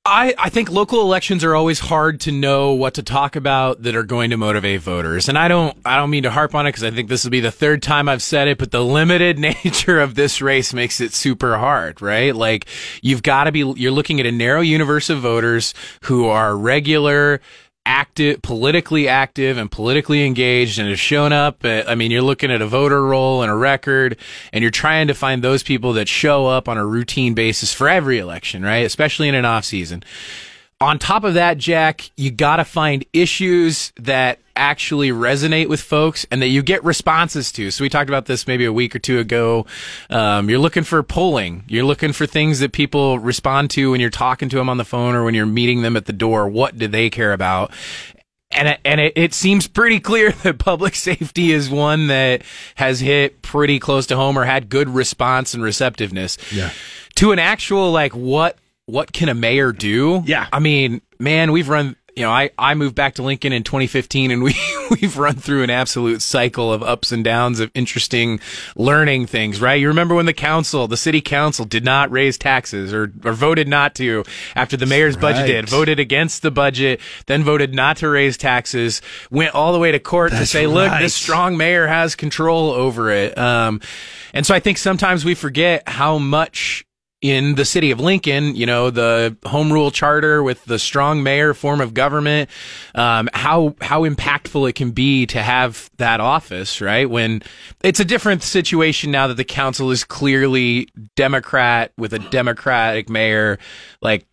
[0.08, 3.96] I, I think local elections are always hard to know what to talk about that
[3.96, 5.28] are going to motivate voters.
[5.28, 7.32] And I don't, I don't mean to harp on it because I think this will
[7.32, 11.00] be the third time I've said it, but the limited nature of this race makes
[11.00, 12.36] it super hard, right?
[12.36, 12.66] Like
[13.02, 17.40] you've got to be, you're looking at a narrow universe of voters who are regular,
[17.86, 21.64] active, politically active and politically engaged and has shown up.
[21.64, 24.18] uh, I mean, you're looking at a voter roll and a record
[24.52, 27.88] and you're trying to find those people that show up on a routine basis for
[27.88, 28.84] every election, right?
[28.84, 30.02] Especially in an off season.
[30.80, 36.26] On top of that, Jack, you got to find issues that actually resonate with folks
[36.30, 37.70] and that you get responses to.
[37.70, 39.64] So we talked about this maybe a week or two ago.
[40.10, 41.64] Um, you're looking for polling.
[41.66, 44.84] You're looking for things that people respond to when you're talking to them on the
[44.84, 46.48] phone or when you're meeting them at the door.
[46.48, 47.72] What do they care about?
[48.52, 52.42] and it, and it, it seems pretty clear that public safety is one that
[52.76, 56.38] has hit pretty close to home or had good response and receptiveness.
[56.52, 56.70] Yeah.
[57.16, 60.22] To an actual like what what can a mayor do?
[60.24, 60.46] Yeah.
[60.52, 64.30] I mean, man, we've run you know, I, I moved back to Lincoln in 2015
[64.30, 64.56] and we,
[64.90, 68.40] we've run through an absolute cycle of ups and downs of interesting
[68.74, 69.74] learning things, right?
[69.74, 73.68] You remember when the council, the city council did not raise taxes or, or voted
[73.68, 78.08] not to after the mayor's budget did, voted against the budget, then voted not to
[78.08, 81.02] raise taxes, went all the way to court to That's say, look, right.
[81.02, 83.36] this strong mayor has control over it.
[83.36, 83.82] Um,
[84.32, 86.85] and so I think sometimes we forget how much
[87.30, 91.54] in the city of Lincoln, you know, the home rule charter with the strong mayor
[91.54, 92.50] form of government,
[92.94, 97.08] um, how how impactful it can be to have that office, right?
[97.08, 97.42] When
[97.82, 103.58] it's a different situation now that the council is clearly Democrat with a Democratic mayor,
[104.00, 104.26] like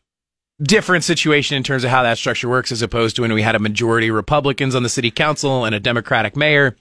[0.62, 3.56] different situation in terms of how that structure works as opposed to when we had
[3.56, 6.76] a majority Republicans on the city council and a Democratic mayor.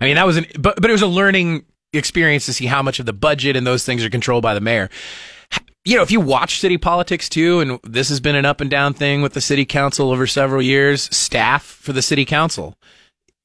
[0.00, 2.82] I mean, that was an, but, but it was a learning experience to see how
[2.82, 4.90] much of the budget and those things are controlled by the mayor.
[5.84, 8.70] You know, if you watch city politics too, and this has been an up and
[8.70, 12.76] down thing with the city council over several years, staff for the city council,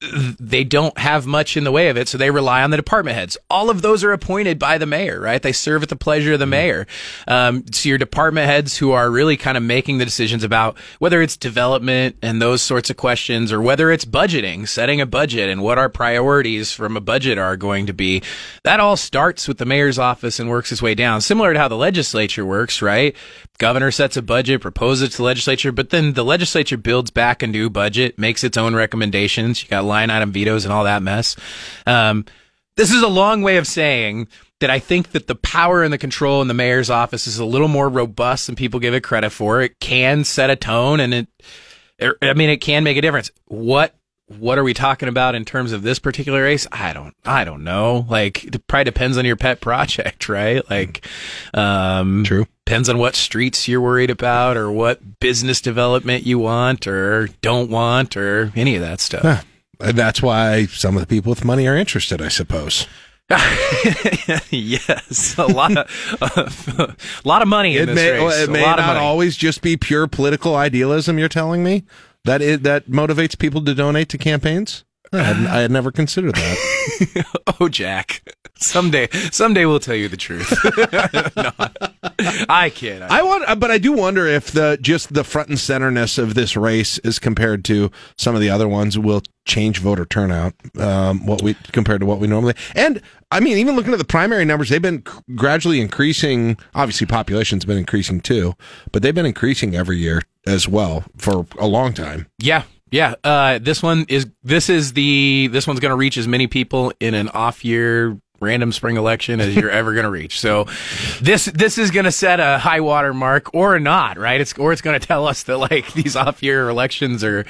[0.00, 3.16] they don't have much in the way of it, so they rely on the department
[3.16, 3.38] heads.
[3.48, 5.40] All of those are appointed by the mayor, right?
[5.40, 6.86] They serve at the pleasure of the mayor.
[7.26, 11.22] Um, so your department heads who are really kind of making the decisions about whether
[11.22, 15.62] it's development and those sorts of questions, or whether it's budgeting, setting a budget, and
[15.62, 18.22] what our priorities from a budget are going to be.
[18.64, 21.68] That all starts with the mayor's office and works its way down, similar to how
[21.68, 23.16] the legislature works, right?
[23.58, 27.42] Governor sets a budget, proposes it to the legislature, but then the legislature builds back
[27.42, 29.62] a new budget, makes its own recommendations.
[29.62, 31.36] You got line item vetoes and all that mess.
[31.86, 32.24] Um,
[32.76, 34.28] this is a long way of saying
[34.60, 37.44] that I think that the power and the control in the mayor's office is a
[37.44, 39.62] little more robust than people give it credit for.
[39.62, 41.28] It can set a tone and it,
[42.02, 43.30] er, I mean, it can make a difference.
[43.46, 43.94] What
[44.28, 46.66] what are we talking about in terms of this particular race?
[46.72, 48.06] I don't, I don't know.
[48.08, 50.68] Like, it probably depends on your pet project, right?
[50.68, 51.06] Like,
[51.54, 52.46] um, true.
[52.64, 57.70] Depends on what streets you're worried about or what business development you want or don't
[57.70, 59.22] want or any of that stuff.
[59.22, 59.42] Huh.
[59.80, 62.86] And that's why some of the people with money are interested, I suppose.
[64.50, 68.38] yes, a lot of a lot of money in it this may, race.
[68.42, 71.18] it may not always just be pure political idealism.
[71.18, 71.82] You're telling me
[72.24, 74.84] that it, that motivates people to donate to campaigns.
[75.16, 77.26] I had, I had never considered that.
[77.60, 78.22] oh, Jack.
[78.58, 80.50] Someday, someday we'll tell you the truth.
[81.36, 83.02] no, I kid.
[83.02, 86.56] I want, but I do wonder if the just the front and centerness of this
[86.56, 90.54] race, as compared to some of the other ones, will change voter turnout.
[90.78, 94.04] Um, what we compared to what we normally, and I mean, even looking at the
[94.04, 96.56] primary numbers, they've been c- gradually increasing.
[96.74, 98.54] Obviously, population's been increasing too,
[98.90, 102.26] but they've been increasing every year as well for a long time.
[102.38, 103.14] Yeah, yeah.
[103.24, 106.92] Uh, this one is this is the this one's going to reach as many people
[107.00, 110.40] in an off year random spring election as you're ever going to reach.
[110.40, 110.66] So
[111.20, 114.40] this this is going to set a high water mark or not, right?
[114.40, 117.44] It's or it's going to tell us that like these off year elections are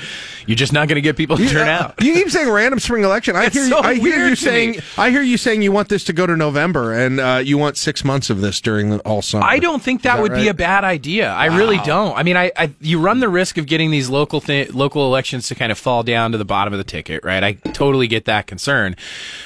[0.47, 1.95] you're just not going to get people to turn out.
[2.03, 3.37] You keep saying random spring election.
[3.37, 4.37] I It's hear so you, I hear you to me.
[4.37, 7.59] saying I hear you saying you want this to go to November and uh, you
[7.59, 9.45] want six months of this during the, all summer.
[9.45, 11.31] I don't think that, that would be a bad idea.
[11.31, 12.17] I really don't.
[12.17, 15.49] I mean, I, I you run the risk of getting these local th- local elections
[15.49, 17.43] to kind of fall down to the bottom of the ticket, right?
[17.43, 18.97] I totally get that concern,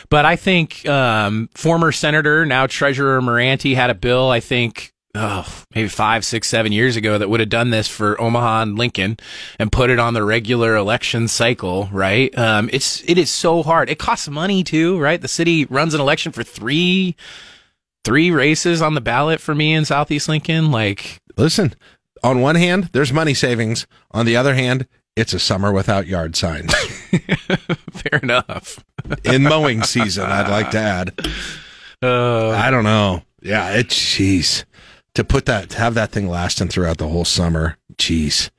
[0.08, 4.30] but I think um, former senator, now Treasurer Murante, had a bill.
[4.30, 4.92] I think.
[5.12, 5.44] Oh,
[5.74, 9.16] maybe five, six, seven years ago that would have done this for Omaha and Lincoln
[9.58, 12.32] and put it on the regular election cycle, right?
[12.38, 13.90] Um, it's, it is so hard.
[13.90, 15.20] It costs money too, right?
[15.20, 17.16] The city runs an election for three,
[18.04, 20.70] three races on the ballot for me in Southeast Lincoln.
[20.70, 21.74] Like, Listen,
[22.22, 23.88] on one hand, there's money savings.
[24.12, 24.86] On the other hand,
[25.16, 26.72] it's a summer without yard signs.
[27.92, 28.82] fair enough.
[29.24, 31.14] In mowing season, I'd like to add.
[32.02, 33.22] Uh, I don't know.
[33.42, 34.64] Yeah, it's jeez
[35.14, 37.76] to put that to have that thing lasting throughout the whole summer.
[37.96, 38.50] Jeez,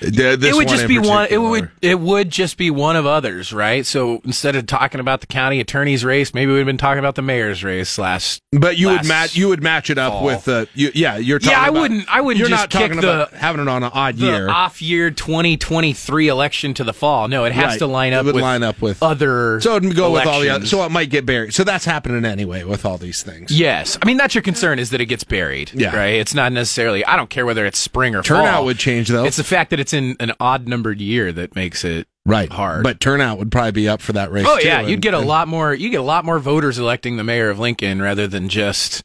[0.00, 1.28] it would just be one.
[1.30, 1.70] It would.
[1.82, 3.84] It would just be one of others, right?
[3.86, 7.22] So instead of talking about the county attorney's race, maybe we've been talking about the
[7.22, 8.42] mayor's race last.
[8.52, 9.36] But you would match.
[9.36, 10.24] You would match it up fall.
[10.24, 10.68] with the.
[10.74, 11.38] You, yeah, you're.
[11.38, 13.68] Talking Yeah, I about- wouldn't- I wouldn't You're just not talking the- about having it
[13.68, 14.48] on an odd year.
[14.48, 17.28] off year 2023 election to the fall.
[17.28, 17.78] No, it has Right.
[17.78, 19.60] to line It up would with line up with other.
[19.60, 20.66] So it'd go with all the other.
[20.66, 21.54] So it might get buried.
[21.54, 23.50] So that's happening anyway with all these things.
[23.50, 25.70] Yes, I mean that's your concern is that it gets buried.
[25.74, 25.94] Yeah.
[25.96, 26.14] right.
[26.14, 27.04] It's not necessarily.
[27.04, 28.64] I don't care whether it's spring or Turnout fall.
[28.66, 29.24] would change though.
[29.24, 32.82] It's the fact that it's in an odd numbered year that makes it right hard.
[32.84, 34.46] But turnout would probably be up for that race.
[34.48, 35.72] oh too, yeah, you'd get a and- lot more.
[35.74, 39.02] You get a lot more voters electing the mayor of Lincoln rather than just.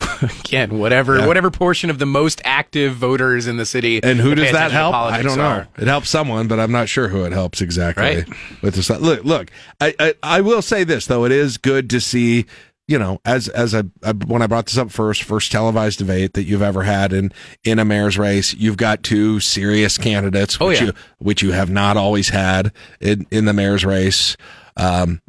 [0.22, 1.26] Again, whatever Yeah.
[1.26, 4.00] whatever portion of the most active voters in the city.
[4.00, 4.94] And who does that help?
[4.94, 5.42] I don't know.
[5.44, 5.68] are.
[5.76, 8.04] It helps someone, but I'm not sure who it helps exactly.
[8.04, 8.28] Right.
[8.62, 9.50] With this, look, look.
[9.80, 12.46] I, I I will say this though, it is good to see.
[12.88, 16.32] You know, as as I, I when I brought this up first, first televised debate
[16.32, 17.30] that you've ever had in
[17.62, 20.86] in a mayor's race, you've got two serious candidates, Oh, which yeah.
[20.86, 24.36] you which you have not always had in in the mayor's race.
[24.78, 25.20] Um,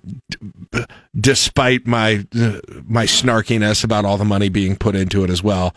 [0.71, 0.85] d-
[1.19, 2.25] despite my
[2.87, 5.75] my snarkiness about all the money being put into it as well,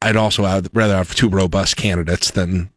[0.00, 2.70] I'd also have, rather have two robust candidates than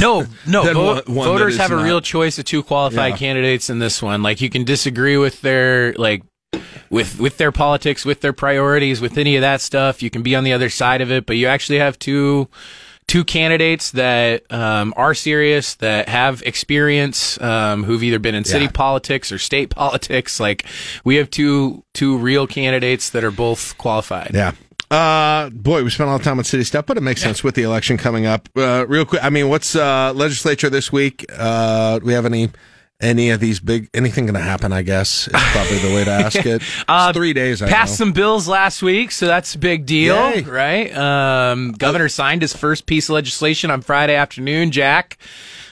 [0.00, 0.62] No, no.
[0.86, 3.16] One- one voters have a real choice of two qualified Yeah.
[3.18, 4.22] candidates in this one.
[4.22, 6.22] Like you can disagree with their like
[6.90, 10.02] with with their politics, with their priorities, with any of that stuff.
[10.02, 12.48] You can be on the other side of it, but you actually have two
[13.06, 18.66] two candidates that um, are serious, that have experience, um, who've either been in city
[18.66, 18.70] Yeah.
[18.72, 20.38] politics or state politics.
[20.40, 20.64] Like
[21.04, 24.32] we have two two real candidates that are both qualified.
[24.34, 24.52] Yeah.
[24.90, 27.44] Uh, boy, we spent a lot of time on city stuff, but it makes sense
[27.44, 28.48] with the election coming up.
[28.56, 31.26] Uh, real quick, I mean, what's uh, legislature this week?
[31.38, 32.48] Uh, do we have any
[33.00, 34.72] any of these big anything going to happen?
[34.72, 36.62] I guess is probably the way to ask it.
[36.62, 37.62] It's Uh, three days.
[37.62, 38.06] I Passed know.
[38.06, 40.42] some bills last week, so that's a big deal, Yay.
[40.42, 40.96] right?
[40.96, 44.70] Um, governor signed his first piece of legislation on Friday afternoon.
[44.72, 45.16] Jack,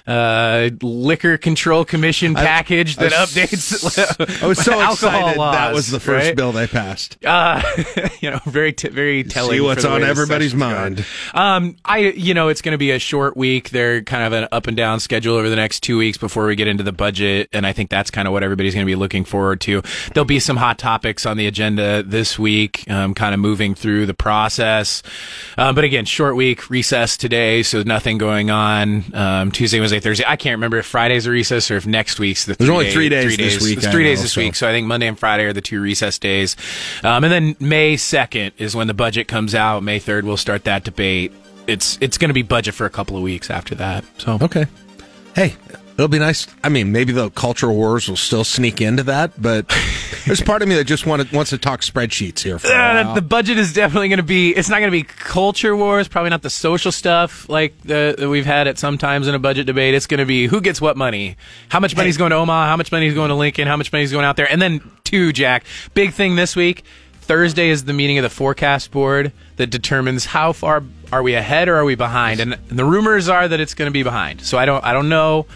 [0.06, 4.42] uh, liquor control commission package that I updates.
[4.42, 6.36] I was so alcohol excited that was the first right?
[6.36, 7.18] bill they passed.
[7.24, 7.62] Uh,
[8.20, 9.52] you know, very t- very telling.
[9.52, 11.04] See what's on everybody's mind.
[11.34, 13.70] Um, I you know it's going to be a short week.
[13.70, 16.54] They're kind of an up and down schedule over the next two weeks before we
[16.54, 18.96] get into the budget, and I think that's kind of what everybody's going to be
[18.96, 19.82] looking forward to.
[20.14, 24.06] There'll be some hot topics on the agenda this week, um, kind of moving through
[24.06, 25.02] the process.
[25.58, 29.04] Um, but again, short week, recess today, so nothing going on.
[29.14, 30.24] Um, Tuesday, Wednesday, Thursday.
[30.26, 32.54] I can't remember if Friday's a recess or if next week's the.
[32.54, 33.62] There's only three-day- three days Three this days.
[33.62, 34.40] week, It's three days know, this so.
[34.40, 34.54] week.
[34.54, 36.56] So I think Monday and Friday are the two recess days.
[37.02, 39.82] Um, and then May 2nd is when the budget comes out.
[39.82, 41.32] May 3rd, we'll start that debate.
[41.66, 44.04] It's it's going to be budget for a couple of weeks after that.
[44.18, 44.66] So Okay.
[45.34, 45.54] Hey,
[45.96, 46.46] it'll be nice.
[46.62, 49.66] I mean, maybe the culture wars will still sneak into that, but
[50.26, 52.58] there's part of me that just wanted, wants to talk spreadsheets here
[53.08, 54.50] Uh, the budget is definitely going to be.
[54.50, 56.08] It's not going to be culture wars.
[56.08, 59.66] Probably not the social stuff like the, that we've had at sometimes in a budget
[59.66, 59.94] debate.
[59.94, 61.36] It's going to be who gets what money,
[61.68, 63.76] how much money money's going to Omaha, how much money money's going to Lincoln, how
[63.76, 65.64] much money money's going out there, and then two, Jack.
[65.94, 66.84] Big thing this week.
[67.22, 71.68] Thursday is the meeting of the forecast board that determines how far are we ahead
[71.68, 74.42] or are we behind, and the rumors are that it's going to be behind.
[74.42, 75.46] So I don't, I don't know.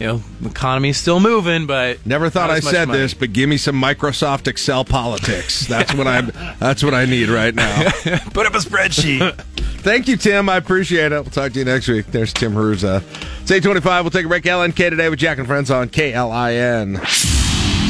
[0.00, 3.00] You know, the economy's still moving, but Never thought not I much said money.
[3.00, 5.66] this, but give me some Microsoft Excel politics.
[5.68, 6.32] That's what I'm.
[6.58, 7.90] That's what I need right now.
[8.32, 9.34] Put up a spreadsheet.
[9.82, 10.48] Thank you, Tim.
[10.48, 11.16] I appreciate it.
[11.16, 12.06] We'll talk to you next week.
[12.06, 12.98] There's Tim Hruza.
[13.42, 14.04] It's 825.
[14.04, 14.44] We'll take a break.
[14.44, 17.04] LNK today with Jack and Friends on KLIN.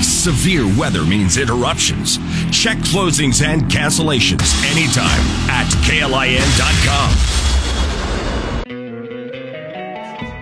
[0.03, 2.17] Severe weather means interruptions.
[2.51, 5.21] Check closings and cancellations anytime
[5.51, 7.42] at KLIN.com.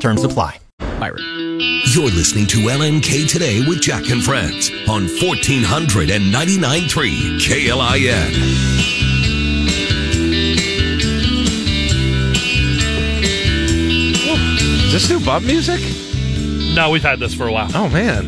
[0.00, 0.58] Terms apply.
[0.78, 1.18] Byron.
[1.92, 8.66] You're listening to LNK Today with Jack and Friends on 1499.3 KLIN.
[13.58, 15.80] Is this new bump music?
[16.74, 17.70] No, we've had this for a while.
[17.74, 18.26] Oh man.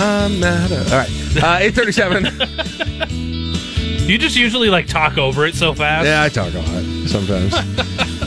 [0.00, 1.10] I'm not a- All right.
[1.42, 3.18] Uh, 837.
[4.08, 6.06] You just usually like talk over it so fast.
[6.06, 7.52] Yeah, I talk a lot sometimes.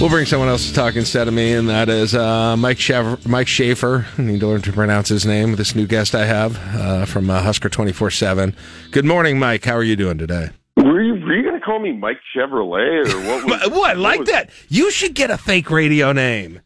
[0.00, 3.18] we'll bring someone else to talk instead of me, and that is uh, Mike Schaefer.
[3.28, 4.06] Mike Schaefer.
[4.18, 5.56] I need to learn to pronounce his name.
[5.56, 8.54] This new guest I have uh, from uh, Husker twenty four seven.
[8.90, 9.64] Good morning, Mike.
[9.64, 10.50] How are you doing today?
[10.76, 13.60] Were you, were you going to call me Mike Chevrolet or what?
[13.62, 13.96] Was, What?
[13.98, 14.50] Like that?
[14.68, 16.60] You should get a fake radio name,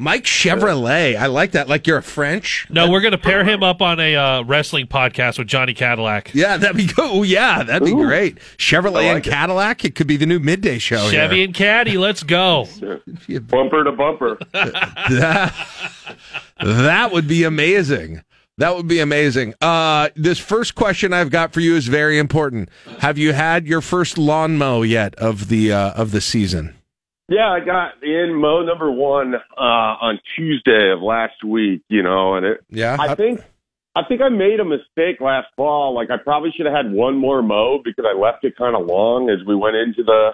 [0.00, 1.14] Mike Chevrolet.
[1.14, 1.68] I like that.
[1.68, 2.66] Like you're a French.
[2.70, 6.30] No, we're gonna pair him up on a uh, wrestling podcast with Johnny Cadillac.
[6.32, 6.96] Yeah, that'd be good.
[6.98, 8.06] Oh, yeah, that'd be Ooh.
[8.06, 8.36] gret.
[8.56, 9.30] Chevrolet I and it.
[9.30, 9.84] Cadillac.
[9.84, 11.10] It could be the new midday show.
[11.10, 11.44] Chevy here.
[11.44, 12.66] and Caddy, let's go.
[13.42, 14.38] bumper to bumper.
[14.52, 15.54] that,
[16.62, 18.22] that would be amazing.
[18.56, 19.52] That would be amazing.
[19.60, 22.70] Uh, this first question I've got for you is very important.
[23.00, 26.79] Have you had your first lawn mow yet of the uh, of the season?
[27.30, 31.82] Yeah, I got in Mo number one uh, on Tuesday of last week.
[31.88, 32.64] You know, and it.
[32.68, 33.40] Yeah, I think
[33.94, 35.94] I think I made a mistake last fall.
[35.94, 38.86] Like I probably should have had one more mow because I left it kind of
[38.86, 40.30] long as we went into the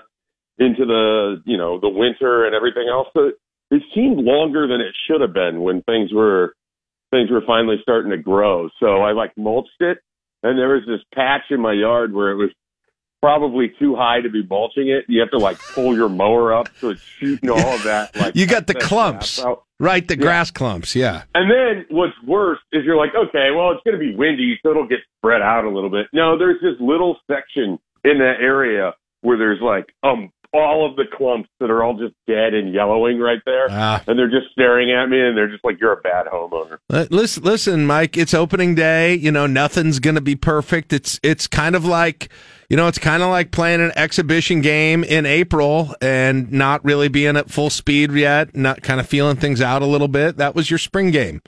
[0.59, 3.09] into the you know the winter and everything else.
[3.15, 3.31] So
[3.71, 6.57] it seemed longer than it should have been when things were
[7.11, 8.71] things were finally starting to grow.
[8.81, 9.99] So I like mulched it
[10.47, 12.51] and there was this patch in my yard where it was
[13.27, 15.05] probably too high to be mulching it.
[15.09, 18.15] You have to like pull your mower up so it's shooting all of that.
[18.17, 19.43] Like You got the clumps,
[19.81, 20.07] right?
[20.07, 20.23] The Yeah.
[20.23, 20.95] grass clumps.
[20.95, 21.23] Yeah.
[21.35, 24.71] And then what's worse is you're like, okay, well, it's going to be windy, so
[24.71, 26.07] it'll get spread out a little bit.
[26.13, 31.05] No, there's this little section in that area where there's like um all of the
[31.17, 34.03] clumps that are all just dead and yellowing right there, Ah.
[34.07, 36.79] and they're just staring at me, and they're just like, you're a bad homeowner.
[37.11, 38.17] Listen, listen, Mike.
[38.17, 39.15] It's opening day.
[39.15, 40.93] You know, nothing's going to be perfect.
[40.93, 42.29] It's it's kind of like,
[42.71, 47.09] you know, it's kind of like playing an exhibition game in April and not really
[47.09, 48.55] being at full speed yet.
[48.57, 50.37] Not kind of feeling things out a little bit.
[50.37, 51.43] That was your spring game.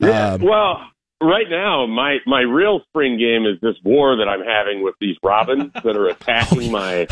[0.00, 0.34] Yeah.
[0.34, 0.80] Um, well,
[1.20, 5.16] right now, my my real spring game is this war that I'm having with these
[5.22, 7.06] robins that are attacking my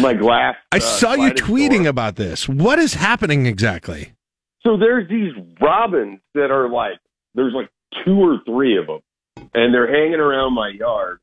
[0.00, 0.56] my glass.
[0.70, 2.48] I uh, saw you tweeting about this.
[2.48, 4.12] What is happening exactly?
[4.62, 6.98] So there's these robins that are like,
[7.34, 7.68] there's like
[8.04, 9.00] two or three of them,
[9.54, 11.18] and they're hanging around my yard.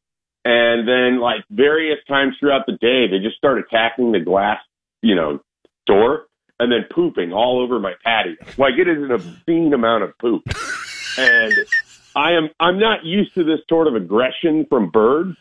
[0.46, 4.60] And then, like various times throughout the day, they just start attacking the glass,
[5.02, 5.40] you know,
[5.86, 6.28] door,
[6.60, 8.36] and then pooping all over my patio.
[8.58, 10.44] Like it is an obscene amount of poop,
[11.18, 11.54] and
[12.20, 15.38] I am I'm not used to this sort of aggression from birds.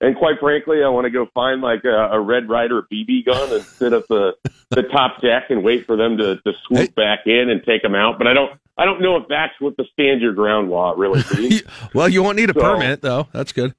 [0.00, 3.52] And quite frankly, I want to go find like a, a Red Ryder BB gun
[3.52, 4.34] and sit at the
[4.70, 7.96] the top deck and wait for them to, to swoop back in and take them
[7.96, 8.16] out.
[8.18, 11.24] But I don't I don't know if that's what the stand your ground law really
[11.36, 11.62] means.
[11.94, 13.26] Well, you won't need a So- permit though.
[13.32, 13.74] That's good.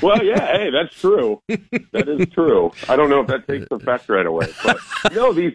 [0.00, 1.42] well, yeah, hey, that's true.
[1.92, 2.72] That is true.
[2.88, 4.78] I don't know if that takes effect right away, but
[5.12, 5.52] no, these.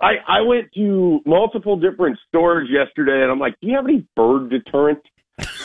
[0.00, 4.06] I I went to multiple different stores yesterday, and I'm like, do you have any
[4.14, 5.00] bird deterrent?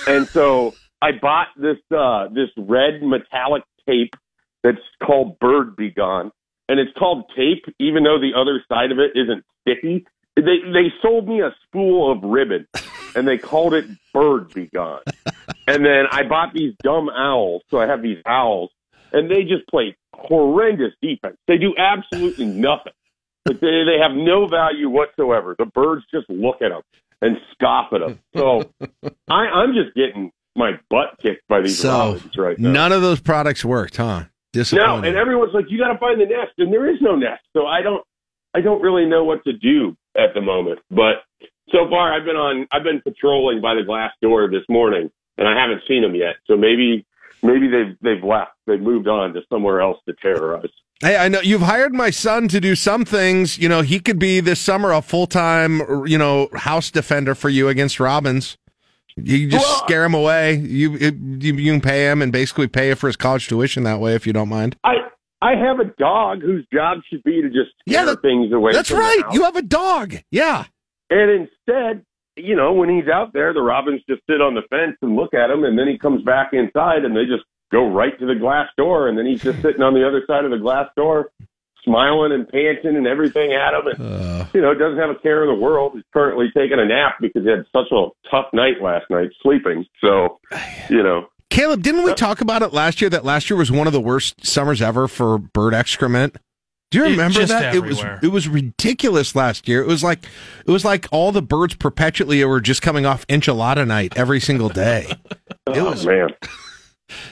[0.07, 4.15] And so I bought this uh this red metallic tape
[4.63, 6.31] that's called Bird Be Gone,
[6.69, 10.05] and it's called tape, even though the other side of it isn't sticky.
[10.35, 12.67] They they sold me a spool of ribbon,
[13.15, 15.01] and they called it Bird Be Gone.
[15.67, 18.71] And then I bought these dumb owls, so I have these owls,
[19.11, 21.37] and they just play horrendous defense.
[21.47, 22.93] They do absolutely nothing.
[23.45, 25.55] But they they have no value whatsoever.
[25.57, 26.81] The birds just look at them
[27.23, 28.19] and scoff at them.
[28.35, 28.69] So
[29.29, 32.71] I, I'm just getting my butt kicked by these So right now.
[32.71, 34.25] none of those products worked, huh?
[34.71, 37.41] No, and everyone's like, you got to find the nest, and there is no nest.
[37.53, 38.03] So I don't,
[38.53, 40.79] I don't really know what to do at the moment.
[40.91, 41.23] But
[41.71, 45.09] so far, I've been on, I've been patrolling by the glass door this morning,
[45.39, 46.35] and I haven't seen them yet.
[46.45, 47.03] So maybe,
[47.41, 50.69] maybe they've they've left, they've moved on to somewhere else to terrorize.
[51.03, 53.57] Hey, I know you've hired my son to do some things.
[53.57, 57.49] You know, he could be this summer a full time, you know, house defender for
[57.49, 58.57] you against robins.
[59.17, 60.55] You just scare him away.
[60.55, 63.99] You, it, you you can pay him and basically pay for his college tuition that
[63.99, 64.77] way if you don't mind.
[64.85, 64.93] I
[65.41, 68.71] I have a dog whose job should be to just scare things away.
[68.71, 69.23] That's right.
[69.34, 70.15] You have a dog.
[70.31, 70.65] Yeah.
[71.09, 72.05] And instead,
[72.38, 75.34] you know, when he's out there, the robins just sit on the fence and look
[75.34, 77.43] at him, and then he comes back inside, and they just
[77.73, 80.45] go right to the glass door, and then he's just sitting on the other side
[80.45, 81.31] of the glass door,
[81.83, 84.45] smiling and panting and everything at him, and uh.
[84.53, 85.93] you know, doesn't have a care in the world.
[85.95, 89.85] He's currently taking a nap because he had such a tough night last night sleeping.
[89.99, 90.39] So,
[90.89, 93.09] you know, Caleb, didn't we talk about it last year?
[93.09, 96.37] That last year was one of the worst summers ever for bird excrement.
[96.89, 97.73] Do you remember just that?
[97.73, 99.81] It was it was ridiculous last year.
[99.81, 100.25] It was like
[100.65, 104.69] it was like all the birds perpetually were just coming off enchilada night every single
[104.69, 105.11] day.
[105.65, 106.27] Oh, it was man.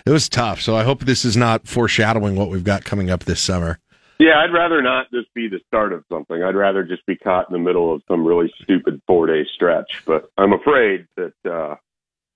[0.06, 0.62] It was tough.
[0.62, 3.80] So I hope this is not foreshadowing what we've got coming up this summer.
[4.20, 6.44] Yeah, I'd rather not this be the start of something.
[6.44, 9.90] I'd rather just be caught in the middle of some really stupid four day stretch.
[10.06, 11.76] But I'm afraid that uh,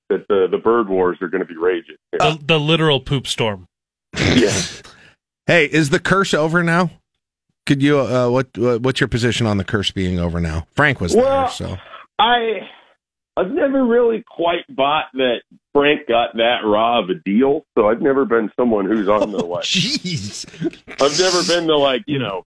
[0.10, 1.96] that the the bird wars are going to be raging.
[2.12, 3.68] The, the literal poop storm.
[4.18, 4.52] Yeah.
[5.46, 6.90] Hey, is the curse over now?
[7.68, 10.66] Could you uh, what what- what's your position on the curse being over now?
[10.76, 11.78] Frank was Well, there, so
[12.18, 12.62] I
[13.38, 15.42] I've never really quite bought that
[15.74, 17.66] Frank got that raw of a deal.
[17.78, 19.66] So I've never been someone who's on the like.
[19.66, 20.46] Jeez.
[21.02, 22.44] I've never been the like you know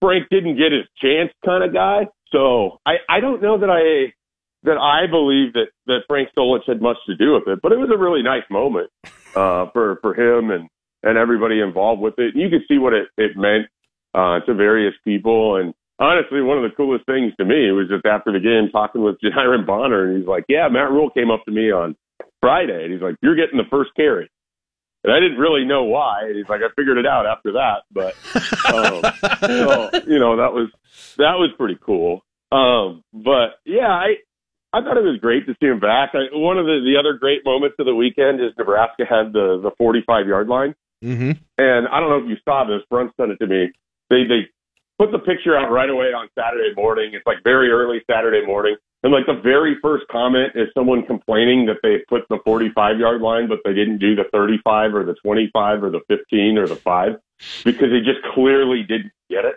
[0.00, 2.06] Frank didn't get his chance kind of guy.
[2.32, 4.14] So I I don't know that I
[4.62, 7.78] that I believe that that Frank Solich had much to do with it, but it
[7.78, 8.90] was a really nice moment
[9.36, 10.68] uh, for for him and
[11.02, 12.34] and everybody involved with it.
[12.34, 13.66] You could see what it it meant
[14.14, 15.74] uh, to various people and.
[16.00, 19.16] Honestly, one of the coolest things to me was just after the game talking with
[19.24, 21.96] Janiran Bonner, and he's like, "Yeah, Matt Rhule came up to me on
[22.40, 24.30] Friday, and he's like, you're getting the first carry."
[25.04, 26.26] And I didn't really know why.
[26.26, 28.14] And he's like, I figured it out after that, but
[28.66, 29.02] um,
[29.40, 30.70] so, you know that was
[31.18, 32.22] that was pretty cool.
[32.50, 34.16] Um, but yeah, I
[34.72, 36.10] I thought it was great to see him back.
[36.14, 39.60] I, one of the the other great moments of the weekend is Nebraska had the
[39.62, 40.74] the 45 yard line.
[41.02, 41.30] Mm-hmm.
[41.58, 42.82] And I don't know if you saw this.
[42.90, 43.70] Brunt sent it to me.
[44.10, 44.50] They they
[44.98, 47.12] put the picture out right away on Saturday morning.
[47.14, 51.66] It's like very early Saturday morning, And like the very first comment is someone complaining
[51.66, 55.14] that they put the 45 yard line, but they didn't do the 35 or the
[55.22, 57.16] 25 or the 15 or the five
[57.64, 59.56] because they just clearly didn't get it.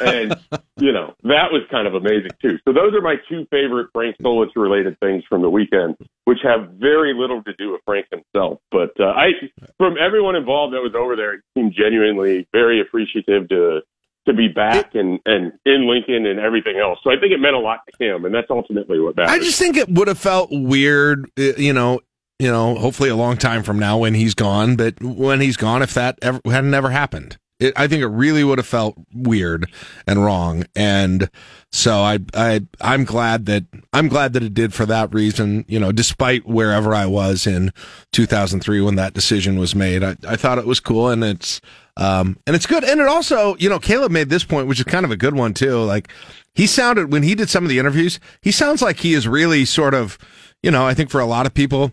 [0.00, 0.34] and,
[0.78, 2.58] you know, that was kind of amazing too.
[2.66, 6.70] So those are my two favorite Frank Solich related things from the weekend, which have
[6.72, 8.58] very little to do with Frank himself.
[8.72, 9.30] But, uh, I,
[9.78, 13.82] from everyone involved that was over there, it seemed genuinely very appreciative to,
[14.26, 16.98] to be back and, and in Lincoln and everything else.
[17.02, 19.32] So I think it meant a lot to him, and that's ultimately what matters.
[19.32, 22.00] I just think it would have felt weird, uh, you know,
[22.38, 25.82] you know, hopefully a long time from now when he's gone, but when he's gone,
[25.82, 27.38] if that ever had never happened.
[27.58, 29.70] It, I think it really would have felt weird
[30.06, 31.30] and wrong, and
[31.72, 35.64] so I, I, I'm glad that I'm glad that it did for that reason.
[35.66, 37.72] You know, despite wherever I was in
[38.12, 41.62] 2003 when that decision was made, I, I thought it was cool, and it's,
[41.96, 44.84] um, and it's good, and it also, you know, Caleb made this point, which is
[44.84, 45.82] kind of a good one too.
[45.82, 46.10] Like
[46.54, 49.64] he sounded when he did some of the interviews, he sounds like he is really
[49.64, 50.18] sort of,
[50.62, 51.92] you know, I think for a lot of people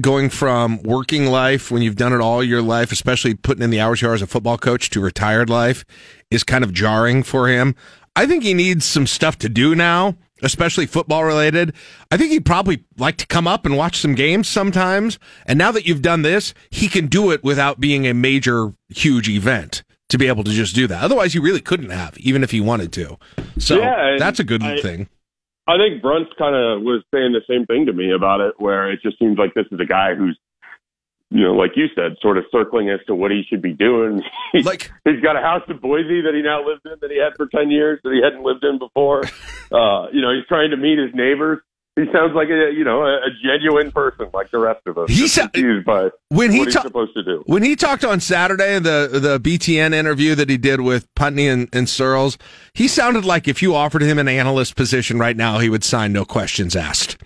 [0.00, 3.80] going from working life when you've done it all your life, especially putting in the
[3.80, 5.84] hours you are as a football coach to retired life
[6.30, 7.74] is kind of jarring for him.
[8.16, 11.72] I think he needs some stuff to do now, especially football related.
[12.10, 15.18] I think he'd probably like to come up and watch some games sometimes.
[15.46, 19.28] And now that you've done this, he can do it without being a major, huge
[19.28, 21.02] event to be able to just do that.
[21.02, 23.18] Otherwise, he really couldn't have, even if he wanted to.
[23.58, 25.08] So Yeah, that's a good I- thing.
[25.66, 28.90] I think Brunt's kind of was saying the same thing to me about it, where
[28.90, 30.38] it just seems like this is a guy who's,
[31.30, 34.22] you know, like you said, sort of circling as to what he should be doing.
[34.52, 37.18] He's, like he's got a house in Boise that he now lives in that he
[37.18, 39.24] had for ten years that he hadn't lived in before.
[39.70, 41.58] Uh, you know, he's trying to meet his neighbors.
[41.94, 45.10] He sounds like a you know a, a genuine person like the rest of us.
[45.10, 47.42] He Just sa- confused by when he what he's ta- supposed to do.
[47.44, 51.68] When he talked on Saturday, the the BTN interview that he did with Putney and,
[51.74, 52.38] and Searles,
[52.72, 56.14] he sounded like if you offered him an analyst position right now, he would sign
[56.14, 57.18] no questions asked.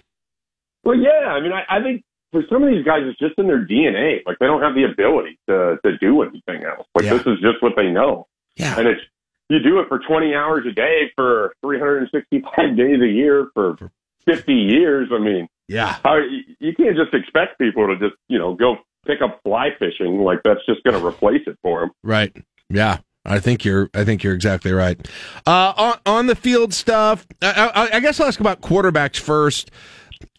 [0.83, 1.29] Well, yeah.
[1.29, 4.21] I mean, I, I think for some of these guys, it's just in their DNA.
[4.27, 6.87] Like they don't have the ability to to do anything else.
[6.95, 7.15] Like Yeah.
[7.19, 8.27] this is just what they know.
[8.57, 8.79] Yeah.
[8.79, 9.01] And it's
[9.49, 13.77] you do it for 20 hours a day for 365 days a year for
[14.25, 15.09] 50 years.
[15.13, 15.97] I mean, Yeah.
[16.05, 18.77] how, you, you can't just expect people to just you know go
[19.07, 20.19] pick up fly fishing.
[20.21, 21.91] Like that's just going to replace it for them.
[22.03, 22.35] Right.
[22.71, 22.99] Yeah.
[23.25, 23.89] I think you're.
[23.95, 24.99] I think you're exactly right.
[25.47, 29.71] Uh, on on the field stuff, I, I, I guess I'll ask about quarterbacks first.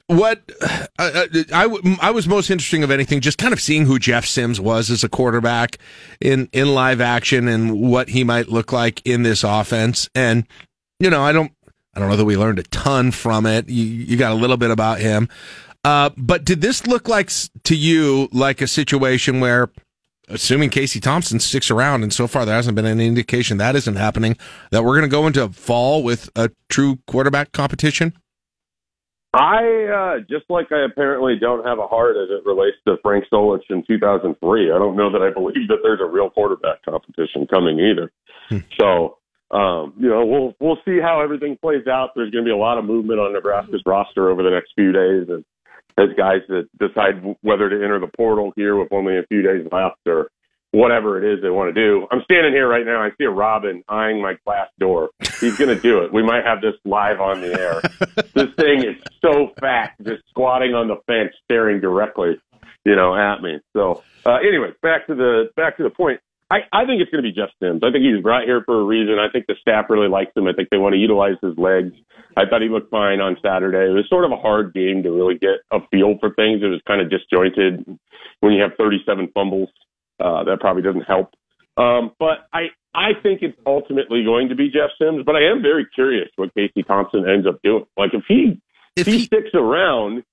[0.07, 3.85] What uh, uh, I, w- I was most interesting of anything, just kind of seeing
[3.85, 5.77] who Jeff Sims was as a quarterback
[6.19, 10.09] in in live action and what he might look like in this offense.
[10.13, 10.45] And
[10.99, 11.53] you know, I don't
[11.93, 13.69] I don't know that we learned a ton from it.
[13.69, 15.29] You, you got a little bit about him,
[15.85, 17.31] uh, but did this look like
[17.63, 19.69] to you like a situation where?
[20.29, 23.97] assuming Casey Thompson sticks around, and so far there hasn't been any indication that isn't
[23.97, 24.37] happening,
[24.71, 28.13] that we're going to go into fall with a true quarterback competition?
[29.33, 33.25] I uh, just like I apparently don't have a heart as it relates to Frank
[33.33, 34.71] Solich in 2003.
[34.71, 38.11] I don't know that I believe that there's a real quarterback competition coming either.
[38.79, 39.17] So,
[39.49, 42.11] um, you know, we'll we'll see how everything plays out.
[42.15, 44.91] There's going to be a lot of movement on Nebraska's roster over the next few
[44.91, 45.43] days, and
[45.97, 49.65] as guys that decide whether to enter the portal here with only a few days
[49.71, 50.29] left or
[50.73, 52.07] whatever it is they want to do.
[52.11, 53.01] I'm standing here right now.
[53.01, 55.11] I see a Robin eyeing my glass door.
[55.39, 56.11] He's going to do it.
[56.11, 57.81] We might have this live on the air.
[58.33, 62.41] this thing is so fat, just squatting on the fence, staring directly,
[62.85, 63.59] you know, at me.
[63.73, 66.19] So, uh, anyway, back to the back to the point.
[66.49, 67.81] I, I think it's going to be Jeff Sims.
[67.83, 69.17] I think he's brought here for a reason.
[69.17, 70.47] I think the staff really likes him.
[70.47, 71.93] I think they want to utilize his legs.
[72.35, 73.89] I thought he looked fine on Saturday.
[73.89, 76.61] It was sort of a hard game to really get a feel for things.
[76.61, 77.85] It was kind of disjointed
[78.41, 79.69] when you have 37 fumbles.
[80.23, 81.33] Uh, that probably doesn't help.
[81.75, 85.61] Um, but I, I think it's ultimately going to be Jeff Sims, but I am
[85.61, 87.85] very curious what Casey Thompson ends up doing.
[87.97, 88.61] Like if he,
[88.95, 90.23] if he sticks around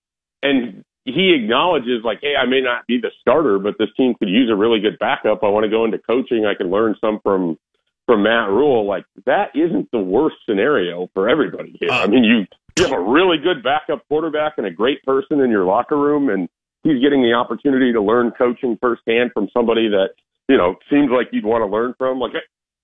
[0.43, 4.29] and he acknowledges like, Hey, I may not be the starter, but this team could
[4.29, 5.43] use a really good backup.
[5.43, 6.45] I want to go into coaching.
[6.45, 7.59] I can learn some from,
[8.07, 8.87] from Matt Rhule.
[8.87, 11.91] Like that isn't the worst scenario for everybody here.
[11.91, 12.47] I mean, you,
[12.79, 16.29] you have a really good backup quarterback and a great person in your locker room
[16.29, 16.49] and
[16.83, 20.11] he's getting the opportunity to learn coaching firsthand from somebody that,
[20.49, 22.19] you know, seems like you'd want to learn from.
[22.19, 22.33] Like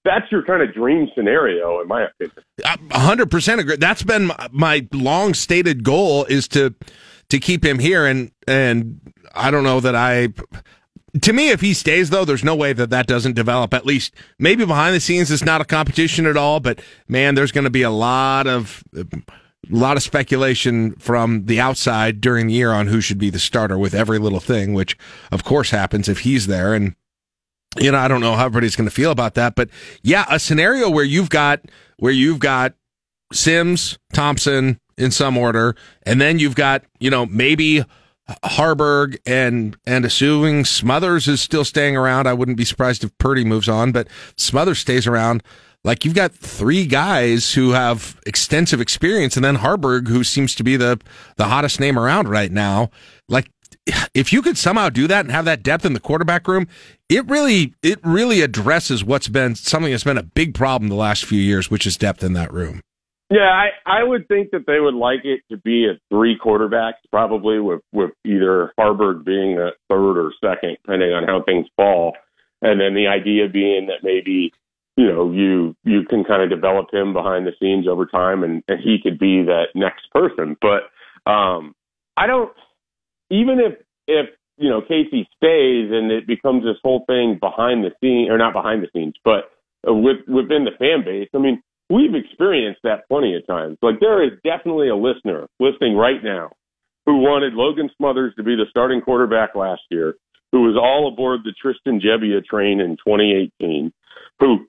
[0.05, 2.91] that's your kind of dream scenario, in my opinion.
[2.93, 3.77] Hundred percent agree.
[3.77, 6.75] That's been my, my long stated goal is to
[7.29, 9.01] to keep him here, and and
[9.35, 10.29] I don't know that I.
[11.23, 13.73] To me, if he stays though, there's no way that that doesn't develop.
[13.75, 16.61] At least maybe behind the scenes, it's not a competition at all.
[16.61, 18.85] But man, there's going to be a lot of
[19.71, 23.39] a lot of speculation from the outside during the year on who should be the
[23.39, 24.97] starter with every little thing, which
[25.33, 26.75] of course happens if he's there.
[26.75, 26.95] And
[27.79, 29.69] you know, I don't know how everybody's going to feel about that, but
[30.03, 31.61] yeah, a scenario where you've got
[31.99, 32.75] where you've got
[33.33, 37.85] Sims, Thompson, in some order, and then you've got you know maybe
[38.45, 42.27] Haarberg and and assuming Smothers is still staying around.
[42.27, 45.43] I wouldn't be surprised if Purdy moves on, but Smothers stays around.
[45.87, 50.65] Like you've got three guys who have extensive experience, and then Haarberg, who seems to
[50.65, 51.01] be the
[51.37, 52.91] the hottest name around right now.
[53.29, 53.49] Like
[54.13, 56.67] if you could somehow do that and have that depth in the quarterback room,
[57.09, 61.25] it really it really addresses what's been something that's been a big problem the last
[61.25, 62.81] few years, which is depth in that room.
[63.31, 66.95] Yeah, I, I would think that they would like it to be a three quarterbacks,
[67.13, 72.17] probably with with either Haarberg being a third or second, depending on how things fall,
[72.61, 74.53] and then the idea being that maybe
[74.97, 78.63] you know you you can kind of develop him behind the scenes over time, and,
[78.69, 80.57] and he could be that next person.
[80.61, 80.91] But
[81.31, 81.75] um,
[82.17, 82.53] I don't
[83.31, 87.91] even if if you know Casey stays and it becomes this whole thing behind the
[88.01, 89.51] scene or not behind the scenes, but
[89.85, 91.29] with within the fan base.
[91.35, 93.79] I mean we've experienced that plenty of times.
[93.83, 96.51] Like there is definitely a listener listening right now
[97.05, 100.15] who wanted Logan Smothers to be the starting quarterback last year,
[100.51, 103.93] who was all aboard the Tristan Gebbia train in 2018,
[104.41, 104.67] who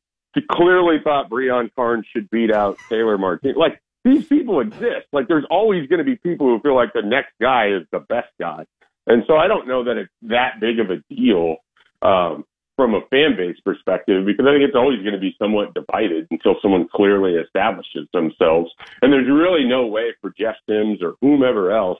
[0.52, 3.54] clearly thought Brion Carnes should beat out Taylor Martin.
[3.56, 5.08] Like these people exist.
[5.12, 8.00] Like there's always going to be people who feel like the next guy is the
[8.00, 8.66] best guy.
[9.06, 11.58] And so I don't know that it's that big of a deal.
[12.02, 12.46] Um,
[12.78, 16.28] from a fan base perspective because I think it's always going to be somewhat divided
[16.30, 18.72] until someone clearly establishes themselves.
[19.02, 22.00] And there's really no way for Jeff Sims or whomever else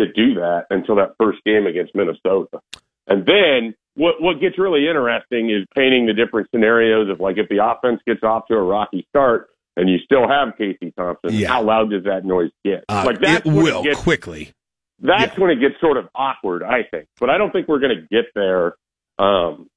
[0.00, 2.60] to do that until that first game against Minnesota.
[3.06, 7.48] And then what what gets really interesting is painting the different scenarios of like if
[7.48, 11.48] the offense gets off to a rocky start and you still have Casey Thompson, Yeah.
[11.48, 12.84] how loud does that noise get?
[12.88, 14.52] Uh, like that's it will gets, quickly.
[15.00, 17.06] that's when it gets sort of awkward, I think.
[17.18, 18.74] But I don't think we're going to get there
[19.18, 19.68] um,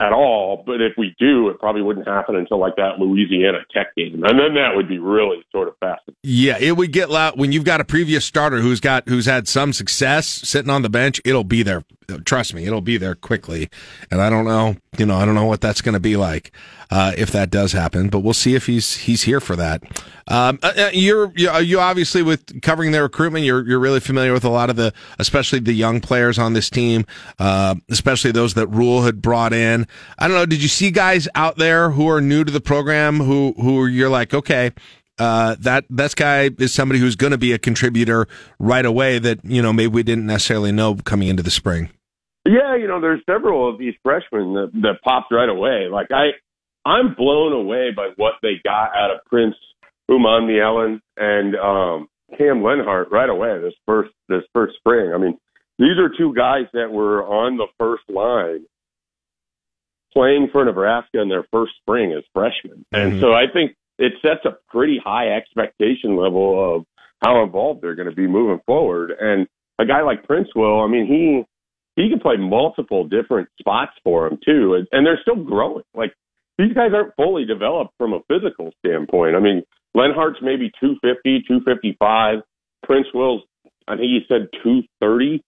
[0.00, 0.62] at all.
[0.66, 4.38] But if we do, it probably wouldn't happen until like that Louisiana Tech game, and
[4.38, 6.14] then that would be really sort of fascinating.
[6.22, 9.48] Yeah, it would get loud when you've got a previous starter who's got who's had
[9.48, 11.20] some success sitting on the bench.
[11.24, 11.84] It'll be there.
[12.18, 13.68] Trust me, it'll be there quickly.
[14.10, 16.52] And I don't know, you know, I don't know what that's going to be like
[16.90, 18.08] uh, if that does happen.
[18.08, 19.82] But we'll see if he's he's here for that.
[20.28, 24.32] Um, uh, uh, you're you, you obviously with covering their recruitment, you're you're really familiar
[24.32, 27.06] with a lot of the, especially the young players on this team,
[27.38, 29.86] uh, especially those that Rhule had brought in.
[30.18, 30.46] I don't know.
[30.46, 34.10] Did you see guys out there who are new to the program who who you're
[34.10, 34.72] like, okay,
[35.20, 38.26] uh, that that guy is somebody who's going to be a contributor
[38.58, 41.90] right away that you know maybe we didn't necessarily know coming into the spring.
[42.50, 45.86] Yeah, you know, there's several of these freshmen that, that popped right away.
[45.90, 46.30] Like I,
[46.84, 49.54] I'm blown away by what they got out of Prince
[50.10, 55.12] Umanmielen and um, Cam Lenhart right away this first this first spring.
[55.14, 55.38] I mean,
[55.78, 58.66] these are two guys that were on the first line
[60.12, 64.44] playing for Nebraska in their first spring as freshmen, and so I think it sets
[64.44, 66.84] a pretty high expectation level of
[67.22, 69.12] how involved they're going to be moving forward.
[69.20, 69.46] And
[69.78, 71.44] a guy like Prince will, I mean, he
[72.00, 75.84] he can play multiple different spots for him too, and, and they're still growing.
[75.94, 76.12] Like
[76.58, 79.36] these guys aren't fully developed from a physical standpoint.
[79.36, 79.62] I mean,
[79.96, 82.38] Lenhart's maybe 250, 255.
[82.82, 83.42] Prince Will's,
[83.88, 85.42] I think he said 230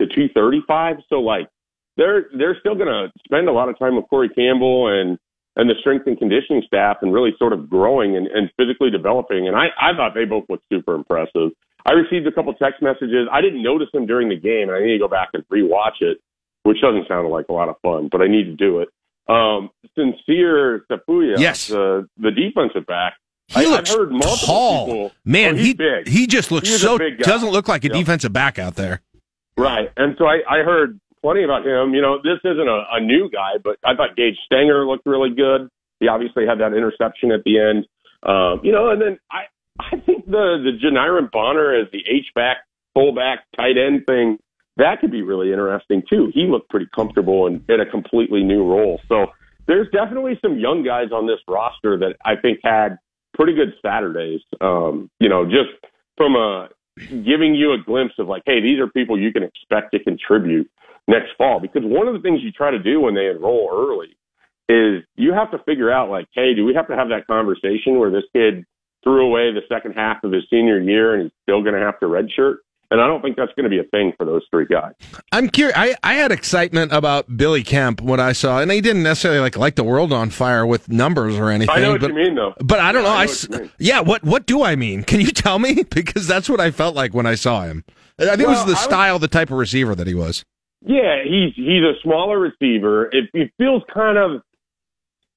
[0.00, 0.96] to 235.
[1.08, 1.48] So like
[1.96, 5.18] they're they're still going to spend a lot of time with Corey Campbell and
[5.56, 9.48] and the strength and conditioning staff and really sort of growing and, and physically developing.
[9.48, 11.50] And I, I thought they both looked super impressive.
[11.86, 13.28] I received a couple text messages.
[13.32, 16.00] I didn't notice them during the game, and I need to go back and rewatch
[16.00, 16.18] it,
[16.64, 18.88] which doesn't sound like a lot of fun, but I need to do it.
[19.28, 21.68] Um, Sincere Tapuya, Yes.
[21.68, 23.14] the the defensive back.
[23.48, 24.86] He I, looks I've heard multiple tall.
[24.86, 25.12] people.
[25.24, 26.08] Man, oh, he's he big.
[26.08, 27.96] he just looks He's so doesn't look like a Yep.
[27.96, 29.02] defensive back out there.
[29.56, 29.90] Right.
[29.96, 31.92] And so I, I heard plenty about him.
[31.94, 35.30] You know, this isn't a, a new guy, but I thought Gage Stenger looked really
[35.34, 35.68] good.
[35.98, 37.86] He obviously had that interception at the end.
[38.22, 39.44] Um, you know, and then I,
[39.78, 42.58] I think the, the Janiran Bonner as the H-back,
[42.94, 44.38] fullback, tight end thing,
[44.76, 46.30] that could be really interesting too.
[46.34, 49.00] He looked pretty comfortable in, in a completely new role.
[49.08, 49.26] So
[49.66, 52.98] there's definitely some young guys on this roster that I think had
[53.34, 54.40] pretty good Saturdays.
[54.60, 55.70] Um, you know, just
[56.16, 56.68] from a
[57.08, 60.70] giving you a glimpse of like, hey, these are people you can expect to contribute
[61.08, 61.60] next fall.
[61.60, 64.16] Because one of the things you try to do when they enroll early
[64.68, 67.98] is you have to figure out like, hey, do we have to have that conversation
[67.98, 68.64] where this kid
[69.04, 71.98] threw away the second half of his senior year and he's still going to have
[72.00, 72.56] to redshirt?
[72.92, 74.94] And I don't think that's going to be a thing for those three guys.
[75.30, 75.78] I'm curious.
[75.78, 79.56] I, I had excitement about Billy Kemp when I saw, and he didn't necessarily like
[79.56, 81.72] light the world on fire with numbers or anything.
[81.72, 82.52] I know what but, you mean, though.
[82.60, 83.14] But I don't Yeah, know.
[83.14, 84.00] I I, know s- what yeah.
[84.00, 85.04] What what do I mean?
[85.04, 85.84] Can you tell me?
[85.94, 87.84] Because that's what I felt like when I saw him.
[88.18, 90.44] I think it was the I style, the type of receiver that he was.
[90.84, 93.06] Yeah, he's he's a smaller receiver.
[93.12, 94.42] It, it feels kind of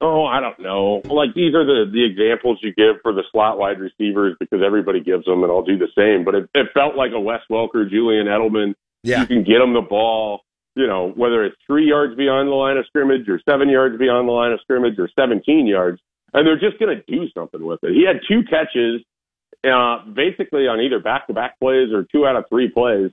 [0.04, 1.02] Oh, I don't know.
[1.06, 5.00] Like these are the the examples you give for the slot wide receivers because everybody
[5.00, 6.26] gives them, and I'll do the same.
[6.26, 8.76] But it, it felt like a Wes Welker, Julian Edelman.
[9.04, 9.22] Yeah.
[9.22, 10.42] You can get them the ball,
[10.76, 14.28] you know, whether it's three yards beyond the line of scrimmage or seven yards beyond
[14.28, 16.02] the line of scrimmage or 17 yards,
[16.34, 17.94] and they're just going to do something with it.
[17.94, 19.02] He had two catches,
[19.64, 23.12] uh, basically on either back to back plays or two out of three plays,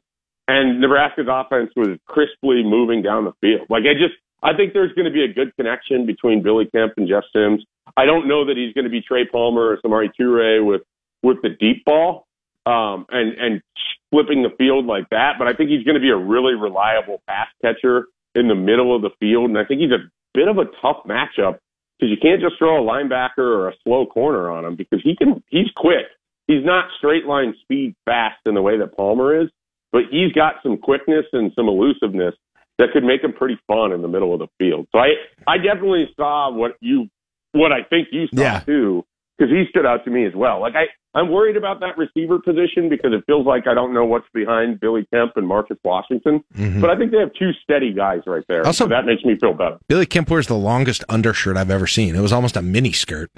[0.48, 3.68] and Nebraska's offense was crisply moving down the field.
[3.70, 6.94] Like I just, I think there's going to be a good connection between Billy Kemp
[6.96, 7.64] and Jeff Sims.
[7.96, 10.82] I don't know that he's going to be Trey Palmer or Samori Toure with
[11.22, 12.26] with the deep ball
[12.66, 13.62] um, and and
[14.10, 17.22] flipping the field like that, but I think he's going to be a really reliable
[17.28, 20.58] pass catcher in the middle of the field, and I think he's a bit of
[20.58, 21.58] a tough matchup
[21.98, 25.16] because you can't just throw a linebacker or a slow corner on him because he
[25.16, 26.06] can he's quick.
[26.46, 29.48] He's not straight line speed fast in the way that Palmer is,
[29.92, 32.34] but he's got some quickness and some elusiveness
[32.80, 34.88] that could make him pretty fun in the middle of the field.
[34.92, 35.10] So I
[35.46, 37.08] I definitely saw what you
[37.52, 38.60] what I think you saw Yeah.
[38.60, 39.04] too
[39.38, 40.60] because he stood out to me as well.
[40.60, 44.04] Like I I'm worried about that receiver position because it feels like I don't know
[44.04, 46.80] what's behind Billy Kemp and Marcus Washington, Mhm.
[46.80, 48.64] but I think they have two steady guys right there.
[48.64, 49.78] Also- so that makes me feel better.
[49.88, 52.14] Billy Kemp wears the longest undershirt I've ever seen.
[52.14, 53.30] It was almost a mini skirt.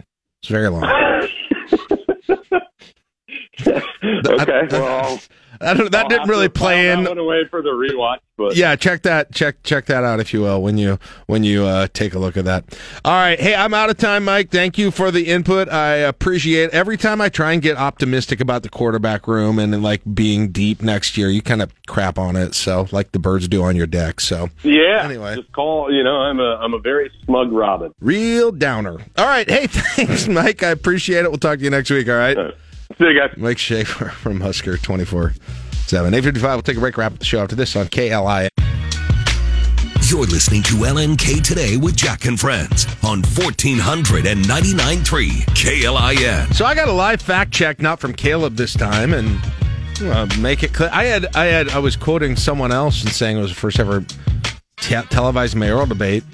[0.42, 0.84] It's very long.
[3.66, 5.20] okay, well,
[5.60, 7.04] I don't, that I'll didn't really play in.
[7.04, 10.40] That away for the rewatch, but yeah, check that check check that out if you
[10.40, 12.64] will when you when you uh, take a look at that.
[13.04, 14.50] All right, hey, I'm out of time, Mike.
[14.50, 15.68] Thank you for the input.
[15.68, 20.02] I appreciate every time I try and get optimistic about the quarterback room and, like
[20.14, 21.28] being deep next year.
[21.28, 24.20] You kind of crap on it, so like the birds do on your deck.
[24.20, 25.02] So yeah.
[25.04, 25.36] Anyway.
[25.36, 25.92] just call.
[25.92, 27.92] You know, I'm a I'm a very smug Robin.
[28.00, 28.98] real downer.
[29.16, 30.62] All right, hey, thanks, Mike.
[30.62, 31.30] I appreciate it.
[31.30, 32.08] We'll talk to you next week.
[32.08, 32.36] All right.
[33.02, 33.34] See you guys.
[33.36, 35.32] Mike Schaefer from Husker twenty four
[35.86, 36.54] seven eight fifty five.
[36.54, 36.96] We'll take a break.
[36.96, 38.46] Wrap up the show after this on KLI.
[40.08, 46.54] You're listening to LNK Today with Jack and Friends on 1499.3 KLIN.
[46.54, 49.40] So I got a live fact check, not from Caleb this time, and
[50.02, 50.90] uh, make it clear.
[50.92, 53.80] I had, I had, I was quoting someone else and saying it was the first
[53.80, 54.04] ever
[54.76, 56.24] te- televised mayoral debate.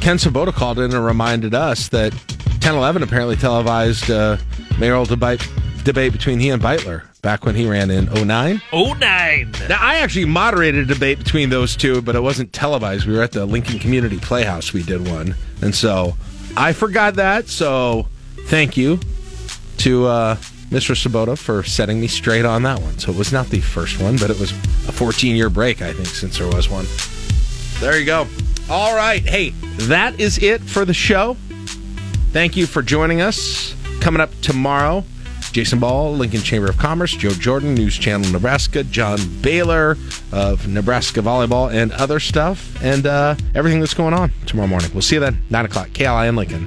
[0.00, 2.14] Ken Svoboda called in and reminded us that
[2.60, 4.36] 1011 apparently televised uh,
[4.78, 5.46] mayoral debate
[5.82, 8.60] debate between he and Beutler back when he ran in 09.
[8.72, 9.50] Oh nine.
[9.66, 13.06] Now, I actually moderated a debate between those two, but it wasn't televised.
[13.06, 14.74] We were at the Lincoln Community Playhouse.
[14.74, 15.34] We did one.
[15.62, 16.16] And so
[16.54, 17.48] I forgot that.
[17.48, 18.08] So
[18.46, 19.00] thank you
[19.78, 20.34] to uh,
[20.68, 20.94] Mr.
[20.94, 22.98] Svoboda for setting me straight on that one.
[22.98, 24.52] So it was not the first one, but it was
[24.86, 26.84] a 14 year break, I think, since there was one.
[27.80, 28.26] There you go.
[28.68, 29.22] All right.
[29.22, 29.50] Hey,
[29.88, 31.36] that is it for the show.
[32.32, 33.74] Thank you for joining us.
[34.00, 35.04] Coming up tomorrow,
[35.50, 39.96] Jason Ball, Lincoln Chamber of Commerce, Joe Jordan, News Channel Nebraska, John Baylor
[40.30, 44.90] of Nebraska Volleyball, and other stuff, and uh, everything that's going on tomorrow morning.
[44.92, 46.66] We'll see you then, 9 o'clock, KLI in Lincoln.